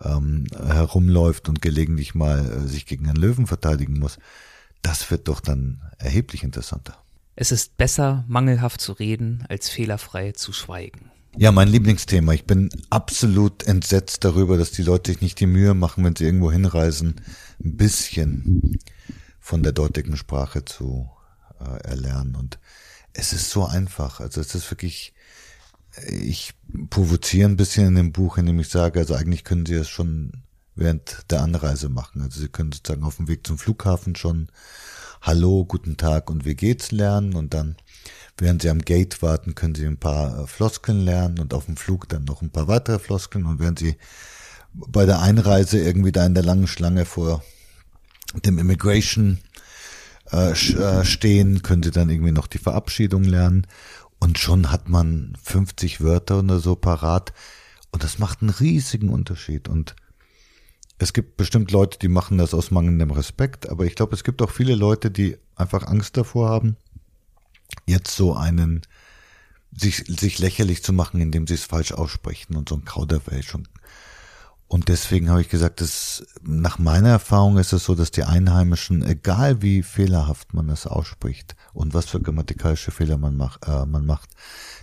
ähm, 0.00 0.46
herumläuft 0.56 1.48
und 1.48 1.60
gelegentlich 1.60 2.14
mal 2.14 2.50
äh, 2.50 2.68
sich 2.68 2.86
gegen 2.86 3.08
einen 3.08 3.16
Löwen 3.16 3.46
verteidigen 3.46 3.98
muss, 3.98 4.18
das 4.82 5.10
wird 5.10 5.26
doch 5.26 5.40
dann 5.40 5.82
erheblich 5.98 6.44
interessanter. 6.44 6.96
Es 7.34 7.52
ist 7.52 7.76
besser, 7.76 8.24
mangelhaft 8.28 8.80
zu 8.80 8.92
reden, 8.92 9.44
als 9.48 9.68
fehlerfrei 9.68 10.32
zu 10.32 10.52
schweigen. 10.52 11.10
Ja, 11.36 11.52
mein 11.52 11.68
Lieblingsthema. 11.68 12.32
Ich 12.32 12.46
bin 12.46 12.70
absolut 12.90 13.64
entsetzt 13.64 14.24
darüber, 14.24 14.56
dass 14.56 14.70
die 14.72 14.82
Leute 14.82 15.12
sich 15.12 15.20
nicht 15.20 15.38
die 15.40 15.46
Mühe 15.46 15.74
machen, 15.74 16.04
wenn 16.04 16.16
sie 16.16 16.24
irgendwo 16.24 16.50
hinreisen, 16.50 17.20
ein 17.62 17.76
bisschen 17.76 18.80
von 19.38 19.62
der 19.62 19.72
dortigen 19.72 20.16
Sprache 20.16 20.64
zu 20.64 21.08
äh, 21.60 21.88
erlernen. 21.88 22.34
Und 22.34 22.58
es 23.12 23.32
ist 23.32 23.50
so 23.50 23.64
einfach. 23.64 24.20
Also 24.20 24.40
es 24.40 24.54
ist 24.54 24.70
wirklich, 24.70 25.12
ich 26.08 26.54
provoziere 26.90 27.48
ein 27.48 27.56
bisschen 27.56 27.88
in 27.88 27.94
dem 27.94 28.12
Buch, 28.12 28.38
indem 28.38 28.58
ich 28.58 28.68
sage, 28.68 28.98
also 28.98 29.14
eigentlich 29.14 29.44
können 29.44 29.66
Sie 29.66 29.74
es 29.74 29.88
schon 29.88 30.42
während 30.74 31.30
der 31.30 31.42
Anreise 31.42 31.88
machen. 31.88 32.22
Also 32.22 32.40
Sie 32.40 32.48
können 32.48 32.72
sozusagen 32.72 33.04
auf 33.04 33.16
dem 33.16 33.28
Weg 33.28 33.46
zum 33.46 33.58
Flughafen 33.58 34.16
schon 34.16 34.48
Hallo, 35.20 35.64
guten 35.64 35.96
Tag 35.96 36.30
und 36.30 36.44
wie 36.44 36.54
geht's 36.54 36.92
lernen 36.92 37.34
und 37.34 37.52
dann 37.52 37.76
während 38.36 38.62
Sie 38.62 38.70
am 38.70 38.80
Gate 38.80 39.22
warten, 39.22 39.54
können 39.54 39.74
Sie 39.74 39.86
ein 39.86 39.98
paar 39.98 40.40
äh, 40.40 40.46
Floskeln 40.46 41.00
lernen 41.00 41.38
und 41.38 41.54
auf 41.54 41.66
dem 41.66 41.76
Flug 41.76 42.08
dann 42.08 42.24
noch 42.24 42.42
ein 42.42 42.50
paar 42.50 42.68
weitere 42.68 42.98
Floskeln. 42.98 43.46
Und 43.46 43.58
während 43.58 43.78
Sie 43.78 43.96
bei 44.74 45.06
der 45.06 45.20
Einreise 45.20 45.78
irgendwie 45.78 46.12
da 46.12 46.24
in 46.26 46.34
der 46.34 46.44
langen 46.44 46.66
Schlange 46.66 47.04
vor 47.04 47.42
dem 48.44 48.58
Immigration 48.58 49.38
äh, 50.32 50.50
äh, 50.50 51.04
stehen, 51.04 51.62
können 51.62 51.82
Sie 51.82 51.90
dann 51.90 52.10
irgendwie 52.10 52.32
noch 52.32 52.46
die 52.46 52.58
Verabschiedung 52.58 53.24
lernen. 53.24 53.66
Und 54.18 54.38
schon 54.38 54.70
hat 54.70 54.88
man 54.88 55.36
50 55.42 56.00
Wörter 56.00 56.40
oder 56.40 56.58
so 56.58 56.76
parat. 56.76 57.32
Und 57.90 58.04
das 58.04 58.18
macht 58.18 58.42
einen 58.42 58.50
riesigen 58.50 59.08
Unterschied. 59.08 59.68
Und 59.68 59.94
es 60.98 61.12
gibt 61.12 61.36
bestimmt 61.36 61.70
Leute, 61.70 61.98
die 61.98 62.08
machen 62.08 62.38
das 62.38 62.54
aus 62.54 62.72
mangelndem 62.72 63.12
Respekt, 63.12 63.68
aber 63.68 63.84
ich 63.84 63.94
glaube, 63.94 64.14
es 64.14 64.24
gibt 64.24 64.42
auch 64.42 64.50
viele 64.50 64.74
Leute, 64.74 65.12
die 65.12 65.36
einfach 65.54 65.86
Angst 65.86 66.16
davor 66.16 66.48
haben, 66.48 66.76
jetzt 67.86 68.14
so 68.16 68.34
einen 68.34 68.82
sich, 69.72 70.04
sich 70.06 70.38
lächerlich 70.38 70.82
zu 70.82 70.92
machen, 70.92 71.20
indem 71.20 71.46
sie 71.46 71.54
es 71.54 71.64
falsch 71.64 71.92
aussprechen 71.92 72.56
und 72.56 72.68
so 72.68 72.76
ein 72.76 72.84
Kauderwelsch 72.84 73.54
und 74.70 74.88
deswegen 74.90 75.30
habe 75.30 75.40
ich 75.40 75.48
gesagt, 75.48 75.80
dass 75.80 76.26
nach 76.42 76.78
meiner 76.78 77.08
Erfahrung 77.08 77.56
ist 77.56 77.72
es 77.72 77.84
so, 77.84 77.94
dass 77.94 78.10
die 78.10 78.24
Einheimischen, 78.24 79.02
egal 79.02 79.62
wie 79.62 79.82
fehlerhaft 79.82 80.52
man 80.52 80.68
es 80.68 80.86
ausspricht 80.86 81.56
und 81.72 81.94
was 81.94 82.04
für 82.04 82.20
grammatikalische 82.20 82.90
Fehler 82.90 83.16
man, 83.16 83.34
mach, 83.34 83.58
äh, 83.66 83.86
man 83.86 84.04
macht, 84.04 84.28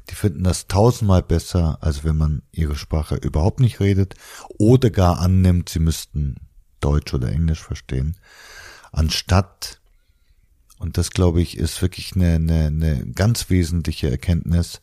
die 0.10 0.16
finden 0.16 0.44
das 0.44 0.66
tausendmal 0.66 1.22
besser, 1.22 1.78
als 1.82 2.04
wenn 2.04 2.18
man 2.18 2.42
ihre 2.52 2.76
Sprache 2.76 3.16
überhaupt 3.16 3.60
nicht 3.60 3.80
redet 3.80 4.16
oder 4.58 4.90
gar 4.90 5.20
annimmt, 5.20 5.70
sie 5.70 5.80
müssten 5.80 6.38
Deutsch 6.80 7.14
oder 7.14 7.32
Englisch 7.32 7.62
verstehen, 7.62 8.18
anstatt, 8.92 9.80
und 10.80 10.98
das 10.98 11.12
glaube 11.12 11.42
ich 11.42 11.58
ist 11.58 11.82
wirklich 11.82 12.16
eine, 12.16 12.36
eine, 12.36 12.66
eine 12.66 13.06
ganz 13.12 13.50
wesentliche 13.50 14.10
Erkenntnis, 14.10 14.82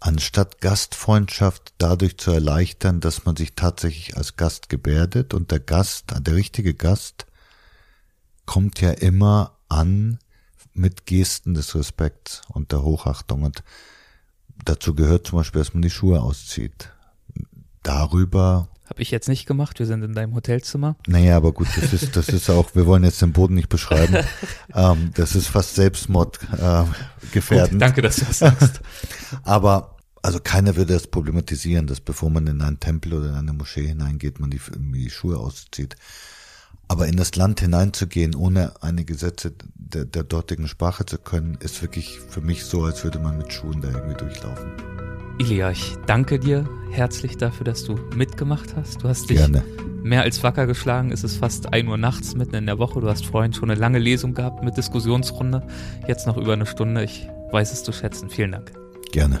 anstatt 0.00 0.60
Gastfreundschaft 0.60 1.74
dadurch 1.78 2.18
zu 2.18 2.32
erleichtern, 2.32 3.00
dass 3.00 3.24
man 3.24 3.36
sich 3.36 3.54
tatsächlich 3.54 4.16
als 4.16 4.36
Gast 4.36 4.68
gebärdet 4.68 5.32
und 5.32 5.50
der 5.50 5.60
Gast, 5.60 6.06
der 6.18 6.34
richtige 6.34 6.74
Gast, 6.74 7.26
kommt 8.44 8.80
ja 8.80 8.90
immer 8.90 9.56
an 9.68 10.18
mit 10.74 11.06
Gesten 11.06 11.54
des 11.54 11.74
Respekts 11.74 12.42
und 12.48 12.72
der 12.72 12.82
Hochachtung 12.82 13.42
und 13.42 13.62
dazu 14.64 14.94
gehört 14.94 15.26
zum 15.28 15.38
Beispiel, 15.38 15.60
dass 15.60 15.74
man 15.74 15.82
die 15.82 15.90
Schuhe 15.90 16.20
auszieht. 16.20 16.90
Darüber 17.82 18.68
habe 18.92 19.00
ich 19.00 19.10
jetzt 19.10 19.26
nicht 19.26 19.46
gemacht. 19.46 19.78
Wir 19.78 19.86
sind 19.86 20.02
in 20.02 20.12
deinem 20.12 20.34
Hotelzimmer. 20.34 20.96
Naja, 21.06 21.38
aber 21.38 21.52
gut, 21.52 21.66
das 21.80 21.94
ist, 21.94 22.14
das 22.14 22.28
ist 22.28 22.50
auch, 22.50 22.74
wir 22.74 22.84
wollen 22.84 23.04
jetzt 23.04 23.22
den 23.22 23.32
Boden 23.32 23.54
nicht 23.54 23.70
beschreiben. 23.70 24.18
ähm, 24.74 25.12
das 25.14 25.34
ist 25.34 25.46
fast 25.46 25.76
Selbstmord 25.76 26.38
äh, 26.60 26.84
gefährdend. 27.32 27.72
Gut, 27.72 27.80
danke, 27.80 28.02
dass 28.02 28.16
du 28.16 28.26
das 28.26 28.40
sagst. 28.40 28.82
aber 29.44 29.96
also 30.20 30.40
keiner 30.40 30.76
würde 30.76 30.92
das 30.92 31.06
problematisieren, 31.06 31.86
dass 31.86 32.00
bevor 32.00 32.28
man 32.28 32.46
in 32.46 32.60
einen 32.60 32.80
Tempel 32.80 33.14
oder 33.14 33.30
in 33.30 33.36
eine 33.36 33.54
Moschee 33.54 33.86
hineingeht, 33.86 34.40
man 34.40 34.50
die, 34.50 34.60
die 34.76 35.08
Schuhe 35.08 35.38
auszieht. 35.38 35.96
Aber 36.92 37.08
in 37.08 37.16
das 37.16 37.36
Land 37.36 37.60
hineinzugehen, 37.60 38.34
ohne 38.34 38.74
eine 38.82 39.06
Gesetze 39.06 39.54
der, 39.76 40.04
der 40.04 40.24
dortigen 40.24 40.68
Sprache 40.68 41.06
zu 41.06 41.16
können, 41.16 41.56
ist 41.58 41.80
wirklich 41.80 42.20
für 42.28 42.42
mich 42.42 42.66
so, 42.66 42.84
als 42.84 43.02
würde 43.02 43.18
man 43.18 43.38
mit 43.38 43.50
Schuhen 43.50 43.80
da 43.80 43.88
irgendwie 43.88 44.18
durchlaufen. 44.18 44.72
Ilia, 45.38 45.70
ich 45.70 45.96
danke 46.04 46.38
dir 46.38 46.68
herzlich 46.90 47.38
dafür, 47.38 47.64
dass 47.64 47.84
du 47.84 47.98
mitgemacht 48.14 48.76
hast. 48.76 49.02
Du 49.02 49.08
hast 49.08 49.30
dich 49.30 49.38
Gerne. 49.38 49.64
mehr 50.02 50.20
als 50.20 50.42
wacker 50.42 50.66
geschlagen. 50.66 51.12
Es 51.12 51.24
ist 51.24 51.36
fast 51.36 51.72
ein 51.72 51.88
Uhr 51.88 51.96
nachts 51.96 52.34
mitten 52.34 52.56
in 52.56 52.66
der 52.66 52.78
Woche. 52.78 53.00
Du 53.00 53.08
hast 53.08 53.24
vorhin 53.24 53.54
schon 53.54 53.70
eine 53.70 53.80
lange 53.80 53.98
Lesung 53.98 54.34
gehabt 54.34 54.62
mit 54.62 54.76
Diskussionsrunde. 54.76 55.66
Jetzt 56.06 56.26
noch 56.26 56.36
über 56.36 56.52
eine 56.52 56.66
Stunde. 56.66 57.04
Ich 57.04 57.26
weiß 57.52 57.72
es 57.72 57.84
zu 57.84 57.92
schätzen. 57.92 58.28
Vielen 58.28 58.52
Dank. 58.52 58.70
Gerne. 59.12 59.40